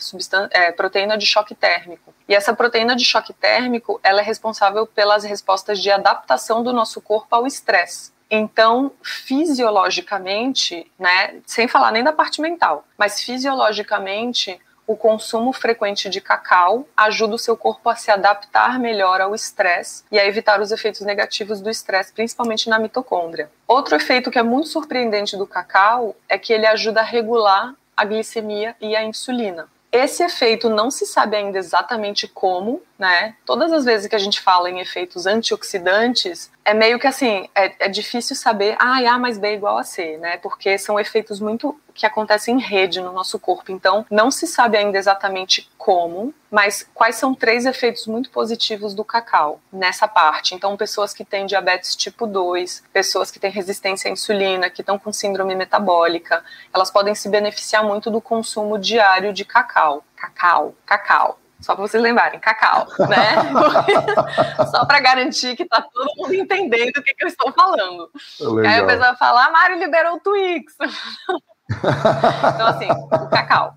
É, 0.50 0.70
proteína 0.70 1.16
de 1.16 1.24
choque 1.24 1.54
térmico. 1.54 2.14
E 2.28 2.34
essa 2.34 2.54
proteína 2.54 2.94
de 2.94 3.04
choque 3.04 3.32
térmico, 3.32 3.98
ela 4.02 4.20
é 4.20 4.24
responsável 4.24 4.87
pelas 4.87 5.24
respostas 5.24 5.80
de 5.80 5.90
adaptação 5.90 6.62
do 6.62 6.74
nosso 6.74 7.00
corpo 7.00 7.34
ao 7.34 7.46
estresse. 7.46 8.12
Então, 8.30 8.92
fisiologicamente, 9.02 10.90
né, 10.98 11.40
sem 11.46 11.68
falar 11.68 11.92
nem 11.92 12.02
da 12.02 12.12
parte 12.12 12.40
mental, 12.40 12.84
mas 12.98 13.20
fisiologicamente, 13.20 14.58
o 14.87 14.97
consumo 14.97 15.53
frequente 15.53 16.09
de 16.09 16.20
cacau 16.20 16.87
ajuda 16.97 17.35
o 17.35 17.38
seu 17.38 17.57
corpo 17.57 17.88
a 17.88 17.97
se 17.97 18.11
adaptar 18.11 18.79
melhor 18.79 19.20
ao 19.20 19.35
estresse 19.35 20.05
e 20.11 20.18
a 20.18 20.27
evitar 20.27 20.61
os 20.61 20.70
efeitos 20.70 21.01
negativos 21.01 21.61
do 21.61 21.70
estresse, 21.70 22.12
principalmente 22.12 22.68
na 22.68 22.79
mitocôndria. 22.79 23.51
Outro 23.66 23.97
efeito 23.97 24.31
que 24.31 24.38
é 24.38 24.42
muito 24.42 24.68
surpreendente 24.68 25.37
do 25.37 25.47
cacau 25.47 26.14
é 26.29 26.38
que 26.38 26.53
ele 26.53 26.66
ajuda 26.66 27.01
a 27.01 27.05
regular 27.05 27.75
a 27.97 28.05
glicemia 28.05 28.75
e 28.81 28.94
a 28.94 29.05
insulina. 29.05 29.68
Esse 29.90 30.25
efeito 30.25 30.68
não 30.68 30.90
se 30.90 31.07
sabe 31.07 31.37
ainda 31.37 31.57
exatamente 31.57 32.27
como, 32.27 32.83
né? 32.99 33.37
Todas 33.47 33.73
as 33.73 33.85
vezes 33.85 34.09
que 34.09 34.16
a 34.16 34.18
gente 34.18 34.40
fala 34.40 34.68
em 34.68 34.81
efeitos 34.81 35.25
antioxidantes, 35.25 36.51
é 36.64 36.72
meio 36.72 36.98
que 36.98 37.07
assim, 37.07 37.48
é, 37.55 37.87
é 37.87 37.88
difícil 37.88 38.35
saber, 38.35 38.74
ah, 38.79 38.96
A 38.96 39.18
mais 39.18 39.37
B 39.37 39.48
é 39.48 39.55
igual 39.55 39.77
a 39.77 39.85
C, 39.85 40.16
né? 40.16 40.38
Porque 40.38 40.79
são 40.79 40.98
efeitos 40.98 41.38
muito 41.38 41.79
que 41.92 42.07
acontecem 42.07 42.57
em 42.57 42.61
rede 42.61 43.00
no 43.00 43.12
nosso 43.12 43.38
corpo. 43.38 43.70
Então, 43.70 44.07
não 44.11 44.31
se 44.31 44.46
sabe 44.46 44.79
ainda 44.79 44.96
exatamente 44.96 45.70
como, 45.77 46.35
mas 46.50 46.88
quais 46.94 47.16
são 47.16 47.35
três 47.35 47.66
efeitos 47.66 48.07
muito 48.07 48.31
positivos 48.31 48.94
do 48.94 49.05
cacau 49.05 49.61
nessa 49.70 50.09
parte. 50.09 50.55
Então, 50.55 50.77
pessoas 50.77 51.12
que 51.12 51.24
têm 51.24 51.44
diabetes 51.44 51.94
tipo 51.94 52.27
2, 52.27 52.83
pessoas 52.92 53.31
que 53.31 53.38
têm 53.38 53.50
resistência 53.50 54.09
à 54.09 54.12
insulina, 54.12 54.70
que 54.70 54.81
estão 54.81 54.98
com 54.98 55.12
síndrome 55.12 55.55
metabólica, 55.55 56.42
elas 56.72 56.90
podem 56.90 57.14
se 57.14 57.29
beneficiar 57.29 57.85
muito 57.85 58.11
do 58.11 58.20
consumo 58.20 58.79
diário 58.79 59.33
de 59.33 59.44
cacau. 59.44 60.03
Cacau, 60.16 60.74
cacau. 60.87 61.38
Só 61.64 61.74
para 61.74 61.88
vocês 61.88 62.03
lembrarem, 62.03 62.38
cacau, 62.38 62.87
né? 63.09 63.37
Só 64.70 64.85
para 64.85 65.00
garantir 65.00 65.57
que 65.57 65.64
tá 65.64 65.81
todo 65.81 66.14
mundo 66.14 66.35
entendendo 66.35 66.98
o 66.98 67.03
que, 67.03 67.14
que 67.14 67.24
eu 67.24 67.29
estou 67.29 67.50
falando. 67.53 68.11
Legal. 68.38 68.70
Aí 68.70 68.81
a 68.81 68.87
pessoa 68.87 69.16
fala, 69.16 69.46
ah, 69.46 69.50
Mário 69.50 69.79
liberou 69.79 70.16
o 70.16 70.20
Twix. 70.20 70.74
então, 71.72 72.66
assim, 72.66 72.88
o 72.90 73.29
cacau. 73.31 73.77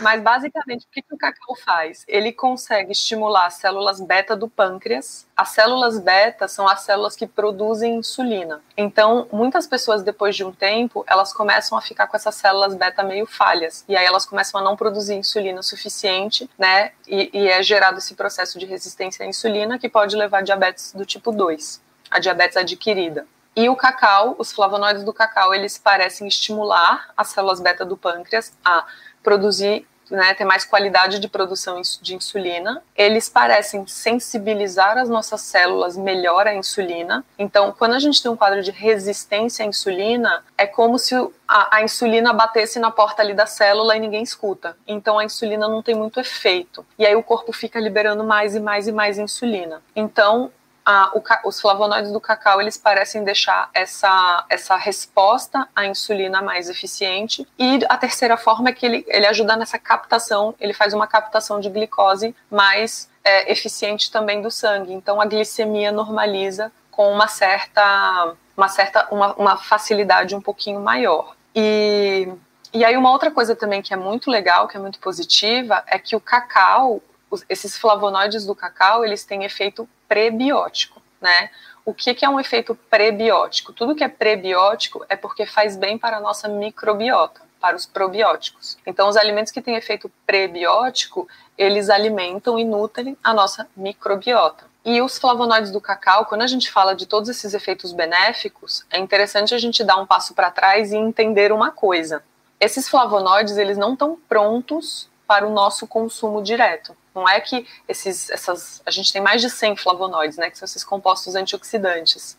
Mas 0.00 0.22
basicamente, 0.22 0.86
o 0.86 0.90
que, 0.90 1.02
que 1.02 1.14
o 1.14 1.18
cacau 1.18 1.56
faz? 1.56 2.04
Ele 2.06 2.32
consegue 2.32 2.92
estimular 2.92 3.46
as 3.46 3.54
células 3.54 4.00
beta 4.00 4.36
do 4.36 4.48
pâncreas. 4.48 5.26
As 5.36 5.50
células 5.50 5.98
beta 5.98 6.46
são 6.46 6.68
as 6.68 6.82
células 6.82 7.16
que 7.16 7.26
produzem 7.26 7.96
insulina. 7.96 8.62
Então, 8.76 9.28
muitas 9.32 9.66
pessoas, 9.66 10.02
depois 10.02 10.36
de 10.36 10.44
um 10.44 10.52
tempo, 10.52 11.04
elas 11.06 11.32
começam 11.32 11.76
a 11.76 11.80
ficar 11.80 12.06
com 12.06 12.16
essas 12.16 12.34
células 12.34 12.74
beta 12.74 13.02
meio 13.02 13.26
falhas. 13.26 13.84
E 13.88 13.96
aí 13.96 14.04
elas 14.04 14.26
começam 14.26 14.60
a 14.60 14.64
não 14.64 14.76
produzir 14.76 15.14
insulina 15.14 15.62
suficiente, 15.62 16.48
né? 16.58 16.92
E, 17.06 17.30
e 17.32 17.48
é 17.48 17.62
gerado 17.62 17.98
esse 17.98 18.14
processo 18.14 18.58
de 18.58 18.66
resistência 18.66 19.24
à 19.24 19.28
insulina 19.28 19.78
que 19.78 19.88
pode 19.88 20.16
levar 20.16 20.38
a 20.38 20.42
diabetes 20.42 20.92
do 20.92 21.04
tipo 21.04 21.32
2, 21.32 21.82
a 22.10 22.18
diabetes 22.18 22.56
adquirida. 22.56 23.26
E 23.58 23.68
o 23.68 23.74
cacau, 23.74 24.36
os 24.38 24.52
flavonoides 24.52 25.02
do 25.02 25.12
cacau, 25.12 25.52
eles 25.52 25.76
parecem 25.76 26.28
estimular 26.28 27.10
as 27.16 27.30
células 27.30 27.60
beta 27.60 27.84
do 27.84 27.96
pâncreas 27.96 28.52
a 28.64 28.86
produzir, 29.22 29.86
né, 30.10 30.34
ter 30.34 30.44
mais 30.44 30.64
qualidade 30.64 31.18
de 31.18 31.28
produção 31.28 31.80
de 32.00 32.14
insulina. 32.14 32.82
Eles 32.96 33.28
parecem 33.28 33.86
sensibilizar 33.86 34.96
as 34.98 35.08
nossas 35.08 35.40
células 35.42 35.96
melhor 35.96 36.46
à 36.46 36.54
insulina. 36.54 37.24
Então, 37.38 37.74
quando 37.76 37.94
a 37.94 37.98
gente 37.98 38.22
tem 38.22 38.30
um 38.30 38.36
quadro 38.36 38.62
de 38.62 38.70
resistência 38.70 39.64
à 39.64 39.68
insulina, 39.68 40.42
é 40.56 40.66
como 40.66 40.98
se 40.98 41.14
a, 41.46 41.76
a 41.76 41.82
insulina 41.82 42.32
batesse 42.32 42.78
na 42.78 42.90
porta 42.90 43.22
ali 43.22 43.34
da 43.34 43.46
célula 43.46 43.96
e 43.96 44.00
ninguém 44.00 44.22
escuta. 44.22 44.76
Então, 44.86 45.18
a 45.18 45.24
insulina 45.24 45.68
não 45.68 45.82
tem 45.82 45.94
muito 45.94 46.18
efeito. 46.20 46.84
E 46.98 47.06
aí 47.06 47.14
o 47.14 47.22
corpo 47.22 47.52
fica 47.52 47.78
liberando 47.78 48.24
mais 48.24 48.54
e 48.54 48.60
mais 48.60 48.88
e 48.88 48.92
mais 48.92 49.18
insulina. 49.18 49.82
Então, 49.94 50.50
a, 50.88 51.10
o, 51.14 51.22
os 51.46 51.60
flavonoides 51.60 52.10
do 52.10 52.18
cacau 52.18 52.62
eles 52.62 52.78
parecem 52.78 53.22
deixar 53.22 53.68
essa, 53.74 54.46
essa 54.48 54.74
resposta 54.74 55.68
à 55.76 55.84
insulina 55.84 56.40
mais 56.40 56.70
eficiente. 56.70 57.46
E 57.58 57.80
a 57.90 57.98
terceira 57.98 58.38
forma 58.38 58.70
é 58.70 58.72
que 58.72 58.86
ele, 58.86 59.04
ele 59.06 59.26
ajuda 59.26 59.54
nessa 59.54 59.78
captação, 59.78 60.54
ele 60.58 60.72
faz 60.72 60.94
uma 60.94 61.06
captação 61.06 61.60
de 61.60 61.68
glicose 61.68 62.34
mais 62.50 63.10
é, 63.22 63.52
eficiente 63.52 64.10
também 64.10 64.40
do 64.40 64.50
sangue. 64.50 64.94
Então 64.94 65.20
a 65.20 65.26
glicemia 65.26 65.92
normaliza 65.92 66.72
com 66.90 67.12
uma 67.12 67.28
certa, 67.28 68.34
uma 68.56 68.68
certa 68.68 69.08
uma, 69.10 69.34
uma 69.34 69.56
facilidade 69.58 70.34
um 70.34 70.40
pouquinho 70.40 70.80
maior. 70.80 71.36
E, 71.54 72.32
e 72.72 72.82
aí 72.82 72.96
uma 72.96 73.12
outra 73.12 73.30
coisa 73.30 73.54
também 73.54 73.82
que 73.82 73.92
é 73.92 73.96
muito 73.96 74.30
legal, 74.30 74.66
que 74.66 74.78
é 74.78 74.80
muito 74.80 74.98
positiva, 75.00 75.84
é 75.86 75.98
que 75.98 76.16
o 76.16 76.20
cacau, 76.20 77.02
esses 77.48 77.76
flavonoides 77.76 78.44
do 78.44 78.54
cacau, 78.54 79.04
eles 79.04 79.24
têm 79.24 79.44
efeito 79.44 79.88
prebiótico. 80.06 81.02
né? 81.20 81.50
O 81.84 81.94
que, 81.94 82.14
que 82.14 82.24
é 82.24 82.28
um 82.28 82.38
efeito 82.38 82.74
prebiótico? 82.74 83.72
Tudo 83.72 83.94
que 83.94 84.04
é 84.04 84.08
prebiótico 84.08 85.04
é 85.08 85.16
porque 85.16 85.46
faz 85.46 85.76
bem 85.76 85.96
para 85.96 86.18
a 86.18 86.20
nossa 86.20 86.46
microbiota, 86.46 87.40
para 87.60 87.76
os 87.76 87.86
probióticos. 87.86 88.76
Então, 88.86 89.08
os 89.08 89.16
alimentos 89.16 89.50
que 89.50 89.62
têm 89.62 89.74
efeito 89.74 90.10
prebiótico, 90.26 91.26
eles 91.56 91.88
alimentam 91.90 92.58
e 92.58 92.64
nutrem 92.64 93.16
a 93.24 93.32
nossa 93.32 93.66
microbiota. 93.76 94.66
E 94.84 95.02
os 95.02 95.18
flavonoides 95.18 95.70
do 95.70 95.80
cacau, 95.80 96.24
quando 96.26 96.42
a 96.42 96.46
gente 96.46 96.70
fala 96.70 96.94
de 96.94 97.06
todos 97.06 97.28
esses 97.28 97.52
efeitos 97.52 97.92
benéficos, 97.92 98.86
é 98.90 98.98
interessante 98.98 99.54
a 99.54 99.58
gente 99.58 99.82
dar 99.84 99.96
um 99.96 100.06
passo 100.06 100.34
para 100.34 100.50
trás 100.50 100.92
e 100.92 100.96
entender 100.96 101.52
uma 101.52 101.70
coisa. 101.70 102.22
Esses 102.60 102.88
flavonoides, 102.88 103.56
eles 103.56 103.76
não 103.76 103.92
estão 103.92 104.18
prontos 104.28 105.08
para 105.26 105.46
o 105.46 105.52
nosso 105.52 105.86
consumo 105.86 106.42
direto. 106.42 106.96
Não 107.18 107.28
é 107.28 107.40
que 107.40 107.66
esses, 107.88 108.30
essas, 108.30 108.80
a 108.86 108.90
gente 108.90 109.12
tem 109.12 109.20
mais 109.20 109.42
de 109.42 109.50
100 109.50 109.76
flavonoides, 109.76 110.38
né, 110.38 110.50
que 110.50 110.58
são 110.58 110.66
esses 110.66 110.84
compostos 110.84 111.34
antioxidantes. 111.34 112.36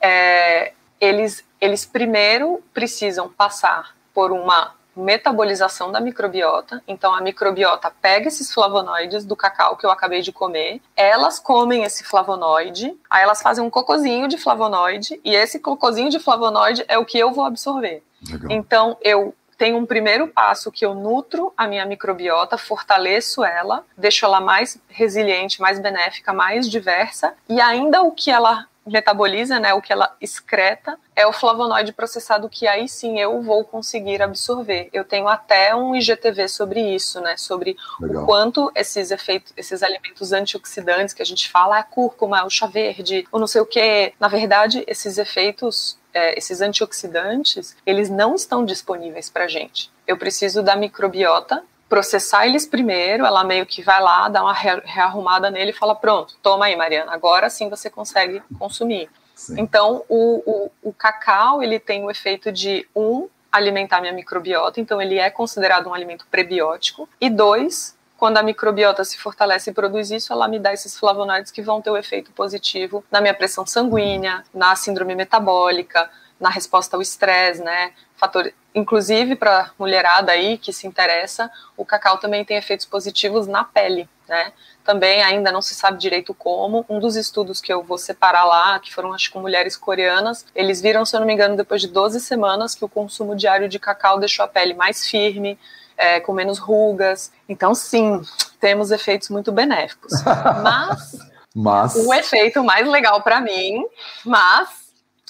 É, 0.00 0.72
eles, 1.00 1.44
eles 1.60 1.86
primeiro 1.86 2.62
precisam 2.74 3.28
passar 3.28 3.96
por 4.12 4.32
uma 4.32 4.74
metabolização 4.94 5.90
da 5.92 6.00
microbiota. 6.00 6.82
Então 6.86 7.14
a 7.14 7.20
microbiota 7.20 7.90
pega 8.02 8.28
esses 8.28 8.52
flavonoides 8.52 9.24
do 9.24 9.36
cacau 9.36 9.76
que 9.76 9.86
eu 9.86 9.90
acabei 9.90 10.20
de 10.20 10.32
comer, 10.32 10.82
elas 10.96 11.38
comem 11.38 11.84
esse 11.84 12.04
flavonoide, 12.04 12.98
aí 13.08 13.22
elas 13.22 13.40
fazem 13.40 13.64
um 13.64 13.70
cocozinho 13.70 14.28
de 14.28 14.36
flavonoide 14.36 15.20
e 15.24 15.34
esse 15.34 15.60
cocozinho 15.60 16.10
de 16.10 16.18
flavonoide 16.18 16.84
é 16.88 16.98
o 16.98 17.04
que 17.04 17.18
eu 17.18 17.32
vou 17.32 17.44
absorver. 17.44 18.02
Legal. 18.28 18.50
Então 18.50 18.96
eu 19.00 19.34
tem 19.58 19.74
um 19.74 19.84
primeiro 19.84 20.28
passo 20.28 20.70
que 20.70 20.86
eu 20.86 20.94
nutro 20.94 21.52
a 21.56 21.66
minha 21.66 21.84
microbiota, 21.84 22.56
fortaleço 22.56 23.44
ela, 23.44 23.84
deixo 23.96 24.24
ela 24.24 24.40
mais 24.40 24.80
resiliente, 24.88 25.60
mais 25.60 25.80
benéfica, 25.80 26.32
mais 26.32 26.70
diversa, 26.70 27.34
e 27.48 27.60
ainda 27.60 28.02
o 28.02 28.12
que 28.12 28.30
ela 28.30 28.68
metaboliza, 28.86 29.60
né, 29.60 29.74
o 29.74 29.82
que 29.82 29.92
ela 29.92 30.16
excreta, 30.20 30.98
é 31.14 31.26
o 31.26 31.32
flavonoide 31.32 31.92
processado 31.92 32.48
que 32.48 32.66
aí 32.66 32.88
sim 32.88 33.18
eu 33.18 33.42
vou 33.42 33.62
conseguir 33.64 34.22
absorver. 34.22 34.88
Eu 34.92 35.04
tenho 35.04 35.28
até 35.28 35.74
um 35.74 35.94
IGTV 35.94 36.48
sobre 36.48 36.80
isso, 36.94 37.20
né, 37.20 37.36
sobre 37.36 37.76
Legal. 38.00 38.22
o 38.22 38.26
quanto 38.26 38.72
esses 38.74 39.10
efeitos, 39.10 39.52
esses 39.56 39.82
alimentos 39.82 40.32
antioxidantes 40.32 41.12
que 41.12 41.20
a 41.20 41.26
gente 41.26 41.50
fala, 41.50 41.78
a 41.78 41.82
cúrcuma, 41.82 42.44
o 42.46 42.50
chá 42.50 42.66
verde, 42.66 43.26
o 43.30 43.38
não 43.38 43.46
sei 43.46 43.60
o 43.60 43.66
que, 43.66 44.14
na 44.18 44.28
verdade, 44.28 44.84
esses 44.86 45.18
efeitos 45.18 45.97
é, 46.12 46.38
esses 46.38 46.60
antioxidantes, 46.60 47.76
eles 47.84 48.08
não 48.08 48.34
estão 48.34 48.64
disponíveis 48.64 49.28
para 49.28 49.48
gente. 49.48 49.90
Eu 50.06 50.16
preciso 50.16 50.62
da 50.62 50.74
microbiota 50.76 51.62
processar 51.88 52.46
eles 52.46 52.66
primeiro, 52.66 53.24
ela 53.24 53.42
meio 53.42 53.64
que 53.64 53.82
vai 53.82 54.00
lá, 54.00 54.28
dá 54.28 54.42
uma 54.42 54.52
rearrumada 54.52 55.50
nele 55.50 55.70
e 55.70 55.74
fala: 55.74 55.94
pronto, 55.94 56.36
toma 56.42 56.66
aí, 56.66 56.76
Mariana, 56.76 57.12
agora 57.12 57.48
sim 57.48 57.68
você 57.68 57.88
consegue 57.88 58.42
consumir. 58.58 59.08
Sim. 59.34 59.60
Então, 59.60 60.04
o, 60.08 60.42
o, 60.44 60.70
o, 60.90 60.92
cacau 60.92 61.62
ele 61.62 61.78
tem 61.78 62.04
o 62.04 62.10
efeito 62.10 62.50
de 62.50 62.86
um 62.94 63.28
alimentar 63.50 64.00
minha 64.00 64.12
microbiota, 64.12 64.80
então 64.80 65.00
ele 65.00 65.16
é 65.16 65.30
considerado 65.30 65.88
um 65.88 65.94
alimento 65.94 66.26
prebiótico, 66.30 67.08
e 67.20 67.30
dois 67.30 67.96
quando 68.18 68.36
a 68.36 68.42
microbiota 68.42 69.04
se 69.04 69.16
fortalece 69.16 69.70
e 69.70 69.72
produz 69.72 70.10
isso, 70.10 70.32
ela 70.32 70.48
me 70.48 70.58
dá 70.58 70.72
esses 70.72 70.98
flavonoides 70.98 71.52
que 71.52 71.62
vão 71.62 71.80
ter 71.80 71.88
o 71.88 71.94
um 71.94 71.96
efeito 71.96 72.32
positivo 72.32 73.04
na 73.12 73.20
minha 73.20 73.32
pressão 73.32 73.64
sanguínea, 73.64 74.42
na 74.52 74.74
síndrome 74.74 75.14
metabólica, 75.14 76.10
na 76.38 76.50
resposta 76.50 76.96
ao 76.96 77.00
estresse, 77.00 77.62
né? 77.62 77.92
Fator, 78.16 78.52
inclusive 78.74 79.36
para 79.36 79.70
mulherada 79.78 80.32
aí 80.32 80.58
que 80.58 80.72
se 80.72 80.84
interessa, 80.84 81.48
o 81.76 81.84
cacau 81.84 82.18
também 82.18 82.44
tem 82.44 82.56
efeitos 82.56 82.86
positivos 82.86 83.46
na 83.46 83.62
pele, 83.62 84.08
né? 84.28 84.52
Também 84.82 85.22
ainda 85.22 85.52
não 85.52 85.62
se 85.62 85.74
sabe 85.74 85.98
direito 85.98 86.34
como. 86.34 86.84
Um 86.88 86.98
dos 86.98 87.14
estudos 87.14 87.60
que 87.60 87.72
eu 87.72 87.84
vou 87.84 87.98
separar 87.98 88.44
lá, 88.44 88.80
que 88.80 88.92
foram 88.92 89.12
acho 89.12 89.30
com 89.30 89.38
mulheres 89.38 89.76
coreanas, 89.76 90.44
eles 90.56 90.80
viram, 90.80 91.04
se 91.04 91.14
eu 91.14 91.20
não 91.20 91.26
me 91.26 91.34
engano, 91.34 91.56
depois 91.56 91.80
de 91.80 91.86
12 91.86 92.18
semanas 92.18 92.74
que 92.74 92.84
o 92.84 92.88
consumo 92.88 93.36
diário 93.36 93.68
de 93.68 93.78
cacau 93.78 94.18
deixou 94.18 94.44
a 94.44 94.48
pele 94.48 94.74
mais 94.74 95.06
firme, 95.06 95.56
é, 95.98 96.20
com 96.20 96.32
menos 96.32 96.58
rugas. 96.58 97.32
Então, 97.48 97.74
sim, 97.74 98.22
temos 98.60 98.90
efeitos 98.92 99.28
muito 99.28 99.50
benéficos. 99.50 100.12
Mas, 100.62 101.18
mas... 101.54 101.94
o 101.96 102.14
efeito 102.14 102.62
mais 102.62 102.86
legal 102.86 103.20
para 103.22 103.40
mim, 103.40 103.84
mas 104.24 104.68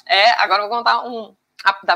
é. 0.06 0.32
Agora 0.42 0.62
eu 0.62 0.68
vou 0.68 0.78
contar 0.78 1.04
um. 1.04 1.34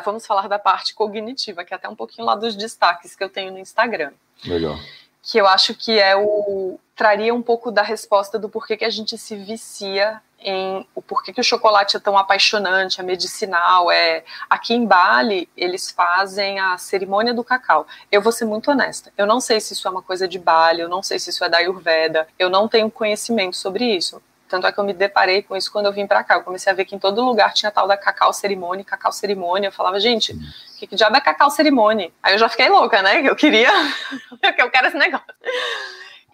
Vamos 0.05 0.27
falar 0.27 0.49
da 0.49 0.59
parte 0.59 0.95
cognitiva, 0.95 1.65
que 1.65 1.75
é 1.75 1.77
até 1.77 1.89
um 1.89 1.97
pouquinho 1.97 2.27
lá 2.27 2.35
dos 2.35 2.57
destaques 2.57 3.15
que 3.15 3.23
eu 3.23 3.29
tenho 3.29 3.53
no 3.53 3.59
Instagram. 3.59 4.13
Legal. 4.45 4.77
Que 5.23 5.39
eu 5.39 5.47
acho 5.47 5.75
que 5.75 5.99
é 5.99 6.17
o. 6.17 6.79
traria 6.97 7.35
um 7.35 7.43
pouco 7.43 7.71
da 7.71 7.83
resposta 7.83 8.39
do 8.39 8.49
porquê 8.49 8.77
que 8.77 8.85
a 8.85 8.91
gente 8.91 9.19
se 9.19 9.37
vicia 9.37 10.21
em 10.45 10.87
o 10.95 11.03
porquê 11.03 11.33
que 11.33 11.41
o 11.41 11.45
chocolate 11.45 11.97
é 11.97 12.01
tão 12.01 12.17
apaixonante, 12.17 13.01
é 13.01 13.03
medicinal. 13.03 13.91
É 13.91 14.25
aqui 14.49 14.75
em 14.75 14.87
Bali 14.87 15.49
eles 15.57 15.91
fazem 15.91 16.59
a 16.59 16.77
cerimônia 16.79 17.35
do 17.35 17.45
cacau. 17.45 17.87
Eu 18.11 18.21
vou 18.23 18.33
ser 18.33 18.45
muito 18.45 18.71
honesta. 18.71 19.13
Eu 19.17 19.27
não 19.27 19.41
sei 19.41 19.61
se 19.61 19.73
isso 19.73 19.87
é 19.87 19.91
uma 19.91 20.03
coisa 20.03 20.27
de 20.27 20.39
Bali, 20.39 20.81
eu 20.81 20.89
não 20.89 21.03
sei 21.03 21.19
se 21.19 21.31
isso 21.31 21.45
é 21.45 21.49
da 21.49 21.59
Ayurveda. 21.59 22.27
Eu 22.39 22.51
não 22.51 22.69
tenho 22.69 22.91
conhecimento 22.91 23.57
sobre 23.57 23.85
isso. 23.85 24.23
Tanto 24.49 24.67
é 24.67 24.73
que 24.73 24.79
eu 24.79 24.85
me 24.85 24.93
deparei 24.93 25.43
com 25.43 25.57
isso 25.57 25.73
quando 25.73 25.87
eu 25.87 25.93
vim 25.93 26.07
para 26.07 26.23
cá. 26.23 26.35
Eu 26.35 26.43
comecei 26.43 26.71
a 26.71 26.75
ver 26.77 26.85
que 26.85 26.95
em 26.95 26.99
todo 26.99 27.25
lugar 27.25 27.55
tinha 27.55 27.71
tal 27.71 27.89
da 27.89 27.97
cacau 27.97 28.33
cerimônia, 28.35 28.85
cacau 28.85 29.11
cerimônia. 29.11 29.69
Eu 29.69 29.73
falava, 29.73 29.99
gente, 29.99 30.37
que, 30.79 30.87
que 30.87 30.95
diabo 30.95 31.17
é 31.17 31.21
cacau 31.23 31.51
cerimônia? 31.51 32.13
Aí 32.23 32.35
eu 32.35 32.39
já 32.39 32.51
fiquei 32.51 32.69
louca, 32.69 33.01
né? 33.01 33.27
Eu 33.27 33.35
queria, 33.35 33.71
eu 34.59 34.71
quero 34.71 34.89
esse 34.89 34.99
negócio. 34.99 35.25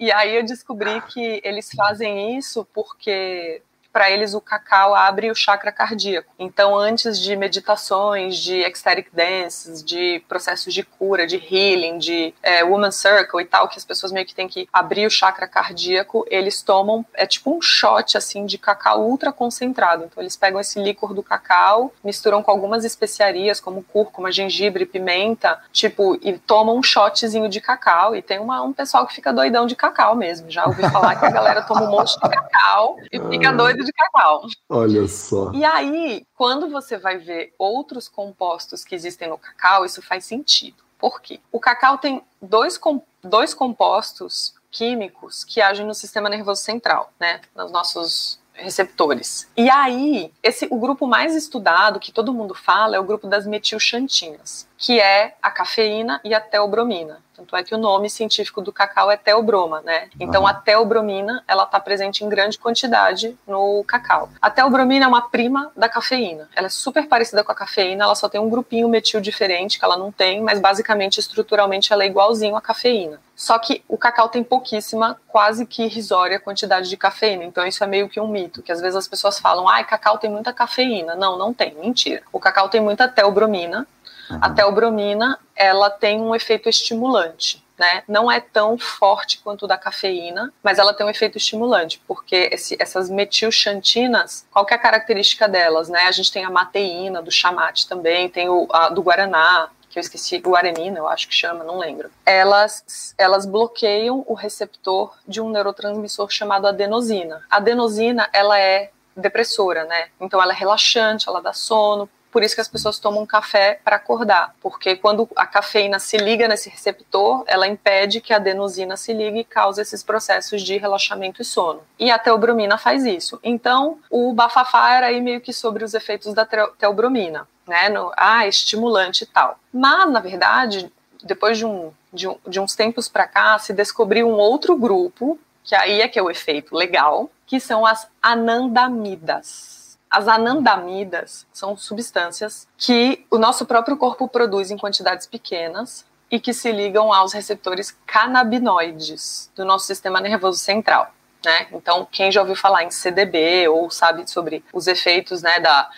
E 0.01 0.11
aí 0.11 0.37
eu 0.37 0.43
descobri 0.43 1.01
que 1.03 1.41
eles 1.45 1.71
fazem 1.77 2.37
isso 2.37 2.67
porque 2.73 3.63
para 3.93 4.11
eles 4.11 4.35
o 4.35 4.41
cacau 4.41 4.95
abre 4.95 5.31
o 5.31 5.35
chakra 5.35 5.73
cardíaco. 5.73 6.33
Então, 6.39 6.77
antes 6.77 7.19
de 7.19 7.35
meditações, 7.37 8.37
de 8.37 8.61
ecstatic 8.61 9.09
dances, 9.13 9.83
de 9.83 10.23
processos 10.29 10.73
de 10.73 10.83
cura, 10.83 11.27
de 11.27 11.37
healing, 11.37 11.99
de 11.99 12.35
é, 12.43 12.65
woman 12.65 12.91
circle 12.91 13.41
e 13.41 13.45
tal, 13.45 13.69
que 13.69 13.79
as 13.79 13.85
pessoas 13.85 14.13
meio 14.13 14.27
que 14.27 14.35
têm 14.35 14.49
que 14.49 14.69
abrir 14.73 15.07
o 15.07 15.11
chakra 15.11 15.47
cardíaco, 15.47 16.25
eles 16.31 16.63
tomam, 16.63 17.05
é 17.15 17.27
tipo 17.27 17.57
um 17.57 17.61
shot 17.61 18.17
assim 18.17 18.47
de 18.47 18.59
cacau 18.59 19.03
ultra 19.03 19.33
concentrado. 19.33 20.05
Então, 20.05 20.23
eles 20.23 20.37
pegam 20.37 20.61
esse 20.61 20.81
líquor 20.81 21.15
do 21.15 21.23
cacau, 21.23 21.93
misturam 22.05 22.43
com 22.43 22.51
algumas 22.51 22.85
especiarias 22.85 23.61
como 23.61 23.83
cúrcuma, 23.83 24.31
gengibre, 24.31 24.87
pimenta, 24.87 25.59
tipo, 25.73 26.19
e 26.23 26.39
tomam 26.39 26.77
um 26.77 26.83
shotzinho 26.83 27.49
de 27.49 27.61
cacau. 27.61 28.15
E 28.15 28.23
tem 28.23 28.39
uma, 28.39 28.63
um 28.63 28.73
pessoal 28.73 29.07
que 29.07 29.15
fica 29.15 29.33
doidão 29.33 29.67
de 29.67 29.75
cacau 29.75 30.15
mesmo. 30.15 30.51
Já 30.51 30.67
ouvi 30.67 30.83
falar 30.91 31.17
que 31.17 31.25
a 31.25 31.31
galera 31.31 31.63
toma 31.63 31.83
um 31.83 31.91
monte 31.91 32.15
de 32.15 32.29
cacau 32.29 32.99
e 33.11 33.19
fica 33.31 33.53
doido 33.53 33.78
de 33.85 33.93
cacau. 33.93 34.47
Olha 34.69 35.07
só. 35.07 35.53
E 35.53 35.65
aí, 35.65 36.27
quando 36.35 36.69
você 36.69 36.97
vai 36.99 37.19
ver 37.19 37.55
outros 37.59 38.09
compostos 38.09 38.85
que 38.85 38.95
existem 38.95 39.29
no 39.29 39.39
cacau, 39.39 39.85
isso 39.85 40.03
faz 40.03 40.25
sentido. 40.25 40.83
Por 40.99 41.21
quê? 41.21 41.41
O 41.53 41.61
cacau 41.61 41.99
tem 41.99 42.23
dois, 42.43 42.79
dois 43.23 43.55
compostos 43.55 44.55
químicos 44.71 45.45
que 45.45 45.61
agem 45.61 45.87
no 45.87 45.95
sistema 45.95 46.29
nervoso 46.29 46.63
central, 46.63 47.13
né? 47.19 47.41
Nos 47.55 47.71
nossos 47.71 48.41
receptores. 48.53 49.49
E 49.57 49.71
aí, 49.71 50.33
esse, 50.43 50.67
o 50.71 50.79
grupo 50.79 51.07
mais 51.07 51.35
estudado, 51.35 52.01
que 52.01 52.13
todo 52.13 52.35
mundo 52.35 52.55
fala, 52.55 52.97
é 52.97 53.01
o 53.01 53.05
grupo 53.05 53.29
das 53.29 53.47
metilxantinas, 53.47 54.69
que 54.77 55.01
é 55.01 55.37
a 55.41 55.51
cafeína 55.51 56.21
e 56.25 56.35
a 56.35 56.41
teobromina. 56.41 57.23
Tanto 57.39 57.55
é 57.55 57.63
que 57.63 57.73
o 57.73 57.79
nome 57.79 58.11
científico 58.11 58.61
do 58.61 58.73
cacau 58.73 59.09
é 59.09 59.17
teobroma, 59.17 59.81
né? 59.83 60.09
Então 60.19 60.45
a 60.45 60.53
teobromina, 60.53 61.45
ela 61.47 61.63
está 61.63 61.79
presente 61.79 62.25
em 62.25 62.29
grande 62.29 62.59
quantidade 62.59 63.39
no 63.47 63.85
cacau. 63.85 64.29
A 64.43 64.51
teobromina 64.51 65.05
é 65.05 65.09
uma 65.09 65.23
prima 65.23 65.71
da 65.77 65.89
cafeína. 65.89 66.49
Ela 66.57 66.67
é 66.67 66.71
super 66.71 67.07
parecida 67.07 67.45
com 67.45 67.53
a 67.53 67.55
cafeína, 67.55 68.05
ela 68.05 68.17
só 68.17 68.29
tem 68.29 68.41
um 68.41 68.51
grupinho 68.51 68.89
metil 68.89 69.21
diferente 69.21 69.79
que 69.79 69.85
ela 69.85 69.97
não 69.97 70.11
tem, 70.11 70.41
mas 70.41 70.59
basicamente 70.59 71.21
estruturalmente 71.21 71.93
ela 71.93 72.03
é 72.03 72.07
igualzinho 72.07 72.57
à 72.57 72.61
cafeína. 72.61 73.21
Só 73.39 73.57
que 73.57 73.85
o 73.87 73.97
cacau 73.97 74.29
tem 74.29 74.43
pouquíssima, 74.43 75.17
quase 75.29 75.65
que 75.65 75.85
irrisória 75.85 76.41
quantidade 76.41 76.89
de 76.89 76.97
cafeína. 76.97 77.45
Então 77.45 77.65
isso 77.65 77.85
é 77.85 77.87
meio 77.87 78.09
que 78.09 78.19
um 78.19 78.27
mito, 78.27 78.61
que 78.63 78.73
às 78.73 78.81
vezes 78.81 78.97
as 78.97 79.07
pessoas 79.07 79.39
falam: 79.39 79.69
"Ai, 79.69 79.85
cacau 79.85 80.19
tem 80.19 80.29
muita 80.29 80.53
cafeína". 80.53 81.15
Não, 81.15 81.39
não 81.39 81.55
tem, 81.55 81.73
mentira. 81.77 82.23
O 82.33 82.41
cacau 82.41 82.69
tem 82.69 82.81
muita 82.81 83.07
teobromina, 83.07 83.87
Uhum. 84.31 84.39
A 84.41 84.51
teobromina, 84.51 85.39
ela 85.55 85.91
tem 85.91 86.21
um 86.21 86.35
efeito 86.35 86.69
estimulante. 86.69 87.65
Né? 87.79 88.03
Não 88.09 88.31
é 88.31 88.41
tão 88.41 88.77
forte 88.77 89.39
quanto 89.39 89.65
da 89.65 89.79
cafeína, 89.79 90.53
mas 90.65 90.81
ela 90.81 90.93
tem 90.93 91.07
um 91.07 91.11
efeito 91.11 91.39
estimulante, 91.39 92.03
porque 92.09 92.51
esse, 92.53 92.77
essas 92.81 93.09
metilxantinas, 93.09 94.45
qual 94.51 94.67
que 94.67 94.75
é 94.75 94.77
a 94.77 94.81
característica 94.81 95.49
delas, 95.49 95.89
né? 95.89 96.01
A 96.09 96.11
gente 96.11 96.33
tem 96.33 96.45
a 96.45 96.51
mateína 96.51 97.23
do 97.23 97.31
chamate 97.31 97.89
também, 97.89 98.29
tem 98.29 98.49
o 98.49 98.67
a, 98.73 98.89
do 98.89 99.01
guaraná, 99.01 99.71
que 99.89 99.99
eu 99.99 100.01
esqueci, 100.01 100.39
guaranina, 100.39 100.99
eu 100.99 101.09
acho 101.09 101.29
que 101.29 101.35
chama, 101.35 101.65
não 101.65 101.79
lembro. 101.79 102.11
Elas, 102.27 103.15
elas 103.17 103.47
bloqueiam 103.47 104.25
o 104.27 104.35
receptor 104.35 105.15
de 105.27 105.41
um 105.41 105.49
neurotransmissor 105.49 106.29
chamado 106.31 106.67
adenosina. 106.67 107.43
A 107.49 107.57
adenosina, 107.57 108.29
ela 108.33 108.59
é 108.59 108.91
depressora, 109.17 109.85
né? 109.85 110.09
Então 110.21 110.41
ela 110.43 110.53
é 110.53 110.57
relaxante, 110.57 111.29
ela 111.29 111.41
dá 111.41 111.53
sono, 111.53 112.09
por 112.31 112.43
isso 112.43 112.55
que 112.55 112.61
as 112.61 112.69
pessoas 112.69 112.99
tomam 112.99 113.25
café 113.27 113.81
para 113.85 113.97
acordar, 113.97 114.55
porque 114.61 114.97
quando 114.97 115.29
a 115.35 115.47
cafeína 115.47 115.99
se 115.99 116.17
liga 116.17 116.47
nesse 116.47 116.69
receptor, 116.69 117.45
ela 117.47 117.67
impede 117.67 118.21
que 118.21 118.33
a 118.33 118.37
adenosina 118.37 118.97
se 118.97 119.13
ligue 119.13 119.41
e 119.41 119.45
cause 119.45 119.81
esses 119.81 120.03
processos 120.03 120.63
de 120.63 120.77
relaxamento 120.77 121.41
e 121.43 121.45
sono. 121.45 121.83
E 121.99 122.11
a 122.11 122.19
teobromina 122.19 122.77
faz 122.77 123.05
isso. 123.05 123.39
Então, 123.43 123.99
o 124.11 124.33
bafafá 124.33 124.95
era 124.95 125.07
aí 125.07 125.21
meio 125.21 125.41
que 125.41 125.53
sobre 125.53 125.85
os 125.85 125.95
efeitos 125.95 126.35
da 126.35 126.47
teobromina, 126.79 127.49
né? 127.67 127.89
No, 127.89 128.13
ah, 128.17 128.47
estimulante 128.47 129.25
e 129.25 129.27
tal. 129.27 129.59
Mas, 129.73 130.11
na 130.11 130.21
verdade, 130.21 130.93
depois 131.23 131.59
de, 131.59 131.65
um, 131.65 131.93
de, 132.13 132.29
um, 132.29 132.37
de 132.47 132.61
uns 132.61 132.75
tempos 132.75 133.09
para 133.09 133.27
cá, 133.27 133.59
se 133.59 133.73
descobriu 133.73 134.29
um 134.29 134.37
outro 134.37 134.77
grupo, 134.77 135.39
que 135.65 135.75
aí 135.75 136.01
é 136.01 136.09
que 136.09 136.19
é 136.19 136.23
o 136.23 136.31
efeito 136.31 136.75
legal, 136.75 137.31
que 137.47 137.59
são 137.59 137.85
as 137.85 138.07
anandamidas. 138.23 139.78
As 140.11 140.27
anandamidas 140.27 141.47
são 141.53 141.77
substâncias 141.77 142.67
que 142.77 143.27
o 143.31 143.39
nosso 143.39 143.67
próprio 143.67 143.97
corpo 143.97 144.29
produz 144.29 144.71
em 144.71 144.79
quantidades 144.79 145.27
pequenas 145.27 146.05
e 146.31 146.39
que 146.39 146.53
se 146.53 146.71
ligam 146.73 147.13
aos 147.13 147.33
receptores 147.33 147.97
canabinoides 148.07 149.51
do 149.55 149.65
nosso 149.65 149.87
sistema 149.87 150.21
nervoso 150.21 150.59
central. 150.59 151.13
Né? 151.45 151.69
Então, 151.73 152.07
quem 152.11 152.33
já 152.33 152.41
ouviu 152.41 152.57
falar 152.57 152.85
em 152.85 152.91
CDB 152.91 153.69
ou 153.69 153.91
sabe 153.91 154.29
sobre 154.29 154.65
os 154.73 154.87
efeitos 154.87 155.43
né, 155.43 155.61
da, 155.61 155.89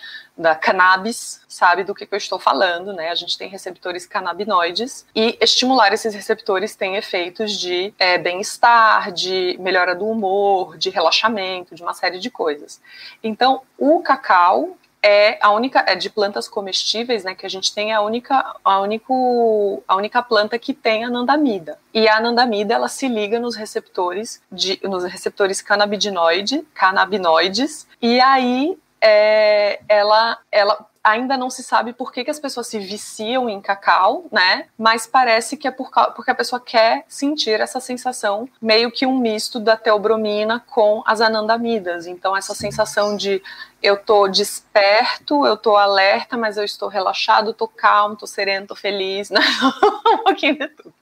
da 0.41 0.55
cannabis 0.55 1.41
sabe 1.47 1.83
do 1.83 1.93
que, 1.93 2.05
que, 2.05 2.13
eu 2.13 2.17
estou 2.17 2.39
falando, 2.39 2.91
né? 2.93 3.09
A 3.09 3.15
gente 3.15 3.37
tem 3.37 3.47
receptores 3.47 4.05
canabinoides 4.05 5.05
e 5.15 5.37
estimular 5.39 5.93
esses 5.93 6.13
receptores 6.13 6.75
tem 6.75 6.95
efeitos 6.95 7.53
de 7.53 7.93
é, 7.99 8.17
bem-estar, 8.17 9.11
de 9.11 9.57
melhora 9.59 9.95
do 9.95 10.07
humor, 10.07 10.77
de 10.77 10.89
relaxamento, 10.89 11.75
de 11.75 11.83
uma 11.83 11.93
série 11.93 12.19
de 12.19 12.29
coisas. 12.29 12.81
Então, 13.23 13.61
o 13.77 14.01
cacau 14.01 14.77
é 15.03 15.37
a 15.41 15.51
única 15.51 15.83
é 15.87 15.95
de 15.95 16.09
plantas 16.09 16.47
comestíveis, 16.47 17.23
né, 17.23 17.33
que 17.33 17.45
a 17.45 17.49
gente 17.49 17.73
tem 17.73 17.91
a 17.91 18.01
única 18.01 18.55
a 18.63 18.79
único 18.79 19.83
a 19.87 19.95
única 19.95 20.21
planta 20.21 20.59
que 20.59 20.73
tem 20.73 21.03
anandamida. 21.03 21.79
E 21.93 22.07
a 22.07 22.17
anandamida 22.17 22.73
ela 22.73 22.87
se 22.87 23.07
liga 23.07 23.39
nos 23.39 23.55
receptores 23.55 24.41
de 24.51 24.79
nos 24.83 25.03
receptores 25.03 25.61
canabidinoide, 25.61 26.65
canabinoides, 26.73 27.87
e 28.01 28.19
aí 28.21 28.77
é, 29.01 29.79
ela, 29.89 30.37
ela 30.51 30.87
ainda 31.03 31.35
não 31.35 31.49
se 31.49 31.63
sabe 31.63 31.93
por 31.93 32.11
que, 32.11 32.23
que 32.23 32.29
as 32.29 32.39
pessoas 32.39 32.67
se 32.67 32.77
viciam 32.79 33.49
em 33.49 33.59
cacau, 33.59 34.25
né? 34.31 34.65
Mas 34.77 35.07
parece 35.07 35.57
que 35.57 35.67
é 35.67 35.71
por, 35.71 35.89
porque 36.15 36.29
a 36.29 36.35
pessoa 36.35 36.59
quer 36.59 37.03
sentir 37.07 37.59
essa 37.59 37.79
sensação, 37.79 38.47
meio 38.61 38.91
que 38.91 39.05
um 39.05 39.17
misto 39.17 39.59
da 39.59 39.75
teobromina 39.75 40.63
com 40.69 41.01
as 41.05 41.19
anandamidas. 41.19 42.05
Então, 42.05 42.37
essa 42.37 42.53
sensação 42.53 43.17
de 43.17 43.41
eu 43.81 43.97
tô 43.97 44.27
desperto, 44.27 45.45
eu 45.45 45.57
tô 45.57 45.75
alerta, 45.75 46.37
mas 46.37 46.57
eu 46.57 46.63
estou 46.63 46.87
relaxado, 46.87 47.53
tô 47.53 47.67
calmo, 47.67 48.15
tô 48.15 48.27
sereno, 48.27 48.67
tô 48.67 48.75
feliz, 48.75 49.31
né? 49.31 49.41
um 50.05 50.17
pouquinho 50.19 50.59
de 50.59 50.67
tudo. 50.67 50.93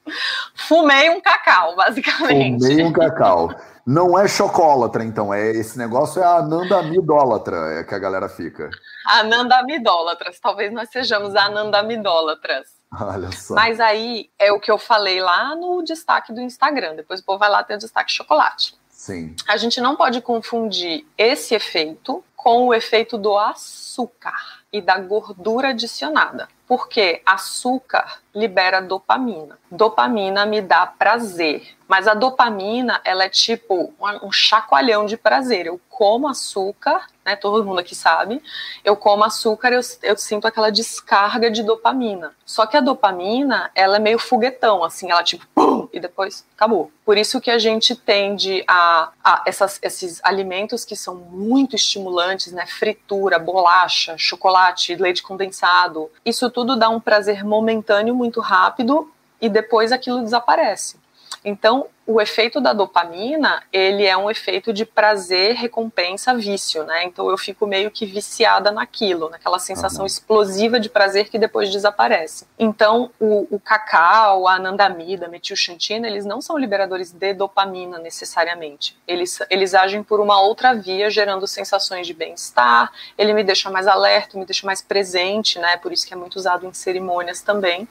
Fumei 0.56 1.10
um 1.10 1.20
cacau, 1.20 1.76
basicamente. 1.76 2.62
Fumei 2.66 2.86
um 2.86 2.93
cacau. 2.93 3.54
Não 3.90 4.20
é 4.20 4.28
chocólatra, 4.28 5.04
então. 5.04 5.34
É 5.34 5.50
esse 5.50 5.76
negócio 5.76 6.22
é 6.22 6.24
a 6.24 6.36
anandamidólatra, 6.36 7.80
é 7.80 7.84
que 7.84 7.96
a 7.96 7.98
galera 7.98 8.30
fica. 8.30 8.70
Anandamidólatras. 9.04 10.40
Talvez 10.40 10.72
nós 10.72 10.90
sejamos 10.92 11.36
anandamidólatras. 11.36 12.68
Olha 12.94 13.32
só. 13.32 13.56
Mas 13.56 13.80
aí 13.80 14.30
é 14.38 14.52
o 14.52 14.60
que 14.60 14.70
eu 14.70 14.78
falei 14.78 15.20
lá 15.20 15.56
no 15.56 15.82
destaque 15.82 16.32
do 16.32 16.40
Instagram. 16.40 16.98
Depois 16.98 17.20
o 17.20 17.26
povo 17.26 17.40
vai 17.40 17.50
lá 17.50 17.64
ter 17.64 17.74
o 17.74 17.80
destaque 17.80 18.12
chocolate. 18.12 18.78
Sim. 18.92 19.36
A 19.48 19.58
gente 19.58 19.82
não 19.82 19.96
pode 19.96 20.22
confundir 20.22 21.08
esse 21.18 21.56
efeito 21.56 22.24
com 22.36 22.68
o 22.68 22.74
efeito 22.76 23.18
do 23.18 23.36
açúcar 23.40 24.59
e 24.72 24.82
da 24.82 24.97
gordura 24.99 25.70
adicionada. 25.70 26.47
Porque 26.67 27.22
açúcar 27.26 28.20
libera 28.34 28.80
dopamina. 28.80 29.57
Dopamina 29.72 30.45
me 30.45 30.61
dá 30.61 30.86
prazer. 30.86 31.76
Mas 31.88 32.07
a 32.07 32.13
dopamina, 32.13 33.01
ela 33.03 33.24
é 33.24 33.30
tipo 33.30 33.93
um 34.22 34.32
chacoalhão 34.32 35.05
de 35.05 35.17
prazer. 35.17 35.65
Eu 35.65 35.82
como 35.89 36.28
açúcar, 36.28 37.07
né? 37.30 37.36
Todo 37.36 37.63
mundo 37.63 37.80
aqui 37.80 37.95
sabe. 37.95 38.41
Eu 38.84 38.95
como 38.95 39.23
açúcar, 39.23 39.71
eu, 39.71 39.82
eu 40.01 40.17
sinto 40.17 40.47
aquela 40.47 40.71
descarga 40.71 41.51
de 41.51 41.61
dopamina. 41.61 42.34
Só 42.43 42.65
que 42.65 42.75
a 42.75 42.82
dopamina, 42.82 43.69
ela 43.75 43.97
é 43.97 43.99
meio 43.99 44.17
foguetão, 44.17 44.84
assim, 44.84 45.11
ela 45.11 45.23
tipo, 45.23 45.45
pum, 45.53 45.88
e 45.93 45.99
depois 45.99 46.43
acabou. 46.55 46.91
Por 47.05 47.17
isso 47.17 47.39
que 47.39 47.51
a 47.51 47.59
gente 47.59 47.95
tende 47.95 48.63
a, 48.67 49.11
a 49.23 49.43
essas, 49.45 49.80
esses 49.84 50.19
alimentos 50.23 50.84
que 50.84 50.95
são 50.95 51.15
muito 51.15 51.75
estimulantes, 51.75 52.51
né? 52.51 52.65
Fritura, 52.65 53.38
bolacha, 53.38 54.17
chocolate, 54.17 54.95
leite 54.95 55.21
condensado. 55.21 56.09
Isso 56.25 56.49
tudo 56.49 56.75
dá 56.75 56.89
um 56.89 56.99
prazer 56.99 57.45
momentâneo 57.45 58.15
muito 58.15 58.41
rápido 58.41 59.11
e 59.39 59.47
depois 59.47 59.91
aquilo 59.91 60.21
desaparece. 60.23 60.97
Então, 61.45 61.88
o 62.10 62.20
efeito 62.20 62.60
da 62.60 62.74
dopamina, 62.74 63.62
ele 63.72 64.03
é 64.03 64.18
um 64.18 64.32
efeito 64.32 64.74
de 64.74 64.84
prazer, 64.84 65.53
recompensa, 65.53 66.34
vício, 66.34 66.84
né? 66.84 67.03
Então 67.03 67.30
eu 67.30 67.38
fico 67.38 67.68
meio 67.68 67.91
que 67.91 68.03
viciada 68.03 68.72
naquilo, 68.72 69.30
naquela 69.30 69.60
sensação 69.60 69.99
uhum. 69.99 70.07
explosiva 70.07 70.80
de 70.80 70.89
prazer 70.89 71.30
que 71.30 71.38
depois 71.38 71.70
desaparece. 71.70 72.47
Então 72.57 73.12
o, 73.20 73.47
o 73.51 73.60
cacau, 73.60 74.47
a 74.47 74.55
anandamida, 74.55 75.28
a 75.28 75.30
metilxantina, 75.30 76.07
eles 76.07 76.26
não 76.26 76.41
são 76.41 76.57
liberadores 76.57 77.12
de 77.12 77.32
dopamina 77.36 77.99
necessariamente. 77.99 78.97
Eles, 79.07 79.39
eles 79.47 79.76
agem 79.76 80.01
por 80.01 80.20
uma 80.20 80.41
outra 80.41 80.74
via, 80.74 81.12
gerando 81.12 81.45
sensações 81.45 82.07
de 82.07 82.16
bem-estar, 82.16 82.91
ele 83.20 83.34
me 83.34 83.43
deixa 83.43 83.70
mais 83.70 83.86
alerta, 83.86 84.36
me 84.36 84.45
deixa 84.45 84.66
mais 84.66 84.82
presente, 84.82 85.60
né? 85.60 85.78
Por 85.78 85.93
isso 85.93 86.07
que 86.07 86.14
é 86.16 86.18
muito 86.18 86.38
usado 86.38 86.66
em 86.66 86.74
cerimônias 86.74 87.43
também. 87.43 87.88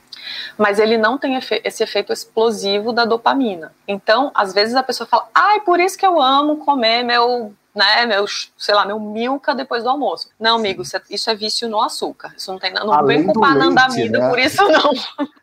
Mas 0.56 0.80
ele 0.80 0.98
não 0.98 1.16
tem 1.16 1.36
efe 1.36 1.60
esse 1.64 1.84
efeito 1.84 2.12
explosivo 2.12 2.92
da 2.92 3.04
dopamina. 3.04 3.72
Então, 3.86 4.07
então, 4.08 4.30
às 4.34 4.54
vezes 4.54 4.74
a 4.74 4.82
pessoa 4.82 5.06
fala, 5.06 5.28
ai, 5.34 5.60
por 5.60 5.78
isso 5.78 5.98
que 5.98 6.06
eu 6.06 6.18
amo 6.18 6.56
comer 6.64 7.02
meu 7.02 7.52
né, 7.74 8.06
meu, 8.06 8.24
sei 8.56 8.74
lá, 8.74 8.86
meu 8.86 8.98
milka 8.98 9.54
depois 9.54 9.82
do 9.82 9.90
almoço. 9.90 10.30
Não, 10.40 10.56
amigo, 10.56 10.82
isso 11.10 11.30
é 11.30 11.34
vício 11.34 11.68
no 11.68 11.78
açúcar. 11.78 12.32
Isso 12.34 12.50
não 12.50 12.58
tem 12.58 12.72
não 12.72 12.90
Além 12.90 13.18
vem 13.18 13.26
culpar 13.26 13.52
a 13.52 13.54
Nandamida 13.54 14.18
né? 14.18 14.28
por 14.30 14.38
isso 14.38 14.64
não. 14.64 14.92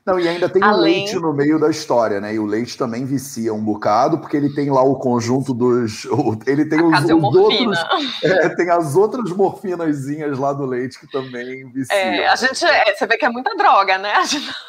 Não, 0.06 0.20
e 0.20 0.28
ainda 0.28 0.47
tem 0.47 0.62
Além... 0.62 0.78
o 0.78 0.84
leite 0.84 1.16
no 1.16 1.34
meio 1.34 1.60
da 1.60 1.68
história, 1.68 2.22
né? 2.22 2.36
E 2.36 2.38
o 2.38 2.45
leite 2.45 2.78
também 2.78 3.06
vicia 3.06 3.51
um 3.51 3.64
bocado, 3.64 4.20
porque 4.20 4.38
ele 4.38 4.53
tem 4.53 4.70
lá 4.70 4.84
o 4.84 4.97
conjunto 4.97 5.51
dos. 5.51 6.06
Ele 6.45 6.64
tem 6.66 6.80
os, 6.80 7.03
os 7.03 7.36
outros. 7.36 7.80
É, 8.24 8.49
tem 8.49 8.70
as 8.70 8.95
outras 8.95 9.32
morfinazinhas 9.32 10.38
lá 10.38 10.53
do 10.53 10.66
leite 10.66 10.99
que 10.99 11.08
também 11.08 11.68
viciam. 11.72 11.97
É, 11.97 12.28
a 12.28 12.36
gente. 12.36 12.64
É, 12.66 12.93
você 12.93 13.08
vê 13.08 13.18
que 13.18 13.26
é 13.26 13.30
muita 13.30 13.56
droga, 13.56 13.97
né? 13.97 14.14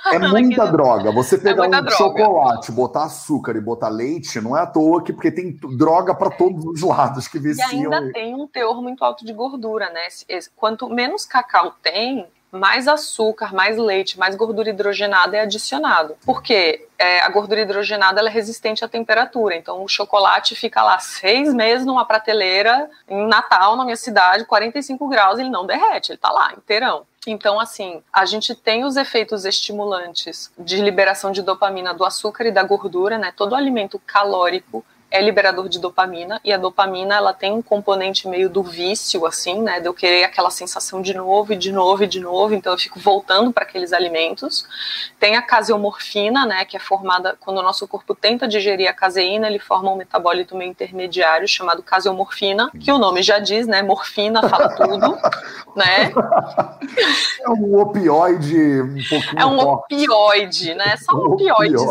Tá 0.02 0.14
é 0.14 0.18
muita 0.26 0.66
droga. 0.66 1.12
Você 1.12 1.34
é 1.34 1.38
pegar 1.38 1.64
é 1.64 1.68
um 1.68 1.70
droga. 1.70 1.90
chocolate, 1.90 2.72
botar 2.72 3.04
açúcar 3.04 3.56
e 3.56 3.60
botar 3.60 3.88
leite, 3.88 4.40
não 4.40 4.56
é 4.56 4.62
à 4.62 4.66
toa 4.66 5.02
que, 5.02 5.12
porque 5.12 5.30
tem 5.30 5.58
droga 5.76 6.14
para 6.14 6.30
todos 6.30 6.64
os 6.64 6.82
lados 6.82 7.28
que 7.28 7.38
viciam. 7.38 7.70
E 7.70 7.74
ainda 7.74 8.12
tem 8.12 8.34
um 8.34 8.46
teor 8.46 8.80
muito 8.82 9.04
alto 9.04 9.24
de 9.24 9.32
gordura, 9.32 9.90
né? 9.90 10.06
Quanto 10.56 10.88
menos 10.88 11.26
cacau 11.26 11.74
tem, 11.82 12.26
mais 12.50 12.88
açúcar, 12.88 13.52
mais 13.52 13.76
leite, 13.76 14.18
mais 14.18 14.34
gordura 14.34 14.70
hidrogenada 14.70 15.36
é 15.36 15.40
adicionado. 15.40 16.16
Porque 16.24 16.86
é, 16.98 17.20
a 17.20 17.28
gordura 17.28 17.60
hidrogenada 17.60 18.20
é 18.20 18.28
resistente 18.28 18.84
à 18.84 18.88
temperatura. 18.88 19.56
Então 19.56 19.82
o 19.82 19.88
chocolate 19.88 20.54
fica 20.54 20.82
lá 20.82 20.98
seis 20.98 21.52
meses 21.52 21.86
numa 21.86 22.04
prateleira 22.04 22.88
em 23.08 23.26
Natal, 23.26 23.76
na 23.76 23.84
minha 23.84 23.96
cidade, 23.96 24.44
45 24.44 25.08
graus, 25.08 25.38
ele 25.38 25.50
não 25.50 25.66
derrete, 25.66 26.12
ele 26.12 26.18
tá 26.18 26.30
lá 26.30 26.52
inteirão. 26.56 27.06
Então, 27.26 27.58
assim, 27.58 28.00
a 28.12 28.24
gente 28.24 28.54
tem 28.54 28.84
os 28.84 28.96
efeitos 28.96 29.44
estimulantes 29.44 30.52
de 30.56 30.80
liberação 30.80 31.32
de 31.32 31.42
dopamina 31.42 31.92
do 31.92 32.04
açúcar 32.04 32.46
e 32.46 32.52
da 32.52 32.62
gordura, 32.62 33.18
né? 33.18 33.32
Todo 33.36 33.56
alimento 33.56 34.00
calórico 34.06 34.84
é 35.10 35.20
liberador 35.20 35.68
de 35.68 35.78
dopamina 35.78 36.40
e 36.44 36.52
a 36.52 36.56
dopamina 36.56 37.14
ela 37.14 37.32
tem 37.32 37.52
um 37.52 37.62
componente 37.62 38.26
meio 38.28 38.48
do 38.50 38.62
vício 38.62 39.24
assim, 39.26 39.62
né, 39.62 39.80
de 39.80 39.86
eu 39.86 39.94
querer 39.94 40.24
aquela 40.24 40.50
sensação 40.50 41.00
de 41.00 41.14
novo 41.14 41.52
e 41.52 41.56
de 41.56 41.72
novo 41.72 42.04
e 42.04 42.06
de 42.06 42.20
novo, 42.20 42.54
então 42.54 42.72
eu 42.72 42.78
fico 42.78 42.98
voltando 42.98 43.52
para 43.52 43.64
aqueles 43.64 43.92
alimentos. 43.92 44.66
Tem 45.20 45.36
a 45.36 45.42
caseomorfina, 45.42 46.44
né, 46.44 46.64
que 46.64 46.76
é 46.76 46.80
formada 46.80 47.36
quando 47.40 47.58
o 47.58 47.62
nosso 47.62 47.86
corpo 47.86 48.14
tenta 48.14 48.48
digerir 48.48 48.88
a 48.88 48.92
caseína, 48.92 49.46
ele 49.46 49.58
forma 49.58 49.90
um 49.92 49.96
metabólito 49.96 50.56
meio 50.56 50.70
intermediário 50.70 51.46
chamado 51.46 51.82
caseomorfina, 51.82 52.70
que 52.80 52.90
o 52.90 52.98
nome 52.98 53.22
já 53.22 53.38
diz, 53.38 53.66
né, 53.66 53.82
morfina 53.82 54.48
fala 54.48 54.68
tudo, 54.70 55.16
né? 55.76 56.12
É 57.42 57.48
um 57.50 57.78
opioide 57.80 58.82
um 58.82 58.94
pouquinho 59.08 59.38
É 59.38 59.46
um 59.46 59.58
forte. 59.60 59.94
opioide, 60.08 60.74
né? 60.74 60.96
Só 60.98 61.14
um, 61.14 61.20
um 61.30 61.32
opioidezinho 61.34 61.90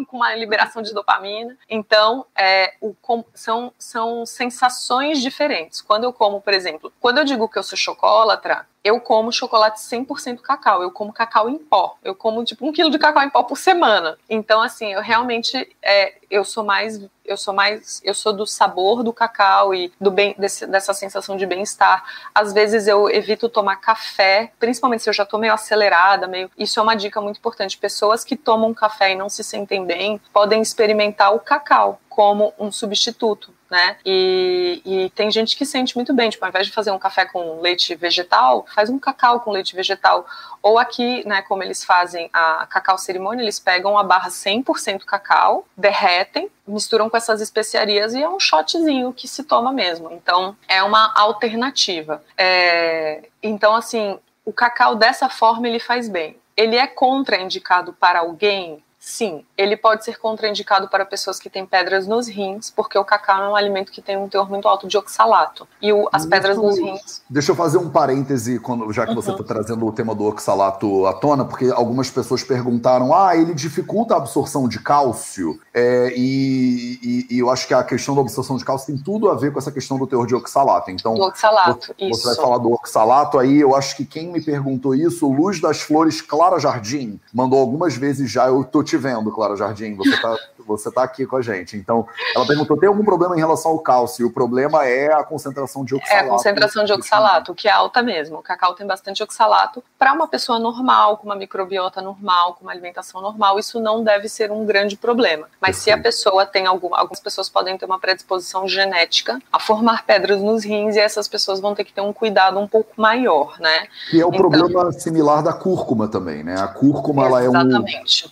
opioide. 0.00 0.06
com 0.06 0.16
uma 0.18 0.34
liberação 0.34 0.82
de 0.82 0.92
dopamina. 0.92 1.56
Então, 1.68 2.26
é, 2.36 2.43
é, 2.44 2.74
o, 2.78 2.94
são, 3.32 3.72
são 3.78 4.26
sensações 4.26 5.22
diferentes. 5.22 5.80
Quando 5.80 6.04
eu 6.04 6.12
como, 6.12 6.42
por 6.42 6.52
exemplo, 6.52 6.92
quando 7.00 7.18
eu 7.18 7.24
digo 7.24 7.48
que 7.48 7.58
eu 7.58 7.62
sou 7.62 7.78
chocolatra, 7.78 8.66
eu 8.84 9.00
como 9.00 9.32
chocolate 9.32 9.80
100% 9.80 10.40
cacau, 10.42 10.82
eu 10.82 10.90
como 10.90 11.10
cacau 11.10 11.48
em 11.48 11.56
pó, 11.56 11.96
eu 12.04 12.14
como 12.14 12.44
tipo 12.44 12.66
um 12.66 12.70
quilo 12.70 12.90
de 12.90 12.98
cacau 12.98 13.22
em 13.22 13.30
pó 13.30 13.42
por 13.42 13.56
semana. 13.56 14.18
Então, 14.28 14.60
assim, 14.60 14.92
eu 14.92 15.00
realmente, 15.00 15.74
é, 15.82 16.16
eu 16.30 16.44
sou 16.44 16.62
mais, 16.62 17.00
eu 17.24 17.36
sou 17.38 17.54
mais, 17.54 18.02
eu 18.04 18.12
sou 18.12 18.34
do 18.34 18.46
sabor 18.46 19.02
do 19.02 19.10
cacau 19.10 19.74
e 19.74 19.90
do 19.98 20.10
bem, 20.10 20.34
desse, 20.36 20.66
dessa 20.66 20.92
sensação 20.92 21.34
de 21.34 21.46
bem-estar. 21.46 22.04
Às 22.34 22.52
vezes 22.52 22.86
eu 22.86 23.08
evito 23.08 23.48
tomar 23.48 23.76
café, 23.76 24.52
principalmente 24.58 25.02
se 25.02 25.08
eu 25.08 25.14
já 25.14 25.24
tô 25.24 25.38
meio 25.38 25.54
acelerada, 25.54 26.26
meio, 26.26 26.50
isso 26.58 26.78
é 26.78 26.82
uma 26.82 26.94
dica 26.94 27.22
muito 27.22 27.38
importante. 27.38 27.78
Pessoas 27.78 28.22
que 28.22 28.36
tomam 28.36 28.74
café 28.74 29.12
e 29.12 29.16
não 29.16 29.30
se 29.30 29.42
sentem 29.42 29.86
bem, 29.86 30.20
podem 30.30 30.60
experimentar 30.60 31.34
o 31.34 31.40
cacau 31.40 31.98
como 32.14 32.54
um 32.58 32.70
substituto 32.70 33.52
né? 33.74 33.96
E, 34.06 34.80
e, 34.84 35.10
tem 35.10 35.32
gente 35.32 35.56
que 35.56 35.66
sente 35.66 35.96
muito 35.96 36.14
bem, 36.14 36.30
tipo, 36.30 36.44
ao 36.44 36.48
invés 36.48 36.68
de 36.68 36.72
fazer 36.72 36.92
um 36.92 36.98
café 36.98 37.24
com 37.24 37.60
leite 37.60 37.92
vegetal, 37.96 38.64
faz 38.72 38.88
um 38.88 39.00
cacau 39.00 39.40
com 39.40 39.50
leite 39.50 39.74
vegetal. 39.74 40.24
Ou 40.62 40.78
aqui, 40.78 41.26
né, 41.26 41.42
como 41.42 41.60
eles 41.60 41.82
fazem 41.82 42.30
a 42.32 42.66
cacau 42.68 42.96
cerimônia, 42.96 43.42
eles 43.42 43.58
pegam 43.58 43.98
a 43.98 44.04
barra 44.04 44.28
100% 44.28 45.04
cacau, 45.04 45.66
derretem, 45.76 46.48
misturam 46.68 47.10
com 47.10 47.16
essas 47.16 47.40
especiarias 47.40 48.14
e 48.14 48.22
é 48.22 48.28
um 48.28 48.38
shotzinho 48.38 49.12
que 49.12 49.26
se 49.26 49.42
toma 49.42 49.72
mesmo. 49.72 50.08
Então, 50.12 50.56
é 50.68 50.80
uma 50.80 51.12
alternativa. 51.16 52.22
É, 52.38 53.24
então, 53.42 53.74
assim, 53.74 54.20
o 54.44 54.52
cacau 54.52 54.94
dessa 54.94 55.28
forma 55.28 55.66
ele 55.66 55.80
faz 55.80 56.08
bem. 56.08 56.36
Ele 56.56 56.76
é 56.76 56.86
contraindicado 56.86 57.92
para 57.92 58.20
alguém 58.20 58.83
Sim, 59.06 59.44
ele 59.56 59.76
pode 59.76 60.02
ser 60.02 60.18
contraindicado 60.18 60.88
para 60.88 61.04
pessoas 61.04 61.38
que 61.38 61.50
têm 61.50 61.66
pedras 61.66 62.06
nos 62.06 62.26
rins, 62.26 62.70
porque 62.70 62.96
o 62.96 63.04
cacau 63.04 63.44
é 63.44 63.48
um 63.50 63.54
alimento 63.54 63.92
que 63.92 64.00
tem 64.00 64.16
um 64.16 64.26
teor 64.26 64.48
muito 64.48 64.66
alto 64.66 64.88
de 64.88 64.96
oxalato. 64.96 65.68
E 65.80 65.92
o, 65.92 66.08
as 66.10 66.24
pedras 66.24 66.56
nos 66.56 66.78
rins. 66.78 67.22
Deixa 67.28 67.52
eu 67.52 67.54
fazer 67.54 67.76
um 67.76 67.90
parêntese, 67.90 68.58
quando, 68.58 68.90
já 68.94 69.04
que 69.04 69.10
uhum. 69.10 69.16
você 69.16 69.30
está 69.30 69.44
trazendo 69.44 69.84
o 69.86 69.92
tema 69.92 70.14
do 70.14 70.24
oxalato 70.24 71.06
à 71.06 71.12
tona, 71.12 71.44
porque 71.44 71.66
algumas 71.66 72.08
pessoas 72.08 72.42
perguntaram: 72.42 73.14
ah, 73.14 73.36
ele 73.36 73.52
dificulta 73.52 74.14
a 74.14 74.16
absorção 74.16 74.66
de 74.66 74.80
cálcio. 74.80 75.60
É, 75.74 76.14
e, 76.16 76.98
e, 77.02 77.26
e, 77.36 77.38
eu 77.38 77.50
acho 77.50 77.68
que 77.68 77.74
a 77.74 77.84
questão 77.84 78.14
da 78.14 78.22
absorção 78.22 78.56
de 78.56 78.64
cálcio 78.64 78.86
tem 78.86 78.96
tudo 78.96 79.28
a 79.28 79.34
ver 79.34 79.52
com 79.52 79.58
essa 79.58 79.70
questão 79.70 79.98
do 79.98 80.06
teor 80.06 80.26
de 80.26 80.34
oxalato. 80.34 80.90
Então, 80.90 81.12
do 81.12 81.24
oxalato, 81.24 81.94
você, 81.98 82.08
você 82.08 82.26
vai 82.28 82.36
falar 82.36 82.56
do 82.56 82.72
oxalato 82.72 83.38
aí. 83.38 83.60
Eu 83.60 83.76
acho 83.76 83.96
que 83.98 84.06
quem 84.06 84.32
me 84.32 84.40
perguntou 84.40 84.94
isso, 84.94 85.30
Luz 85.30 85.60
das 85.60 85.82
Flores 85.82 86.22
Clara 86.22 86.58
Jardim, 86.58 87.20
mandou 87.34 87.60
algumas 87.60 87.94
vezes 87.94 88.30
já. 88.30 88.46
Eu 88.46 88.64
tô 88.64 88.82
te 88.82 88.93
te 88.94 88.98
vendo, 88.98 89.32
Clara 89.32 89.56
Jardim. 89.56 89.94
Você 89.96 90.10
está 90.10 90.36
você 90.66 90.90
tá 90.90 91.02
aqui 91.02 91.26
com 91.26 91.36
a 91.36 91.42
gente. 91.42 91.76
Então, 91.76 92.06
ela 92.34 92.46
perguntou: 92.46 92.76
tem 92.76 92.88
algum 92.88 93.04
problema 93.04 93.34
em 93.34 93.38
relação 93.38 93.72
ao 93.72 93.78
cálcio? 93.78 94.26
O 94.26 94.32
problema 94.32 94.84
é 94.86 95.12
a 95.12 95.22
concentração 95.24 95.84
de 95.84 95.94
oxalato. 95.94 96.24
É 96.24 96.26
a 96.26 96.30
concentração 96.30 96.84
de 96.84 96.92
oxalato, 96.92 97.54
que 97.54 97.68
é 97.68 97.70
alta 97.70 98.02
mesmo. 98.02 98.38
O 98.38 98.42
cacau 98.42 98.74
tem 98.74 98.86
bastante 98.86 99.22
oxalato. 99.22 99.82
Para 99.98 100.12
uma 100.12 100.28
pessoa 100.28 100.58
normal, 100.58 101.18
com 101.18 101.26
uma 101.26 101.36
microbiota 101.36 102.00
normal, 102.00 102.54
com 102.54 102.62
uma 102.62 102.72
alimentação 102.72 103.20
normal, 103.20 103.58
isso 103.58 103.80
não 103.80 104.02
deve 104.02 104.28
ser 104.28 104.50
um 104.50 104.64
grande 104.64 104.96
problema. 104.96 105.46
Mas 105.60 105.76
se 105.76 105.90
a 105.90 105.98
pessoa 105.98 106.46
tem 106.46 106.66
alguma. 106.66 106.98
Algumas 106.98 107.20
pessoas 107.20 107.48
podem 107.48 107.76
ter 107.76 107.84
uma 107.84 107.98
predisposição 107.98 108.66
genética 108.68 109.38
a 109.52 109.58
formar 109.58 110.04
pedras 110.04 110.40
nos 110.40 110.64
rins 110.64 110.96
e 110.96 111.00
essas 111.00 111.28
pessoas 111.28 111.60
vão 111.60 111.74
ter 111.74 111.84
que 111.84 111.92
ter 111.92 112.00
um 112.00 112.12
cuidado 112.12 112.58
um 112.58 112.66
pouco 112.66 112.92
maior, 112.96 113.58
né? 113.58 113.86
E 114.12 114.20
é 114.20 114.24
o 114.24 114.28
então, 114.28 114.38
problema 114.38 114.92
similar 114.92 115.42
da 115.42 115.52
cúrcuma 115.52 116.08
também, 116.08 116.42
né? 116.42 116.60
A 116.60 116.68
cúrcuma, 116.68 117.26
ela 117.26 117.42
é, 117.42 117.48
um, 117.48 117.84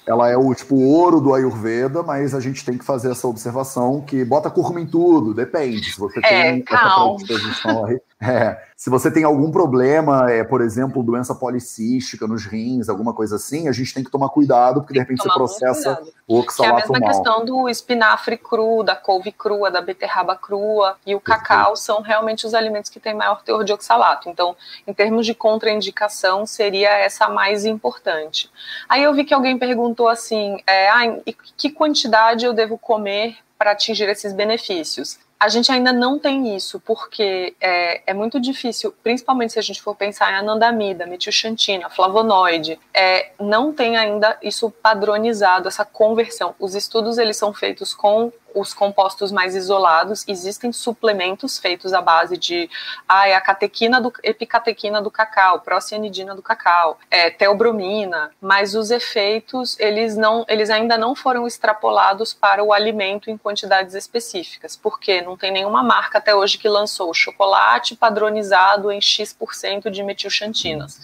ela 0.07 0.31
é 0.31 0.37
o 0.37 0.55
tipo 0.55 0.77
ouro 0.77 1.21
do 1.21 1.35
Ayurveda, 1.35 2.03
mas 2.03 2.22
a 2.35 2.41
gente 2.41 2.65
tem 2.65 2.79
que 2.79 2.85
fazer 2.85 3.11
essa 3.11 3.27
observação 3.27 4.01
que 4.01 4.25
bota 4.25 4.51
curva 4.51 4.81
em 4.81 4.87
tudo, 4.87 5.35
depende. 5.35 5.93
Se 5.93 5.99
você 5.99 6.21
é, 6.25 6.53
tem 6.53 6.63
calma. 6.63 7.17
essa 7.17 7.27
predisposição 7.27 7.87
aí. 7.87 8.01
É, 8.25 8.57
se 8.83 8.91
você 8.91 9.13
tem 9.13 9.23
algum 9.23 9.49
problema, 9.53 10.29
é, 10.29 10.43
por 10.43 10.61
exemplo, 10.61 11.05
doença 11.05 11.37
policística 11.37 12.27
nos 12.27 12.45
rins, 12.45 12.89
alguma 12.89 13.15
coisa 13.15 13.37
assim, 13.37 13.69
a 13.69 13.73
gente 13.73 13.95
tem 13.95 14.03
que 14.03 14.11
tomar 14.11 14.29
cuidado, 14.31 14.81
porque 14.81 14.95
de 14.95 14.99
repente 14.99 15.23
você 15.23 15.29
processa 15.29 16.03
o 16.27 16.41
oxalato 16.41 16.75
Que 16.75 16.81
é 16.81 16.85
a 16.85 16.89
mesma 16.89 16.99
mal. 16.99 17.09
questão 17.09 17.45
do 17.45 17.69
espinafre 17.69 18.37
cru, 18.37 18.83
da 18.83 18.97
couve 18.97 19.31
crua, 19.31 19.71
da 19.71 19.81
beterraba 19.81 20.35
crua 20.35 20.97
e 21.07 21.15
o 21.15 21.21
cacau 21.21 21.77
são 21.77 22.03
realmente 22.03 22.45
os 22.45 22.55
alimentos 22.55 22.91
que 22.91 22.99
têm 22.99 23.15
maior 23.15 23.45
teor 23.45 23.63
de 23.63 23.73
oxalato. 23.73 24.29
Então, 24.29 24.57
em 24.85 24.93
termos 24.93 25.27
de 25.27 25.33
contraindicação, 25.33 26.45
seria 26.45 26.91
essa 26.91 27.27
a 27.27 27.31
mais 27.31 27.65
importante. 27.65 28.51
Aí 28.89 29.05
eu 29.05 29.15
vi 29.15 29.23
que 29.23 29.33
alguém 29.33 29.57
perguntou 29.57 30.09
assim, 30.09 30.59
é, 30.67 30.89
ah, 30.89 31.03
que 31.57 31.71
quantidade 31.71 32.45
eu 32.45 32.53
devo 32.53 32.77
comer 32.77 33.37
para 33.57 33.71
atingir 33.71 34.09
esses 34.09 34.33
benefícios? 34.33 35.21
A 35.43 35.49
gente 35.49 35.73
ainda 35.73 35.93
não 35.93 36.21
tem 36.21 36.55
isso, 36.55 36.79
porque 36.79 37.57
é, 37.61 38.01
é, 38.07 38.15
muito 38.15 38.39
difícil, 38.39 38.95
principalmente 39.03 39.53
se 39.55 39.59
a 39.59 39.63
gente 39.63 39.83
for 39.83 39.93
pensar 39.97 40.31
em 40.31 40.37
anandamida, 40.37 41.05
metilxantina, 41.05 41.91
flavonoide, 41.91 42.79
é, 42.95 43.33
não 43.41 43.73
tem 43.73 43.97
ainda 43.97 44.39
isso 44.41 44.71
padronizado, 44.71 45.67
essa 45.67 45.85
conversão. 45.85 46.55
Os 46.61 46.77
estudos 46.77 47.19
eles 47.19 47.37
são 47.37 47.53
feitos 47.53 47.93
com 47.93 48.33
os 48.55 48.73
compostos 48.75 49.33
mais 49.33 49.55
isolados, 49.55 50.25
existem 50.27 50.73
suplementos 50.73 51.59
feitos 51.59 51.93
à 51.93 52.01
base 52.01 52.37
de 52.37 52.69
ah, 53.09 53.29
é 53.29 53.35
a 53.35 53.41
catequina 53.41 54.01
do, 54.01 54.13
epicatequina 54.23 55.01
do 55.01 55.11
cacau, 55.11 55.61
procianidina 55.61 56.35
do 56.35 56.43
cacau, 56.43 56.99
é, 57.11 57.31
teobromina, 57.31 58.31
mas 58.41 58.75
os 58.75 58.91
efeitos 58.91 59.79
eles 59.79 60.17
não, 60.17 60.45
eles 60.49 60.71
ainda 60.71 60.97
não 60.97 61.15
foram 61.15 61.47
extrapolados 61.47 62.33
para 62.33 62.63
o 62.63 62.73
alimento 62.73 63.31
em 63.31 63.37
quantidades 63.37 63.95
específicas, 63.95 64.77
porque 64.77 65.21
não 65.23 65.37
tem 65.37 65.51
nenhuma 65.51 65.83
marca 65.83 66.19
até 66.19 66.35
hoje 66.35 66.59
que 66.59 66.69
lançou 66.69 67.13
chocolate 67.15 67.97
padronizado 67.97 68.91
em 68.91 69.01
X% 69.01 69.91
de 69.91 70.03
metilxantinas. 70.03 71.01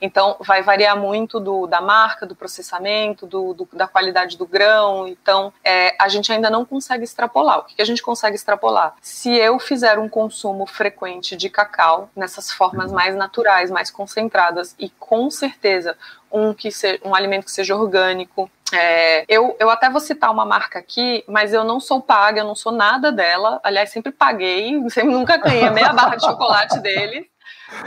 Então 0.00 0.36
vai 0.40 0.62
variar 0.62 0.96
muito 0.96 1.40
do, 1.40 1.66
da 1.66 1.80
marca, 1.80 2.24
do 2.24 2.34
processamento, 2.34 3.26
do, 3.26 3.54
do 3.54 3.68
da 3.72 3.86
qualidade 3.86 4.36
do 4.36 4.46
grão. 4.46 5.06
Então 5.06 5.52
é, 5.64 5.94
a 5.98 6.08
gente 6.08 6.32
ainda 6.32 6.48
não 6.48 6.64
consegue 6.64 6.87
consegue 6.88 7.04
extrapolar. 7.04 7.58
O 7.58 7.64
que 7.64 7.82
a 7.82 7.84
gente 7.84 8.02
consegue 8.02 8.34
extrapolar? 8.34 8.94
Se 9.02 9.34
eu 9.36 9.58
fizer 9.58 9.98
um 9.98 10.08
consumo 10.08 10.66
frequente 10.66 11.36
de 11.36 11.50
cacau 11.50 12.10
nessas 12.16 12.50
formas 12.50 12.90
mais 12.90 13.14
naturais, 13.14 13.70
mais 13.70 13.90
concentradas 13.90 14.74
e 14.78 14.88
com 14.88 15.30
certeza 15.30 15.96
um 16.32 16.54
que 16.54 16.70
um 17.04 17.14
alimento 17.14 17.44
que 17.44 17.52
seja 17.52 17.76
orgânico. 17.76 18.50
É, 18.72 19.24
eu, 19.28 19.56
eu 19.58 19.70
até 19.70 19.88
vou 19.88 20.00
citar 20.00 20.30
uma 20.30 20.44
marca 20.44 20.78
aqui, 20.78 21.24
mas 21.26 21.52
eu 21.54 21.64
não 21.64 21.80
sou 21.80 22.02
paga, 22.02 22.40
eu 22.40 22.44
não 22.44 22.54
sou 22.54 22.72
nada 22.72 23.10
dela. 23.12 23.60
Aliás, 23.62 23.90
sempre 23.90 24.12
paguei, 24.12 24.78
sempre 24.88 25.12
nunca 25.12 25.36
ganhei 25.36 25.68
meia 25.70 25.92
barra 25.92 26.16
de 26.16 26.24
chocolate 26.24 26.78
dele. 26.80 27.30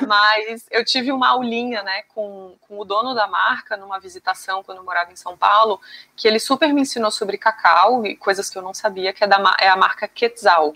Mas 0.08 0.66
eu 0.70 0.86
tive 0.86 1.12
uma 1.12 1.30
aulinha, 1.30 1.82
né, 1.84 2.04
com, 2.14 2.56
com 2.62 2.80
o 2.80 2.86
dono 2.86 3.14
da 3.14 3.28
marca 3.28 3.76
numa 3.76 4.00
visitação 4.00 4.64
quando 4.64 4.78
eu 4.78 4.84
morava 4.84 5.12
em 5.12 5.16
São 5.16 5.36
Paulo, 5.36 5.80
que 6.16 6.28
ele 6.28 6.40
super 6.40 6.74
me 6.74 6.82
ensinou 6.82 7.12
sobre 7.12 7.38
cacau 7.38 8.06
e 8.06 8.16
coisas 8.16 8.50
que 8.50 8.58
eu 8.58 8.62
não 8.62 8.74
sabia, 8.74 9.14
que 9.14 9.24
é, 9.24 9.28
da, 9.28 9.56
é 9.60 9.68
a 9.68 9.76
marca 9.76 10.08
Quetzal. 10.08 10.74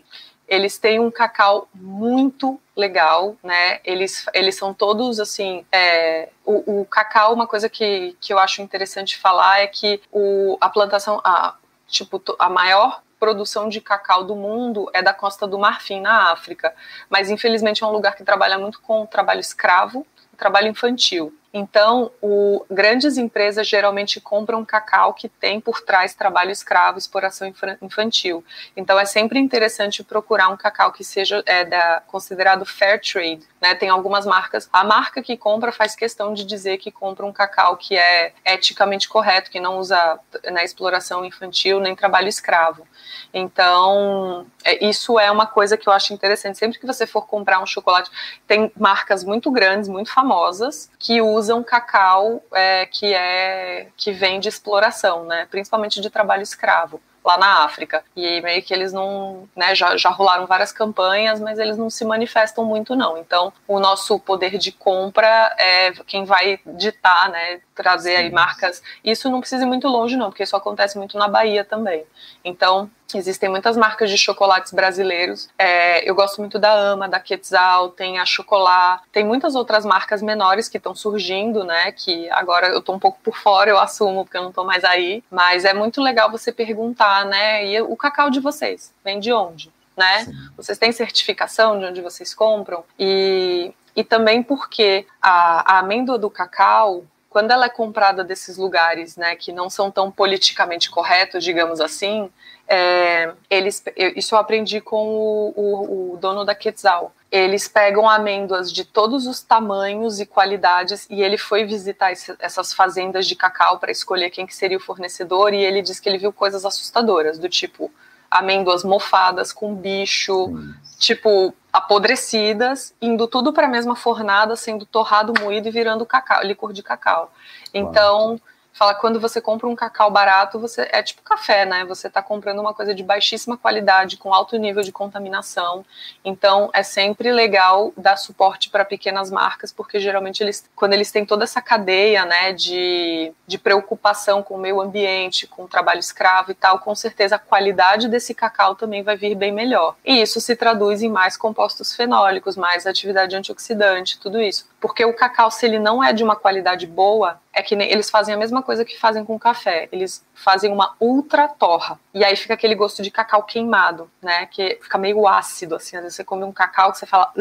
Eles 0.48 0.78
têm 0.78 1.00
um 1.00 1.10
cacau 1.10 1.68
muito 1.74 2.60
legal, 2.76 3.36
né? 3.44 3.80
Eles, 3.84 4.26
eles 4.32 4.56
são 4.56 4.76
todos 4.76 5.20
assim. 5.20 5.66
É, 5.72 6.30
o, 6.46 6.82
o, 6.82 6.86
cacau, 6.86 7.34
uma 7.34 7.48
coisa 7.48 7.68
que, 7.68 8.16
que 8.22 8.32
eu 8.32 8.38
acho 8.38 8.62
interessante 8.62 9.18
falar 9.18 9.62
é 9.62 9.68
que 9.68 10.02
o, 10.12 10.56
a 10.62 10.70
plantação, 10.70 11.20
a, 11.24 11.56
tipo, 11.88 12.22
a 12.38 12.48
maior 12.48 13.02
produção 13.26 13.68
de 13.68 13.82
cacau 13.82 14.24
do 14.24 14.36
mundo 14.36 14.88
é 14.94 15.02
da 15.02 15.12
Costa 15.12 15.48
do 15.48 15.58
Marfim, 15.58 16.00
na 16.00 16.32
África. 16.32 16.76
Mas, 17.10 17.28
infelizmente, 17.32 17.84
é 17.84 17.88
um 17.88 17.90
lugar 17.90 18.16
que 18.16 18.24
trabalha 18.24 18.60
muito 18.60 18.80
com 18.80 19.04
trabalho 19.08 19.40
escravo, 19.40 20.06
trabalho 20.38 20.68
infantil. 20.68 21.34
Então, 21.52 22.12
o, 22.22 22.64
grandes 22.70 23.18
empresas 23.18 23.68
geralmente 23.68 24.22
compram 24.22 24.64
cacau 24.64 25.12
que 25.12 25.28
tem 25.28 25.60
por 25.60 25.82
trás 25.82 26.14
trabalho 26.14 26.52
escravo, 26.52 27.00
exploração 27.00 27.52
infantil. 27.82 28.44
Então, 28.78 29.00
é 29.00 29.06
sempre 29.06 29.40
interessante 29.40 30.04
procurar 30.04 30.50
um 30.50 30.58
cacau 30.58 30.92
que 30.92 31.04
seja 31.04 31.42
é, 31.48 31.66
da, 31.66 32.04
considerado 32.06 32.64
fair 32.64 33.02
trade. 33.02 33.42
Né? 33.66 33.74
Tem 33.74 33.90
algumas 33.90 34.28
marcas. 34.28 34.70
A 34.72 34.84
marca 34.84 35.24
que 35.24 35.36
compra 35.36 35.72
faz 35.72 35.96
questão 35.96 36.36
de 36.36 36.46
dizer 36.46 36.78
que 36.78 36.92
compra 36.92 37.26
um 37.26 37.34
cacau 37.34 37.76
que 37.76 37.98
é 37.98 38.32
eticamente 38.46 39.10
correto, 39.10 39.50
que 39.50 39.60
não 39.60 39.80
usa 39.80 40.20
né, 40.52 40.64
exploração 40.64 41.26
infantil 41.26 41.80
nem 41.80 41.96
trabalho 41.96 42.28
escravo. 42.28 42.88
Então, 43.34 44.46
é, 44.64 44.86
isso 44.86 45.20
é 45.20 45.32
uma 45.32 45.48
coisa 45.48 45.76
que 45.76 45.90
eu 45.90 45.94
acho 45.94 46.14
interessante. 46.14 46.60
Sempre 46.60 46.78
que 46.78 46.86
você 46.86 47.08
for 47.08 47.26
comprar 47.26 47.60
um 47.60 47.66
chocolate, 47.66 48.12
tem 48.46 48.72
marcas 48.78 49.24
muito 49.24 49.50
grandes, 49.50 49.90
muito 49.90 50.14
famosas, 50.14 50.92
que 51.00 51.20
usam 51.20 51.64
cacau 51.64 52.44
é, 52.54 52.86
que 52.86 53.16
é 53.16 53.88
que 53.98 54.12
vem 54.12 54.40
de 54.40 54.48
exploração, 54.48 55.26
né? 55.26 55.48
Principalmente 55.50 56.00
de 56.00 56.10
trabalho 56.12 56.44
escravo 56.44 57.02
lá 57.26 57.38
na 57.38 57.66
África. 57.66 58.04
E 58.16 58.40
meio 58.42 58.62
que 58.62 58.74
eles 58.74 58.94
não, 58.94 59.50
né, 59.56 59.74
já, 59.74 59.98
já 59.98 60.10
rolaram 60.10 60.46
várias 60.46 60.72
campanhas, 60.72 61.40
mas 61.40 61.58
eles 61.58 61.78
não 61.78 61.90
se 61.90 62.06
manifestam 62.06 62.64
muito 62.64 62.96
não. 62.96 63.18
Então, 63.18 63.52
o 63.68 63.80
nosso 63.80 64.20
poder 64.20 64.58
de 64.58 64.72
compra 64.72 65.54
é 65.58 65.92
quem 66.06 66.24
vai 66.24 66.60
ditar, 66.66 67.30
né, 67.30 67.60
trazer 67.76 68.16
aí 68.16 68.32
marcas. 68.32 68.82
Isso 69.04 69.30
não 69.30 69.40
precisa 69.40 69.64
ir 69.64 69.68
muito 69.68 69.88
longe, 69.88 70.16
não, 70.16 70.30
porque 70.30 70.44
isso 70.44 70.56
acontece 70.56 70.98
muito 70.98 71.18
na 71.18 71.28
Bahia 71.28 71.64
também. 71.64 72.04
Então, 72.44 72.90
existem 73.14 73.50
muitas 73.50 73.76
marcas 73.78 74.10
de 74.10 74.18
chocolates 74.18 74.72
brasileiros. 74.72 75.50
É, 75.58 76.10
eu 76.10 76.16
gosto 76.16 76.40
muito 76.40 76.58
da 76.58 76.72
Ama, 76.72 77.08
da 77.08 77.20
Quetzal, 77.20 77.90
tem 77.90 78.18
a 78.18 78.26
Chocolat, 78.26 79.02
tem 79.12 79.24
muitas 79.24 79.56
outras 79.56 79.86
marcas 79.86 80.22
menores 80.22 80.68
que 80.68 80.78
estão 80.78 80.96
surgindo, 80.96 81.64
né? 81.64 81.92
Que 81.92 82.30
agora 82.30 82.68
eu 82.70 82.82
tô 82.82 82.94
um 82.94 83.00
pouco 83.00 83.20
por 83.24 83.38
fora, 83.38 83.70
eu 83.70 83.78
assumo, 83.78 84.24
porque 84.24 84.38
eu 84.38 84.44
não 84.44 84.52
tô 84.52 84.64
mais 84.64 84.84
aí. 84.84 85.24
Mas 85.30 85.66
é 85.66 85.74
muito 85.74 86.02
legal 86.02 86.32
você 86.32 86.52
perguntar, 86.52 87.26
né? 87.26 87.66
E 87.66 87.82
o 87.82 87.96
cacau 87.96 88.30
de 88.30 88.40
vocês, 88.40 88.94
vem 89.04 89.20
de 89.20 89.32
onde? 89.34 89.72
Né? 89.96 90.26
Vocês 90.58 90.78
têm 90.78 90.92
certificação 90.92 91.80
de 91.80 91.86
onde 91.86 92.02
vocês 92.02 92.34
compram? 92.34 92.84
E, 93.00 93.74
e 93.96 94.04
também 94.04 94.44
porque 94.44 95.06
a, 95.22 95.76
a 95.76 95.80
amêndoa 95.80 96.18
do 96.18 96.30
cacau, 96.30 97.06
quando 97.36 97.52
ela 97.52 97.66
é 97.66 97.70
comprada 97.70 98.24
desses 98.24 98.56
lugares, 98.56 99.18
né, 99.18 99.36
que 99.36 99.52
não 99.52 99.70
são 99.70 99.92
tão 99.92 100.10
politicamente 100.10 100.90
corretos, 100.90 101.44
digamos 101.44 101.82
assim, 101.82 102.32
é, 102.66 103.34
eles, 103.50 103.84
isso 104.16 104.36
eu 104.36 104.40
aprendi 104.40 104.80
com 104.80 105.10
o, 105.10 105.54
o, 105.54 106.14
o, 106.14 106.18
dono 106.18 106.46
da 106.46 106.56
Quetzal. 106.56 107.14
Eles 107.30 107.68
pegam 107.68 108.10
amêndoas 108.10 108.72
de 108.72 108.86
todos 108.86 109.28
os 109.28 109.42
tamanhos 109.42 110.22
e 110.22 110.26
qualidades 110.26 111.06
e 111.10 111.22
ele 111.22 111.38
foi 111.38 111.66
visitar 111.66 112.14
esse, 112.14 112.34
essas 112.40 112.74
fazendas 112.74 113.28
de 113.28 113.36
cacau 113.36 113.80
para 113.80 113.92
escolher 113.92 114.30
quem 114.30 114.48
que 114.48 114.56
seria 114.56 114.78
o 114.78 114.80
fornecedor 114.80 115.54
e 115.54 115.58
ele 115.58 115.82
disse 115.82 116.02
que 116.02 116.08
ele 116.08 116.18
viu 116.18 116.32
coisas 116.32 116.64
assustadoras, 116.64 117.38
do 117.38 117.50
tipo 117.50 117.92
amêndoas 118.30 118.84
mofadas 118.84 119.52
com 119.52 119.76
bicho, 119.76 120.48
hum. 120.48 120.74
tipo 120.98 121.54
apodrecidas, 121.72 122.94
indo 123.02 123.28
tudo 123.28 123.52
para 123.52 123.68
a 123.68 123.70
mesma 123.70 123.96
fornada, 123.96 124.56
sendo 124.56 124.86
torrado, 124.86 125.34
moído 125.42 125.68
e 125.68 125.72
virando 125.72 126.06
cacau, 126.06 126.42
licor 126.42 126.72
de 126.72 126.82
cacau. 126.82 127.32
Então, 127.74 128.40
fala 128.76 128.94
quando 128.94 129.22
você 129.22 129.40
compra 129.40 129.68
um 129.68 129.76
cacau 129.76 130.12
barato, 130.12 130.60
você 130.60 130.88
é 130.92 131.02
tipo 131.02 131.22
café, 131.24 131.66
né? 131.66 131.86
Você 131.86 132.08
está 132.08 132.22
comprando 132.22 132.60
uma 132.60 132.74
coisa 132.74 132.94
de 132.94 133.04
baixíssima 133.04 133.58
qualidade, 133.58 134.18
com 134.18 134.34
alto 134.34 134.58
nível 134.58 134.84
de 134.84 134.92
contaminação. 134.92 135.86
Então, 136.24 136.70
é 136.74 136.84
sempre 136.84 137.32
legal 137.32 137.94
dar 137.96 138.18
suporte 138.18 138.70
para 138.70 138.84
pequenas 138.84 139.32
marcas, 139.32 139.72
porque 139.72 139.98
geralmente 139.98 140.44
eles, 140.44 140.70
quando 140.76 140.92
eles 140.92 141.10
têm 141.10 141.26
toda 141.26 141.46
essa 141.46 141.62
cadeia, 141.62 142.26
né, 142.26 142.52
de, 142.52 143.32
de 143.48 143.58
preocupação 143.58 144.44
com 144.44 144.56
o 144.56 144.60
meio 144.60 144.82
ambiente, 144.82 145.48
com 145.48 145.64
o 145.64 145.68
trabalho 145.70 146.00
escravo 146.00 146.52
e 146.52 146.56
tal, 146.56 146.80
com 146.80 146.94
certeza 146.94 147.38
a 147.38 147.40
qualidade 147.40 148.10
desse 148.10 148.34
cacau 148.34 148.76
também 148.76 149.04
vai 149.04 149.16
vir 149.16 149.36
bem 149.36 149.54
melhor. 149.54 149.96
E 150.04 150.22
isso 150.22 150.42
se 150.42 150.54
traduz 150.54 151.02
em 151.02 151.10
mais 151.10 151.38
compostos 151.38 151.96
fenólicos, 151.96 152.58
mais 152.58 152.86
atividade 152.86 153.38
antioxidante, 153.38 154.20
tudo 154.20 154.42
isso. 154.42 154.68
Porque 154.82 155.06
o 155.06 155.14
cacau, 155.14 155.50
se 155.50 155.66
ele 155.66 155.80
não 155.80 156.04
é 156.04 156.12
de 156.12 156.26
uma 156.26 156.36
qualidade 156.36 156.86
boa, 156.86 157.40
é 157.56 157.64
que 157.64 157.74
eles 157.74 158.10
fazem 158.10 158.36
a 158.36 158.38
mesma 158.38 158.62
coisa 158.62 158.84
que 158.84 159.00
fazem 159.00 159.24
com 159.24 159.40
café. 159.40 159.88
Eles 159.90 160.24
fazem 160.34 160.70
uma 160.72 160.94
ultra 161.00 161.48
torra. 161.48 161.98
E 162.14 162.22
aí 162.24 162.36
fica 162.36 162.54
aquele 162.54 162.76
gosto 162.76 163.02
de 163.02 163.10
cacau 163.10 163.44
queimado, 163.44 164.12
né? 164.22 164.46
Que 164.48 164.78
fica 164.82 164.98
meio 164.98 165.26
ácido, 165.26 165.76
assim. 165.76 165.96
Às 165.96 166.04
vezes 166.04 166.18
você 166.18 166.24
come 166.26 166.44
um 166.44 166.52
cacau 166.52 166.92
que 166.92 166.98
você 166.98 167.06
fala, 167.06 167.32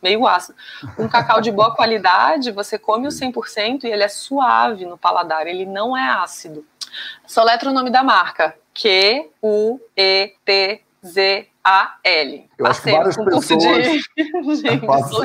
meio 0.00 0.24
ácido. 0.24 0.56
Um 0.96 1.08
cacau 1.08 1.40
de 1.40 1.50
boa 1.50 1.74
qualidade, 1.76 2.52
você 2.52 2.78
come 2.78 3.08
o 3.08 3.10
100% 3.10 3.82
e 3.84 3.88
ele 3.88 4.04
é 4.04 4.08
suave 4.08 4.86
no 4.86 4.96
paladar, 4.96 5.48
ele 5.48 5.66
não 5.66 5.96
é 5.96 6.08
ácido. 6.10 6.64
Soletra 7.26 7.68
o 7.68 7.72
nome 7.72 7.90
da 7.90 8.04
marca. 8.04 8.56
Q-U-E-T-Z 8.72 9.26
a-L. 11.66 12.48
Eu 12.56 12.66
acho 12.66 12.82
que 12.82 12.90
várias 12.94 13.16
pessoas. 13.16 13.76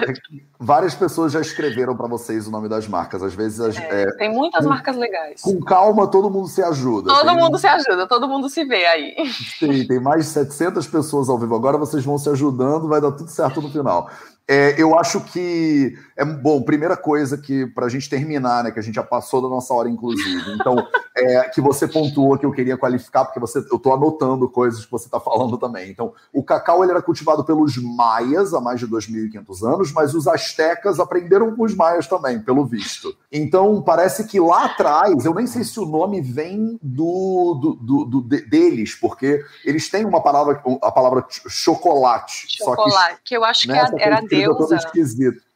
De... 0.01 0.43
várias 0.59 0.95
pessoas 0.95 1.31
já 1.31 1.39
escreveram 1.39 1.95
para 1.95 2.07
vocês 2.07 2.47
o 2.47 2.51
nome 2.51 2.67
das 2.67 2.87
marcas. 2.87 3.21
Às 3.21 3.35
vezes. 3.35 3.59
As, 3.59 3.77
é, 3.77 4.03
é, 4.03 4.17
tem 4.17 4.33
muitas 4.33 4.63
com, 4.63 4.69
marcas 4.69 4.97
legais. 4.97 5.41
Com 5.41 5.59
calma, 5.59 6.07
todo 6.07 6.29
mundo 6.29 6.47
se 6.47 6.63
ajuda. 6.63 7.13
Todo 7.13 7.27
tem... 7.27 7.37
mundo 7.37 7.57
se 7.59 7.67
ajuda, 7.67 8.07
todo 8.07 8.27
mundo 8.27 8.49
se 8.49 8.63
vê 8.65 8.85
aí. 8.85 9.15
Sim, 9.59 9.85
tem 9.85 9.99
mais 9.99 10.25
de 10.25 10.31
700 10.31 10.87
pessoas 10.87 11.29
ao 11.29 11.37
vivo. 11.37 11.55
Agora 11.55 11.77
vocês 11.77 12.03
vão 12.03 12.17
se 12.17 12.29
ajudando, 12.29 12.87
vai 12.87 12.99
dar 12.99 13.11
tudo 13.11 13.29
certo 13.29 13.61
no 13.61 13.69
final. 13.69 14.09
É, 14.47 14.75
eu 14.81 14.97
acho 14.97 15.21
que 15.21 15.97
é 16.17 16.25
bom. 16.25 16.61
Primeira 16.61 16.97
coisa 16.97 17.37
que 17.37 17.65
para 17.67 17.85
a 17.85 17.89
gente 17.89 18.09
terminar, 18.09 18.63
né, 18.63 18.71
que 18.71 18.79
a 18.79 18.81
gente 18.81 18.95
já 18.95 19.03
passou 19.03 19.41
da 19.41 19.47
nossa 19.47 19.73
hora, 19.73 19.89
inclusive. 19.89 20.53
Então, 20.53 20.75
é, 21.15 21.49
que 21.49 21.61
você 21.61 21.87
pontuou 21.87 22.37
que 22.37 22.45
eu 22.45 22.51
queria 22.51 22.77
qualificar, 22.77 23.25
porque 23.25 23.39
você, 23.39 23.59
eu 23.59 23.77
estou 23.77 23.93
anotando 23.93 24.49
coisas 24.49 24.85
que 24.85 24.91
você 24.91 25.05
está 25.05 25.19
falando 25.19 25.57
também. 25.57 25.89
Então, 25.89 26.13
o 26.33 26.43
cacau 26.43 26.83
ele 26.83 26.91
era 26.91 27.01
cultivado 27.01 27.43
pelos 27.43 27.77
maias 27.77 28.53
há 28.53 28.61
mais 28.61 28.79
de 28.79 28.87
2.500 28.87 29.73
anos, 29.73 29.91
mas 29.91 30.13
os 30.13 30.27
astecas 30.27 30.99
aprenderam 30.99 31.55
com 31.55 31.63
os 31.63 31.75
maias 31.75 32.07
também, 32.07 32.39
pelo 32.39 32.65
visto. 32.65 33.15
Então, 33.31 33.81
parece 33.81 34.25
que 34.25 34.39
lá 34.39 34.65
atrás, 34.65 35.25
eu 35.25 35.33
nem 35.33 35.47
sei 35.47 35.63
se 35.63 35.79
o 35.79 35.85
nome 35.85 36.21
vem 36.21 36.79
do, 36.81 37.53
do, 37.55 37.73
do, 37.75 38.05
do 38.05 38.21
deles, 38.21 38.95
porque 38.95 39.43
eles 39.63 39.89
têm 39.89 40.05
uma 40.05 40.21
palavra, 40.21 40.61
a 40.81 40.91
palavra 40.91 41.25
chocolate. 41.29 42.47
Chocolate, 42.57 43.15
que, 43.15 43.29
que, 43.29 43.37
eu 43.37 43.43
acho 43.43 43.67
né, 43.67 43.89
que 43.89 44.01
era 44.01 44.21
a 44.35 44.39
deusa. 44.39 44.79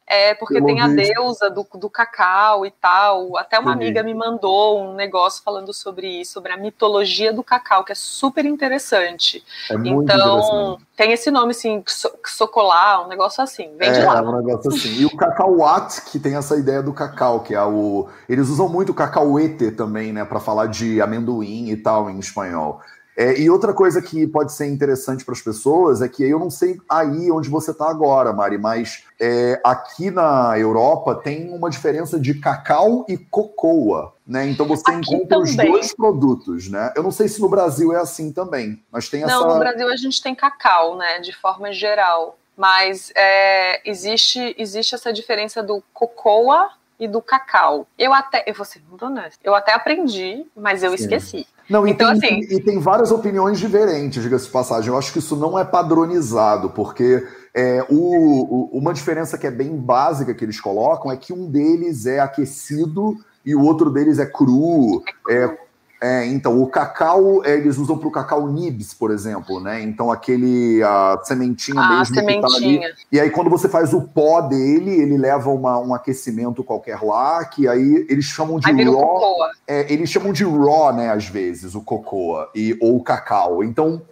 É, 0.08 0.34
porque 0.34 0.62
tem 0.62 0.80
a 0.80 0.86
deusa 0.86 1.50
do, 1.50 1.66
do 1.74 1.90
cacau 1.90 2.64
e 2.64 2.70
tal. 2.70 3.36
Até 3.36 3.58
uma 3.58 3.72
Sim. 3.72 3.76
amiga 3.76 4.04
me 4.04 4.14
mandou 4.14 4.80
um 4.80 4.94
negócio 4.94 5.42
falando 5.42 5.74
sobre 5.74 6.20
isso, 6.20 6.34
sobre 6.34 6.52
a 6.52 6.56
mitologia 6.56 7.32
do 7.32 7.42
cacau, 7.42 7.82
que 7.82 7.90
é 7.90 7.94
super 7.96 8.44
interessante. 8.44 9.44
É 9.68 9.74
então, 9.74 10.02
interessante. 10.02 10.86
tem 10.96 11.12
esse 11.12 11.28
nome 11.28 11.50
assim, 11.50 11.82
Socolá, 12.24 13.04
um 13.04 13.08
negócio 13.08 13.42
assim. 13.42 13.72
Vem 13.76 13.88
é, 13.88 13.92
de 13.92 14.02
lá. 14.04 14.18
É 14.18 14.22
um 14.22 14.36
negócio 14.36 14.70
assim. 14.70 14.90
E 14.90 15.04
o 15.04 15.16
cacauat, 15.16 16.02
que 16.02 16.20
tem 16.20 16.36
essa 16.36 16.56
ideia 16.56 16.80
do 16.80 16.92
cacau, 16.92 17.40
que 17.40 17.52
é 17.52 17.64
o. 17.64 18.06
Eles 18.28 18.48
usam 18.48 18.68
muito 18.68 18.90
o 18.90 18.94
cacauete 18.94 19.72
também, 19.72 20.12
né, 20.12 20.24
para 20.24 20.38
falar 20.38 20.66
de 20.66 21.00
amendoim 21.00 21.70
e 21.70 21.76
tal 21.76 22.08
em 22.08 22.20
espanhol. 22.20 22.80
É, 23.16 23.40
e 23.40 23.48
outra 23.48 23.72
coisa 23.72 24.02
que 24.02 24.26
pode 24.26 24.52
ser 24.52 24.66
interessante 24.66 25.24
para 25.24 25.32
as 25.32 25.40
pessoas 25.40 26.02
é 26.02 26.08
que 26.08 26.22
eu 26.22 26.38
não 26.38 26.50
sei 26.50 26.78
aí 26.86 27.30
onde 27.30 27.48
você 27.48 27.70
está 27.70 27.88
agora, 27.88 28.30
Mari, 28.30 28.58
mas 28.58 29.04
é, 29.18 29.58
aqui 29.64 30.10
na 30.10 30.58
Europa 30.58 31.14
tem 31.14 31.48
uma 31.48 31.70
diferença 31.70 32.20
de 32.20 32.34
cacau 32.34 33.06
e 33.08 33.16
cocoa, 33.16 34.12
né? 34.26 34.46
Então 34.46 34.66
você 34.66 34.90
aqui 34.90 35.14
encontra 35.14 35.38
também. 35.38 35.42
os 35.42 35.56
dois 35.56 35.94
produtos, 35.94 36.68
né? 36.68 36.92
Eu 36.94 37.02
não 37.02 37.10
sei 37.10 37.26
se 37.26 37.40
no 37.40 37.48
Brasil 37.48 37.90
é 37.90 37.96
assim 37.96 38.30
também, 38.30 38.82
mas 38.92 39.08
tem 39.08 39.22
não, 39.22 39.28
essa. 39.28 39.40
Não, 39.40 39.54
no 39.54 39.60
Brasil 39.60 39.88
a 39.88 39.96
gente 39.96 40.22
tem 40.22 40.34
cacau, 40.34 40.98
né? 40.98 41.18
De 41.20 41.32
forma 41.32 41.72
geral. 41.72 42.38
Mas 42.54 43.12
é, 43.14 43.82
existe, 43.88 44.54
existe 44.58 44.94
essa 44.94 45.12
diferença 45.12 45.62
do 45.62 45.82
cocoa 45.92 46.70
e 46.98 47.06
do 47.06 47.20
cacau. 47.20 47.86
Eu 47.98 48.14
até, 48.14 48.44
eu 48.46 48.54
vou 48.54 48.64
ser 48.64 48.82
muito 48.88 49.04
honesta, 49.04 49.38
eu 49.44 49.54
até 49.54 49.72
aprendi, 49.72 50.46
mas 50.56 50.82
eu 50.82 50.90
Sim. 50.90 50.96
esqueci. 50.96 51.46
Não, 51.68 51.86
então, 51.86 52.14
e 52.14 52.20
tem, 52.20 52.44
assim... 52.44 52.54
e 52.54 52.60
tem 52.60 52.78
várias 52.78 53.10
opiniões 53.10 53.58
diferentes, 53.58 54.22
diga-se 54.22 54.46
de 54.46 54.50
passagem. 54.50 54.88
Eu 54.88 54.98
acho 54.98 55.12
que 55.12 55.18
isso 55.18 55.34
não 55.36 55.58
é 55.58 55.64
padronizado, 55.64 56.70
porque 56.70 57.26
é, 57.52 57.84
o, 57.88 57.96
o, 57.96 58.78
uma 58.78 58.94
diferença 58.94 59.36
que 59.36 59.46
é 59.46 59.50
bem 59.50 59.76
básica 59.76 60.34
que 60.34 60.44
eles 60.44 60.60
colocam 60.60 61.10
é 61.10 61.16
que 61.16 61.32
um 61.32 61.50
deles 61.50 62.06
é 62.06 62.20
aquecido 62.20 63.16
e 63.44 63.54
o 63.54 63.62
outro 63.62 63.90
deles 63.90 64.18
é 64.18 64.26
cru. 64.26 65.02
É 65.28 65.48
cru. 65.48 65.65
É, 66.00 66.16
é, 66.16 66.26
então, 66.26 66.60
o 66.60 66.66
cacau, 66.66 67.44
é, 67.44 67.54
eles 67.54 67.78
usam 67.78 67.98
para 67.98 68.08
o 68.08 68.10
cacau 68.10 68.48
nibs, 68.48 68.94
por 68.94 69.10
exemplo, 69.10 69.60
né? 69.60 69.82
Então, 69.82 70.10
aquele 70.10 70.82
a 70.82 71.18
sementinha 71.24 71.80
ah, 71.80 71.98
mesmo 71.98 72.14
sementinha. 72.14 72.42
que 72.42 72.50
tá 72.50 72.56
ali. 72.56 72.80
E 73.10 73.20
aí, 73.20 73.30
quando 73.30 73.50
você 73.50 73.68
faz 73.68 73.92
o 73.92 74.02
pó 74.02 74.40
dele, 74.40 74.90
ele 74.90 75.16
leva 75.16 75.50
uma, 75.50 75.78
um 75.78 75.94
aquecimento 75.94 76.64
qualquer 76.64 77.02
lá, 77.02 77.44
que 77.44 77.68
aí 77.68 78.06
eles 78.08 78.24
chamam 78.24 78.58
de 78.58 78.68
aí 78.68 78.84
raw. 78.84 79.36
É, 79.66 79.92
eles 79.92 80.10
chamam 80.10 80.32
de 80.32 80.44
raw, 80.44 80.94
né, 80.94 81.10
às 81.10 81.26
vezes, 81.26 81.74
o 81.74 81.80
cocoa, 81.80 82.50
e, 82.54 82.76
ou 82.80 82.96
o 82.96 83.02
cacau. 83.02 83.62
Então, 83.62 84.02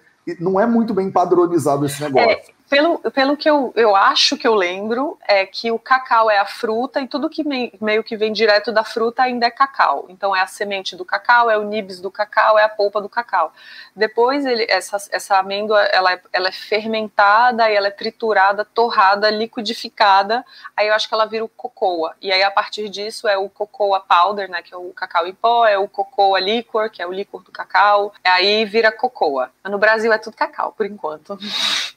não 0.41 0.59
é 0.59 0.67
muito 0.67 0.95
bem 0.95 1.11
padronizado 1.11 1.85
esse 1.85 2.03
negócio. 2.03 2.31
É, 2.31 2.43
pelo, 2.75 2.99
pelo 3.13 3.37
que 3.37 3.49
eu, 3.49 3.73
eu 3.77 3.95
acho 3.95 4.37
que 4.37 4.49
eu 4.49 4.55
lembro, 4.57 5.17
é 5.29 5.47
que 5.47 5.71
o 5.71 5.79
cacau 5.79 6.29
é 6.29 6.39
a 6.39 6.45
fruta 6.45 7.01
e 7.01 7.07
tudo 7.07 7.31
que 7.31 7.45
me, 7.45 7.73
meio 7.81 8.03
que 8.03 8.17
vem 8.17 8.33
direto 8.33 8.73
da 8.73 8.83
fruta 8.83 9.23
ainda 9.23 9.47
é 9.47 9.51
cacau. 9.51 10.07
Então 10.09 10.35
é 10.35 10.41
a 10.41 10.47
semente 10.49 10.97
do 10.97 11.05
cacau, 11.05 11.49
é 11.49 11.57
o 11.57 11.63
nibs 11.63 12.01
do 12.01 12.11
cacau, 12.11 12.59
é 12.59 12.65
a 12.65 12.69
polpa 12.69 13.01
do 13.01 13.09
cacau. 13.09 13.53
Depois 13.95 14.45
ele, 14.45 14.67
essa, 14.69 14.97
essa 15.13 15.39
amêndoa 15.39 15.83
ela 15.85 16.15
é, 16.15 16.21
ela 16.33 16.49
é 16.49 16.53
fermentada, 16.53 17.71
ela 17.71 17.87
é 17.87 17.93
triturada, 17.93 18.65
torrada, 18.65 19.31
liquidificada. 19.31 20.45
Aí 20.77 20.89
eu 20.89 20.95
acho 20.95 21.07
que 21.07 21.15
ela 21.15 21.27
vira 21.27 21.45
o 21.45 21.49
cocoa. 21.49 22.17
E 22.21 22.33
aí 22.33 22.43
a 22.43 22.51
partir 22.51 22.89
disso 22.89 23.29
é 23.29 23.39
o 23.39 23.49
cocoa 23.49 24.01
powder, 24.01 24.51
né, 24.51 24.63
que 24.63 24.75
é 24.75 24.77
o 24.77 24.93
cacau 24.93 25.29
em 25.29 25.35
pó, 25.35 25.65
é 25.65 25.79
o 25.79 25.87
cocoa 25.87 26.41
liquor, 26.41 26.91
que 26.91 27.01
é 27.01 27.07
o 27.07 27.13
licor 27.13 27.45
do 27.45 27.53
cacau. 27.53 28.13
Aí 28.25 28.65
vira 28.65 28.91
cocoa. 28.91 29.51
No 29.63 29.79
Brasil 29.79 30.13
é 30.13 30.19
tudo 30.19 30.37
cacau 30.37 30.73
por 30.73 30.87
enquanto. 30.87 31.39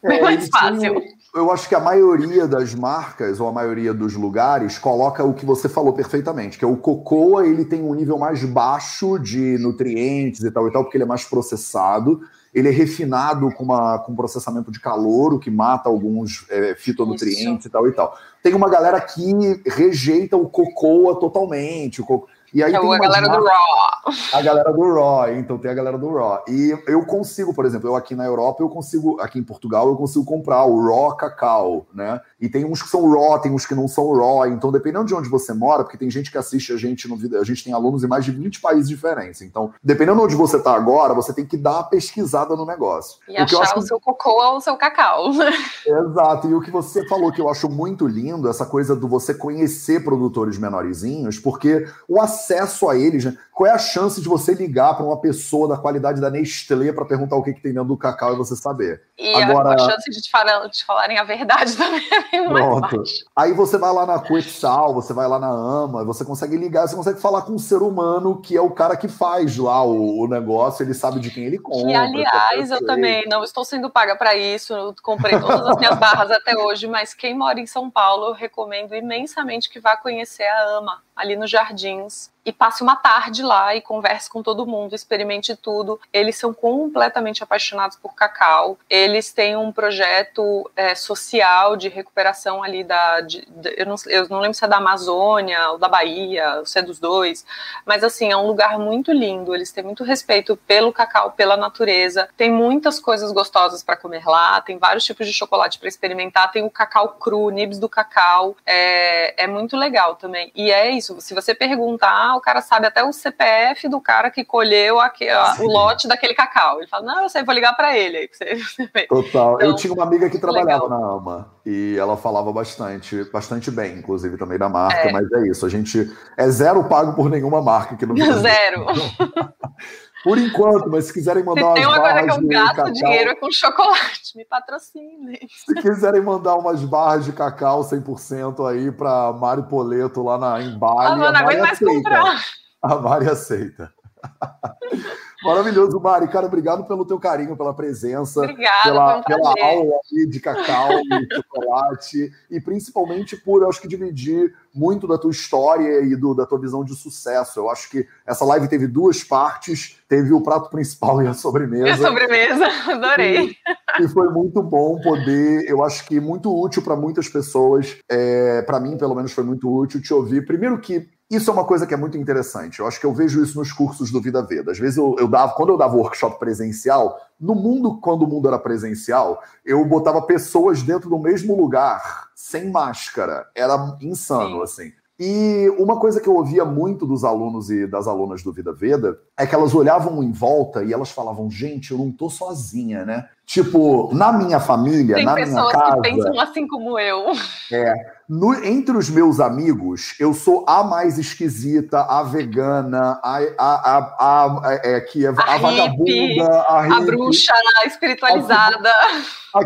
É, 0.03 0.21
mais 0.21 0.47
fácil 0.47 0.66
fácil. 0.72 1.18
Eu 1.36 1.51
acho 1.51 1.70
que 1.70 1.76
a 1.76 1.80
maioria 1.80 2.47
das 2.47 2.74
marcas, 2.74 3.39
ou 3.39 3.47
a 3.47 3.51
maioria 3.51 3.93
dos 3.93 4.15
lugares, 4.15 4.80
coloca 4.80 5.24
o 5.24 5.34
que 5.34 5.45
você 5.45 5.70
falou 5.70 5.93
perfeitamente, 5.93 6.57
que 6.57 6.65
é 6.65 6.68
o 6.68 6.78
cocoa, 6.78 7.45
ele 7.45 7.63
tem 7.63 7.84
um 7.84 7.93
nível 7.93 8.18
mais 8.18 8.43
baixo 8.43 9.20
de 9.20 9.57
nutrientes 9.59 10.43
e 10.43 10.49
tal 10.49 10.68
e 10.68 10.72
tal, 10.72 10.84
porque 10.84 10.97
ele 10.97 11.03
é 11.03 11.07
mais 11.07 11.26
processado. 11.26 12.22
Ele 12.53 12.70
é 12.70 12.72
refinado 12.72 13.51
com, 13.51 13.65
uma, 13.65 13.99
com 13.99 14.15
processamento 14.15 14.72
de 14.72 14.80
calor, 14.80 15.34
o 15.34 15.39
que 15.39 15.51
mata 15.51 15.89
alguns 15.89 16.45
é, 16.49 16.74
fitonutrientes 16.76 17.65
Isso. 17.65 17.68
e 17.68 17.72
tal 17.72 17.88
e 17.88 17.91
tal. 17.91 18.18
Tem 18.41 18.55
uma 18.55 18.70
galera 18.70 18.99
que 18.99 19.32
rejeita 19.65 20.36
o 20.36 20.49
cocoa 20.49 21.20
totalmente. 21.20 22.01
O 22.01 22.26
E 22.53 22.63
aí 22.63 22.73
é 22.73 22.79
tem 22.79 22.93
a 22.93 22.97
galera 22.97 23.27
marcas, 23.27 23.37
do 23.37 23.45
Raw. 23.45 24.13
A 24.33 24.41
galera 24.41 24.73
do 24.73 24.93
Raw, 24.93 25.33
então 25.33 25.57
tem 25.57 25.69
a 25.69 25.73
galera 25.73 25.97
do 25.97 26.13
Raw. 26.13 26.43
E 26.47 26.77
eu 26.87 27.05
consigo, 27.05 27.53
por 27.53 27.65
exemplo, 27.65 27.89
eu 27.89 27.95
aqui 27.95 28.15
na 28.15 28.25
Europa, 28.25 28.63
eu 28.63 28.69
consigo, 28.69 29.19
aqui 29.19 29.37
em 29.37 29.43
Portugal, 29.43 29.87
eu 29.87 29.95
consigo 29.95 30.23
comprar 30.23 30.63
o 30.65 30.85
Raw 30.85 31.15
Cacau, 31.15 31.85
né? 31.93 32.21
E 32.39 32.47
tem 32.47 32.63
uns 32.65 32.83
que 32.83 32.89
são 32.89 33.09
Raw, 33.09 33.39
tem 33.39 33.51
uns 33.51 33.65
que 33.65 33.73
não 33.73 33.88
são 33.88 34.15
Raw. 34.15 34.45
Então, 34.47 34.71
dependendo 34.71 35.05
de 35.05 35.15
onde 35.15 35.27
você 35.27 35.53
mora, 35.53 35.83
porque 35.83 35.97
tem 35.97 36.09
gente 36.09 36.31
que 36.31 36.38
assiste 36.38 36.71
a 36.71 36.77
gente 36.77 37.07
no 37.07 37.17
vídeo, 37.17 37.39
a 37.39 37.43
gente 37.43 37.63
tem 37.63 37.73
alunos 37.73 38.03
em 38.03 38.07
mais 38.07 38.23
de 38.23 38.31
20 38.31 38.61
países 38.61 38.88
diferentes. 38.88 39.41
Então, 39.41 39.73
dependendo 39.83 40.17
de 40.19 40.25
onde 40.25 40.35
você 40.35 40.61
tá 40.61 40.75
agora, 40.75 41.13
você 41.13 41.33
tem 41.33 41.45
que 41.45 41.57
dar 41.57 41.73
uma 41.73 41.83
pesquisada 41.83 42.55
no 42.55 42.65
negócio. 42.65 43.19
E 43.27 43.39
o 43.39 43.43
achar 43.43 43.77
o 43.77 43.81
que... 43.81 43.88
seu 43.88 43.99
cocô 43.99 44.29
ou 44.29 44.57
o 44.57 44.61
seu 44.61 44.77
cacau. 44.77 45.31
Exato. 45.85 46.47
E 46.47 46.53
o 46.53 46.61
que 46.61 46.69
você 46.69 47.07
falou 47.07 47.31
que 47.31 47.41
eu 47.41 47.49
acho 47.49 47.69
muito 47.69 48.07
lindo, 48.07 48.49
essa 48.49 48.65
coisa 48.65 48.95
do 48.95 49.07
você 49.07 49.33
conhecer 49.33 50.03
produtores 50.03 50.57
menorzinhos, 50.59 51.39
porque 51.39 51.88
o 52.07 52.21
acesso 52.21 52.88
a 52.88 52.95
eles, 52.95 53.25
né? 53.25 53.38
qual 53.57 53.67
é 53.67 53.73
a 53.73 53.79
chance 53.79 54.21
de 54.21 54.29
você 54.29 54.53
ligar 54.53 54.93
para 54.93 55.03
uma 55.03 55.19
pessoa 55.19 55.67
da 55.67 55.77
qualidade 55.77 56.21
da 56.21 56.29
Nestlé 56.29 56.93
para 56.93 57.05
perguntar 57.05 57.35
o 57.38 57.43
que, 57.43 57.53
que 57.53 57.61
tem 57.61 57.73
dentro 57.73 57.88
do 57.88 57.97
cacau 57.97 58.33
e 58.33 58.38
você 58.38 58.55
saber? 58.55 59.01
E 59.17 59.33
Agora... 59.33 59.73
a 59.73 59.77
chance 59.79 60.11
de 60.11 60.21
te, 60.21 60.29
falar, 60.29 60.67
de 60.67 60.85
falarem 60.85 61.17
a 61.17 61.23
verdade 61.23 61.73
também 61.75 62.07
é 62.34 62.43
Pronto. 62.43 63.03
Aí 63.36 63.53
você 63.53 63.78
vai 63.78 63.93
lá 63.93 64.05
na 64.05 64.19
Quetzal, 64.19 64.93
você 64.93 65.13
vai 65.13 65.28
lá 65.28 65.39
na 65.39 65.49
AMA, 65.49 66.03
você 66.03 66.23
consegue 66.25 66.57
ligar, 66.57 66.88
você 66.88 66.95
consegue 66.95 67.19
falar 67.19 67.43
com 67.43 67.53
um 67.53 67.59
ser 67.59 67.82
humano 67.82 68.41
que 68.41 68.55
é 68.55 68.61
o 68.61 68.71
cara 68.71 68.95
que 68.95 69.07
faz 69.07 69.57
lá 69.57 69.84
o, 69.84 70.21
o 70.21 70.28
negócio, 70.28 70.84
ele 70.84 70.93
sabe 70.93 71.19
de 71.19 71.30
quem 71.32 71.45
ele 71.45 71.57
compra. 71.57 71.88
Que, 71.88 71.95
aliás, 71.95 72.71
eu 72.71 72.86
também 72.86 73.28
não 73.28 73.43
estou 73.43 73.63
sendo 73.63 73.89
paga 73.89 74.15
para 74.15 74.36
isso, 74.36 74.73
eu 74.73 74.95
comprei 75.01 75.39
todas 75.39 75.65
as 75.65 75.78
minhas 75.78 75.97
barras 75.97 76.32
até 76.32 76.57
hoje, 76.57 76.88
mas 76.88 77.13
quem 77.13 77.38
mora 77.38 77.59
em 77.59 77.67
São 77.67 77.89
Paulo, 77.89 78.28
eu 78.28 78.34
recomendo 78.34 78.95
imensamente 78.95 79.69
que 79.69 79.80
vá 79.80 79.97
conhecer 79.97 80.47
a 80.47 80.78
AMA, 80.78 81.01
ali 81.18 81.36
nos 81.36 81.49
Jardins 81.49 82.30
e 82.47 82.51
passe 82.53 82.82
uma 82.82 82.95
tarde 82.95 83.43
lá 83.43 83.76
e 83.76 83.82
converse 83.82 84.30
com 84.30 84.41
todo 84.41 84.65
mundo, 84.65 84.95
experimente 84.95 85.53
tudo. 85.53 85.99
Eles 86.13 86.38
são 86.38 86.53
completamente 86.53 87.43
apaixonados 87.43 87.97
por 87.97 88.15
cacau. 88.15 88.80
Eles 88.89 89.34
têm 89.34 89.57
um 89.57 89.70
projeto 89.70 90.72
é, 90.74 90.95
social 90.95 91.76
de 91.76 91.89
recuperação 91.89 92.63
ali 92.63 92.86
da. 92.86 93.20
De, 93.20 93.45
de, 93.45 93.76
eu, 93.76 93.86
não, 93.86 93.95
eu 94.05 94.30
não 94.30 94.39
lembro 94.39 94.53
se 94.53 94.63
é 94.63 94.68
da 94.68 94.78
Amazônia 94.78 95.72
ou 95.72 95.78
da 95.78 95.89
Bahia, 95.89 96.61
se 96.63 96.80
é 96.80 96.82
dos 96.82 96.99
dois, 96.99 97.45
mas 97.86 98.01
assim, 98.01 98.32
é 98.32 98.38
um 98.38 98.47
lugar 98.47 98.80
muito 98.80 99.11
lindo. 99.11 99.53
Eles 99.53 99.74
têm 99.74 99.84
muito 99.84 100.05
respeito 100.05 100.55
pelo 100.55 100.93
cacau, 100.93 101.32
pela 101.32 101.57
natureza. 101.57 102.30
Tem 102.38 102.49
muitas 102.49 102.97
coisas 102.97 103.34
gostosas 103.34 103.84
para 103.84 103.97
comer 103.97 104.26
lá, 104.26 104.61
tem 104.61 104.78
vários 104.78 105.03
tipos 105.03 105.28
de 105.28 105.34
chocolate 105.34 105.80
para 105.80 105.89
experimentar. 105.89 106.49
Tem 106.49 106.63
o 106.63 106.70
cacau 106.70 107.09
cru, 107.20 107.49
nibs 107.49 107.78
do 107.78 107.89
cacau. 107.89 108.55
É, 108.65 109.43
é 109.43 109.47
muito 109.47 109.76
legal 109.76 110.15
também. 110.15 110.49
E 110.55 110.72
é 110.72 110.89
isso, 110.91 111.07
se 111.20 111.34
você 111.34 111.53
perguntar, 111.53 112.36
o 112.36 112.41
cara 112.41 112.62
sabe 112.62 112.88
até 112.88 113.03
o 113.03 113.12
CPF 113.12 113.88
do 113.88 113.99
cara 114.01 114.30
que 114.30 114.43
colheu 114.43 114.99
aqui, 114.99 115.28
ó, 115.32 115.64
o 115.64 115.68
lote 115.68 116.08
daquele 116.08 116.34
cacau. 116.34 116.80
Ele 116.80 116.88
fala, 116.88 117.05
não, 117.05 117.24
eu 117.24 117.30
sei, 117.30 117.43
vou 117.43 117.53
ligar 117.53 117.76
para 117.76 117.97
ele. 117.97 118.30
Total. 119.08 119.55
Então, 119.55 119.60
eu 119.62 119.76
tinha 119.76 119.93
uma 119.93 120.03
amiga 120.03 120.30
que 120.30 120.38
trabalhava 120.38 120.84
legal. 120.84 120.89
na 120.89 121.16
AMA 121.16 121.51
e 121.66 121.97
ela 121.97 122.16
falava 122.16 122.51
bastante, 122.51 123.24
bastante 123.26 123.70
bem, 123.70 123.97
inclusive, 123.97 124.38
também 124.38 124.58
da 124.58 124.70
marca, 124.70 125.10
é. 125.10 125.12
mas 125.12 125.30
é 125.34 125.47
isso, 125.49 125.66
a 125.66 125.70
gente 125.70 126.10
é 126.38 126.49
zero 126.49 126.84
pago 126.86 127.14
por 127.14 127.30
nenhuma 127.30 127.62
marca 127.62 127.95
aqui 127.95 128.05
no 128.05 128.14
Brasil. 128.14 128.38
Zero. 128.39 128.86
Por 130.24 130.38
enquanto, 130.38 130.89
mas 130.89 131.05
se 131.05 131.13
quiserem 131.13 131.43
mandar 131.43 131.76
se 131.76 131.86
umas 131.86 131.97
barras. 131.97 132.24
Que 132.24 132.43
eu 132.43 132.47
gasto 132.47 132.76
cacau, 132.76 132.91
dinheiro 132.91 133.30
é 133.30 133.36
com 133.36 133.51
chocolate, 133.51 134.36
me 134.36 134.45
patrocine. 134.45 135.39
Se 135.65 135.76
quiserem 135.76 136.22
mandar 136.22 136.55
umas 136.55 136.84
barras 136.84 137.26
de 137.26 137.32
cacau 137.32 137.82
100% 137.82 138.70
aí 138.70 138.91
para 138.91 139.32
Mari 139.34 139.63
Poleto 139.63 140.24
lá 140.24 140.38
na, 140.38 140.61
em 140.61 140.78
Bali. 140.78 141.07
Ah, 141.07 141.15
não 141.15 141.26
aguento 141.28 141.59
mais 141.59 141.80
comprar. 141.80 142.43
A 142.82 142.95
Mari 142.95 143.30
aceita. 143.30 143.93
Maravilhoso, 145.43 145.99
Mari. 145.99 146.28
Cara, 146.28 146.47
obrigado 146.47 146.86
pelo 146.86 147.05
teu 147.05 147.20
carinho, 147.20 147.55
pela 147.55 147.74
presença. 147.74 148.41
Obrigada, 148.41 148.84
pela, 148.84 149.24
pela 149.24 149.53
aula 149.61 149.99
de 150.30 150.39
cacau 150.39 150.89
e 150.99 151.36
chocolate. 151.36 152.32
E 152.49 152.59
principalmente 152.59 153.38
por, 153.38 153.61
eu 153.61 153.70
acho 153.70 153.80
que, 153.80 153.88
dividir 153.88 154.53
muito 154.74 155.07
da 155.07 155.18
tua 155.18 155.32
história 155.32 156.01
e 156.01 156.15
do, 156.15 156.34
da 156.34 156.45
tua 156.45 156.59
visão 156.59 156.84
de 156.84 156.95
sucesso. 156.95 157.59
Eu 157.59 157.70
acho 157.70 157.89
que 157.89 158.07
essa 158.26 158.43
live 158.45 158.68
teve 158.68 158.88
duas 158.88 159.24
partes. 159.24 159.97
Teve 160.09 160.34
o 160.34 160.41
prato 160.41 160.70
principal 160.70 161.22
e 161.22 161.28
a 161.28 161.34
sobremesa. 161.34 161.88
E 161.88 161.91
a 161.91 161.97
sobremesa, 161.97 162.65
adorei. 162.91 163.55
E, 163.99 164.03
e 164.03 164.07
foi 164.07 164.30
muito 164.30 164.61
bom 164.63 164.99
poder, 165.01 165.70
eu 165.70 165.84
acho 165.84 166.05
que 166.05 166.20
muito 166.20 166.53
útil 166.53 166.82
para 166.82 166.95
muitas 166.95 167.28
pessoas. 167.30 167.97
É, 168.09 168.61
para 168.63 168.80
mim, 168.80 168.97
pelo 168.97 169.15
menos, 169.15 169.32
foi 169.32 169.43
muito 169.43 169.70
útil 169.70 170.01
te 170.01 170.13
ouvir. 170.13 170.45
Primeiro 170.45 170.80
que 170.80 171.07
isso 171.30 171.49
é 171.49 171.53
uma 171.53 171.65
coisa 171.65 171.86
que 171.86 171.93
é 171.93 171.97
muito 171.97 172.17
interessante. 172.17 172.80
Eu 172.80 172.88
acho 172.88 172.99
que 172.99 173.05
eu 173.05 173.13
vejo 173.13 173.43
isso 173.43 173.57
nos 173.59 173.71
cursos 173.71 174.09
do 174.11 174.21
Vida 174.21 174.41
Veda. 174.41 174.71
Às 174.71 174.80
vezes 174.80 174.97
eu, 174.97 175.15
eu 175.19 175.28
dava, 175.28 175.53
quando 175.53 175.69
eu 175.69 175.78
dava 175.78 175.95
workshop 175.95 176.39
presencial, 176.39 177.19
no 177.39 177.53
mundo, 177.53 177.99
quando 177.99 178.23
o 178.23 178.28
mundo 178.28 178.47
era 178.47 178.57
presencial, 178.57 179.41
eu 179.65 179.84
botava 179.86 180.21
pessoas 180.21 180.82
dentro 180.82 181.09
do 181.09 181.19
mesmo 181.19 181.55
lugar, 181.55 182.30
sem 182.34 182.71
máscara. 182.71 183.47
Era 183.53 183.97
insano, 184.01 184.57
Sim. 184.57 184.63
assim. 184.63 184.93
E 185.19 185.67
uma 185.80 185.99
coisa 185.99 186.21
que 186.21 186.30
eu 186.30 186.36
ouvia 186.36 186.63
muito 186.63 187.05
dos 187.05 187.23
alunos 187.23 187.71
e 187.71 187.88
das 187.88 188.07
alunas 188.07 188.43
do 188.43 188.53
Vida 188.53 188.71
Veda 188.71 189.17
é 189.36 189.47
que 189.47 189.55
elas 189.55 189.73
olhavam 189.73 190.21
em 190.21 190.32
volta 190.32 190.84
e 190.84 190.93
elas 190.93 191.09
falavam: 191.09 191.49
gente, 191.49 191.91
eu 191.91 191.97
não 191.97 192.11
tô 192.11 192.30
sozinha, 192.30 193.03
né? 193.03 193.28
Tipo, 193.43 194.13
na 194.13 194.32
minha 194.32 194.59
família, 194.59 195.15
Tem 195.15 195.25
na 195.25 195.34
minha 195.34 195.47
casa. 195.47 195.61
Tem 195.63 195.71
pessoas 195.71 195.95
que 195.95 196.01
pensam 196.01 196.39
assim 196.39 196.67
como 196.67 196.99
eu. 196.99 197.25
É. 197.71 198.16
No, 198.30 198.53
entre 198.53 198.97
os 198.97 199.09
meus 199.09 199.39
amigos, 199.39 200.13
eu 200.19 200.34
sou 200.34 200.65
a 200.67 200.84
mais 200.84 201.17
esquisita, 201.17 202.01
a 202.01 202.23
vegana, 202.23 203.17
a, 203.23 203.38
a, 203.57 203.97
a, 203.97 204.67
a, 204.67 204.80
é, 204.84 204.99
que 204.99 205.25
é, 205.25 205.30
a, 205.30 205.32
a 205.32 205.57
vagabunda, 205.57 206.65
a, 206.67 206.82
hippie, 206.82 206.93
a 206.93 207.01
bruxa 207.05 207.53
espiritualizada. 207.86 208.89
A 208.89 209.21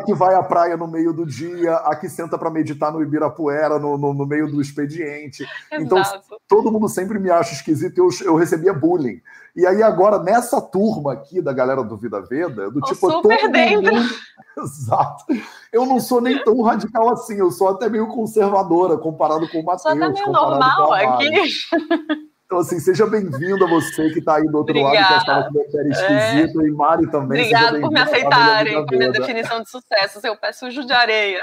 que, 0.06 0.14
vai 0.14 0.36
à 0.36 0.44
praia 0.44 0.78
no 0.78 0.88
meio 0.88 1.14
do 1.14 1.26
dia, 1.26 1.76
a 1.76 1.96
que 1.96 2.10
senta 2.10 2.38
para 2.38 2.50
meditar 2.50 2.92
no 2.92 3.02
Ibirapuera, 3.02 3.80
no, 3.80 3.98
no, 3.98 4.14
no 4.14 4.26
meio 4.26 4.50
do 4.50 4.62
expediente. 4.62 5.46
Então, 5.72 5.98
Exato. 5.98 6.24
Então, 6.26 6.38
todo 6.48 6.72
mundo 6.72 6.88
sempre 6.90 7.18
me 7.18 7.30
acha 7.30 7.54
esquisito 7.54 7.98
e 7.98 8.02
eu, 8.02 8.10
eu 8.26 8.36
recebia 8.36 8.74
bullying. 8.74 9.22
E 9.56 9.66
aí, 9.66 9.82
agora, 9.82 10.20
nessa 10.20 10.62
turma 10.62 11.14
aqui 11.14 11.42
da 11.42 11.52
galera 11.52 11.84
do 11.84 11.98
Vida 11.98 12.22
Veda, 12.22 12.70
do 12.70 12.80
tipo. 12.82 13.12
Super 13.12 13.40
todo 13.40 13.52
dentro. 13.52 13.94
Mundo... 13.94 14.10
Exato. 14.58 15.26
Eu 15.72 15.86
não 15.86 16.00
sou 16.00 16.22
nem 16.22 16.42
tão 16.44 16.62
radical 16.62 17.10
assim, 17.10 17.36
eu 17.36 17.52
sou 17.52 17.70
até 17.70 17.90
meio 17.90 18.08
conservadora 18.08 18.98
comparado 18.98 19.50
com 19.50 19.60
o 19.60 19.66
Matheus. 19.66 19.82
Sou 19.82 19.92
até 19.92 20.10
meio 20.10 20.32
normal 20.32 20.94
aqui. 20.94 21.30
Então, 22.52 22.60
assim, 22.60 22.82
seja 22.82 23.08
bem-vindo 23.08 23.64
a 23.64 23.68
você 23.70 24.10
que 24.10 24.20
está 24.20 24.36
aí 24.36 24.44
do 24.44 24.58
outro 24.58 24.78
Obrigada. 24.78 25.00
lado, 25.00 25.14
que 25.14 25.20
estava 25.20 25.44
com 25.46 25.52
uma 25.52 25.88
esquisito, 25.88 26.62
é. 26.62 26.66
e 26.66 26.72
Mari 26.72 27.08
também. 27.10 27.40
Obrigada 27.40 27.80
por 27.80 27.90
me 27.90 28.00
aceitarem, 28.02 28.86
por 28.86 28.98
minha 28.98 29.10
definição 29.10 29.62
de 29.62 29.70
sucesso, 29.70 30.20
seu 30.20 30.36
pé 30.36 30.52
sujo 30.52 30.86
de 30.86 30.92
areia. 30.92 31.42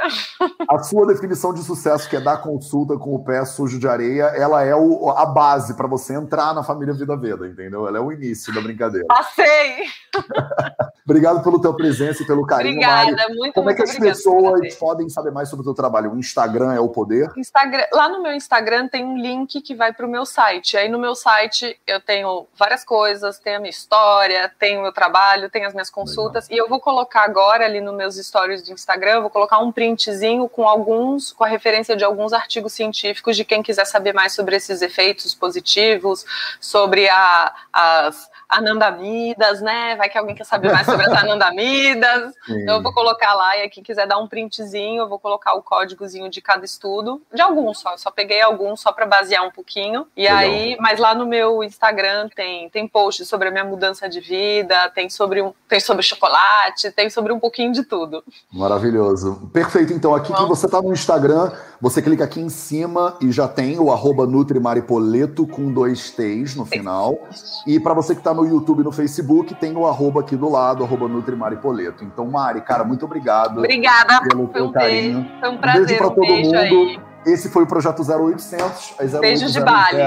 A 0.68 0.78
sua 0.80 1.06
definição 1.06 1.54
de 1.54 1.62
sucesso, 1.62 2.10
que 2.10 2.16
é 2.16 2.20
dar 2.20 2.42
consulta 2.42 2.98
com 2.98 3.14
o 3.14 3.24
pé 3.24 3.42
sujo 3.46 3.78
de 3.78 3.88
areia, 3.88 4.24
ela 4.36 4.62
é 4.62 4.74
o, 4.74 5.08
a 5.08 5.24
base 5.24 5.74
para 5.74 5.86
você 5.86 6.12
entrar 6.12 6.52
na 6.52 6.62
família 6.62 6.92
Vida 6.92 7.16
Veda, 7.16 7.48
entendeu? 7.48 7.88
Ela 7.88 7.96
é 7.96 8.00
o 8.02 8.12
início 8.12 8.52
da 8.52 8.60
brincadeira. 8.60 9.06
Passei! 9.06 9.84
Obrigado 11.08 11.42
pela 11.42 11.58
tua 11.58 11.74
presença 11.74 12.22
e 12.22 12.26
pelo 12.26 12.44
carinho, 12.44 12.74
Obrigada, 12.74 13.12
Mari. 13.12 13.34
muito 13.34 13.54
Como 13.54 13.70
é 13.70 13.74
que 13.74 13.82
as 13.82 13.96
pessoas 13.96 14.74
podem 14.74 15.08
saber 15.08 15.30
mais 15.30 15.48
sobre 15.48 15.62
o 15.62 15.64
teu 15.64 15.74
trabalho? 15.74 16.12
O 16.12 16.18
Instagram 16.18 16.74
é 16.74 16.80
o 16.80 16.90
poder? 16.90 17.32
Instagram, 17.34 17.86
lá 17.94 18.10
no 18.10 18.22
meu 18.22 18.34
Instagram 18.34 18.88
tem 18.88 19.06
um 19.06 19.16
link 19.16 19.62
que 19.62 19.74
vai 19.74 19.90
para 19.90 20.06
o 20.06 20.10
meu 20.10 20.26
site. 20.26 20.76
Aí 20.76 20.86
no 20.86 20.97
no 20.98 21.02
meu 21.02 21.14
site 21.14 21.80
eu 21.86 22.00
tenho 22.00 22.46
várias 22.58 22.84
coisas, 22.84 23.38
tem 23.38 23.54
a 23.54 23.60
minha 23.60 23.70
história, 23.70 24.52
tem 24.58 24.76
o 24.76 24.82
meu 24.82 24.92
trabalho, 24.92 25.48
tem 25.48 25.64
as 25.64 25.72
minhas 25.72 25.88
consultas, 25.88 26.48
Legal. 26.48 26.56
e 26.56 26.58
eu 26.66 26.68
vou 26.68 26.80
colocar 26.80 27.22
agora 27.22 27.64
ali 27.64 27.80
nos 27.80 27.94
meus 27.94 28.16
stories 28.16 28.62
do 28.64 28.72
Instagram, 28.72 29.20
vou 29.20 29.30
colocar 29.30 29.58
um 29.60 29.70
printzinho 29.70 30.48
com 30.48 30.68
alguns, 30.68 31.32
com 31.32 31.44
a 31.44 31.48
referência 31.48 31.96
de 31.96 32.04
alguns 32.04 32.32
artigos 32.32 32.72
científicos 32.72 33.36
de 33.36 33.44
quem 33.44 33.62
quiser 33.62 33.86
saber 33.86 34.12
mais 34.12 34.32
sobre 34.34 34.56
esses 34.56 34.82
efeitos 34.82 35.34
positivos, 35.34 36.26
sobre 36.60 37.08
a, 37.08 37.54
as 37.72 38.28
anandamidas, 38.48 39.60
né? 39.60 39.94
Vai 39.96 40.08
que 40.08 40.16
alguém 40.16 40.34
quer 40.34 40.44
saber 40.44 40.72
mais 40.72 40.86
sobre 40.86 41.04
as 41.04 41.12
anandamidas. 41.12 42.34
Então 42.48 42.76
eu 42.76 42.82
vou 42.82 42.92
colocar 42.92 43.34
lá 43.34 43.56
e 43.58 43.68
quem 43.68 43.82
quiser 43.82 44.06
dar 44.06 44.18
um 44.18 44.26
printzinho, 44.26 45.02
eu 45.02 45.08
vou 45.08 45.18
colocar 45.18 45.54
o 45.54 45.62
códigozinho 45.62 46.30
de 46.30 46.40
cada 46.40 46.64
estudo, 46.64 47.20
de 47.32 47.40
alguns 47.40 47.78
só. 47.78 47.92
Eu 47.92 47.98
só 47.98 48.10
peguei 48.10 48.40
alguns 48.40 48.80
só 48.80 48.90
para 48.90 49.06
basear 49.06 49.46
um 49.46 49.50
pouquinho. 49.50 50.06
E 50.16 50.22
Legal. 50.22 50.38
aí, 50.38 50.76
mas 50.80 50.98
lá 50.98 51.14
no 51.14 51.26
meu 51.26 51.62
Instagram 51.62 52.28
tem 52.34 52.68
tem 52.70 52.88
posts 52.88 53.28
sobre 53.28 53.48
a 53.48 53.50
minha 53.50 53.64
mudança 53.64 54.08
de 54.08 54.20
vida, 54.20 54.90
tem 54.94 55.10
sobre 55.10 55.42
um, 55.42 55.52
tem 55.68 55.78
sobre 55.78 56.02
chocolate, 56.02 56.90
tem 56.90 57.10
sobre 57.10 57.32
um 57.32 57.38
pouquinho 57.38 57.72
de 57.72 57.84
tudo. 57.84 58.24
Maravilhoso. 58.52 59.50
Perfeito. 59.52 59.92
Então 59.92 60.14
aqui 60.14 60.32
Bom. 60.32 60.38
que 60.38 60.44
você 60.44 60.68
tá 60.68 60.80
no 60.80 60.92
Instagram, 60.92 61.52
você 61.80 62.00
clica 62.00 62.24
aqui 62.24 62.40
em 62.40 62.48
cima 62.48 63.16
e 63.20 63.30
já 63.30 63.46
tem 63.46 63.78
o 63.78 63.92
arroba 63.92 64.26
Nutrimaripoleto 64.26 65.46
com 65.46 65.72
dois 65.72 66.10
T's 66.10 66.54
no 66.56 66.64
final. 66.64 67.18
E 67.66 67.78
para 67.78 67.94
você 67.94 68.14
que 68.14 68.20
está 68.20 68.34
no 68.38 68.46
YouTube 68.46 68.84
no 68.84 68.92
Facebook, 68.92 69.54
tem 69.54 69.76
o 69.76 69.86
arroba 69.86 70.20
aqui 70.20 70.36
do 70.36 70.48
lado, 70.48 70.84
arroba 70.84 71.08
Nutrimaripoleto. 71.08 72.04
Então, 72.04 72.26
Mari, 72.26 72.60
cara, 72.60 72.84
muito 72.84 73.04
obrigado. 73.04 73.58
Obrigada 73.58 74.20
pelo 74.22 74.48
foi 74.48 74.62
um 74.62 74.72
carinho. 74.72 75.20
Beijo. 75.20 75.40
Foi 75.40 75.48
um 75.50 75.58
prazer. 75.58 75.82
Um 75.82 75.86
beijo 75.86 75.98
para 75.98 76.10
todo 76.10 76.20
beijo 76.20 76.44
mundo. 76.44 76.58
Aí. 76.58 77.00
Esse 77.26 77.50
foi 77.50 77.64
o 77.64 77.66
Projeto 77.66 78.02
0800. 78.02 78.94
Beijos 79.20 79.52
de 79.52 79.60
Bali. 79.60 79.98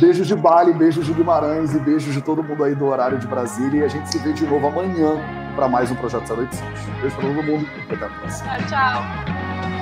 Beijos 0.00 0.26
de 0.26 0.34
Bali, 0.34 0.72
beijos 0.72 1.06
de 1.06 1.12
Guimarães 1.12 1.74
e 1.74 1.78
beijos 1.78 2.12
de 2.12 2.22
todo 2.22 2.42
mundo 2.42 2.64
aí 2.64 2.74
do 2.74 2.86
horário 2.86 3.18
de 3.18 3.26
Brasília. 3.26 3.82
E 3.82 3.84
a 3.84 3.88
gente 3.88 4.10
se 4.10 4.18
vê 4.18 4.32
de 4.32 4.46
novo 4.46 4.66
amanhã 4.66 5.18
para 5.54 5.68
mais 5.68 5.90
um 5.90 5.94
Projeto 5.94 6.32
0800. 6.32 6.60
Beijo 7.00 7.16
para 7.16 7.28
todo 7.28 7.42
mundo. 7.42 7.66
Até 7.90 8.04
a 8.04 8.08
próxima. 8.08 8.56
Tchau, 8.56 8.66
tchau. 8.68 9.79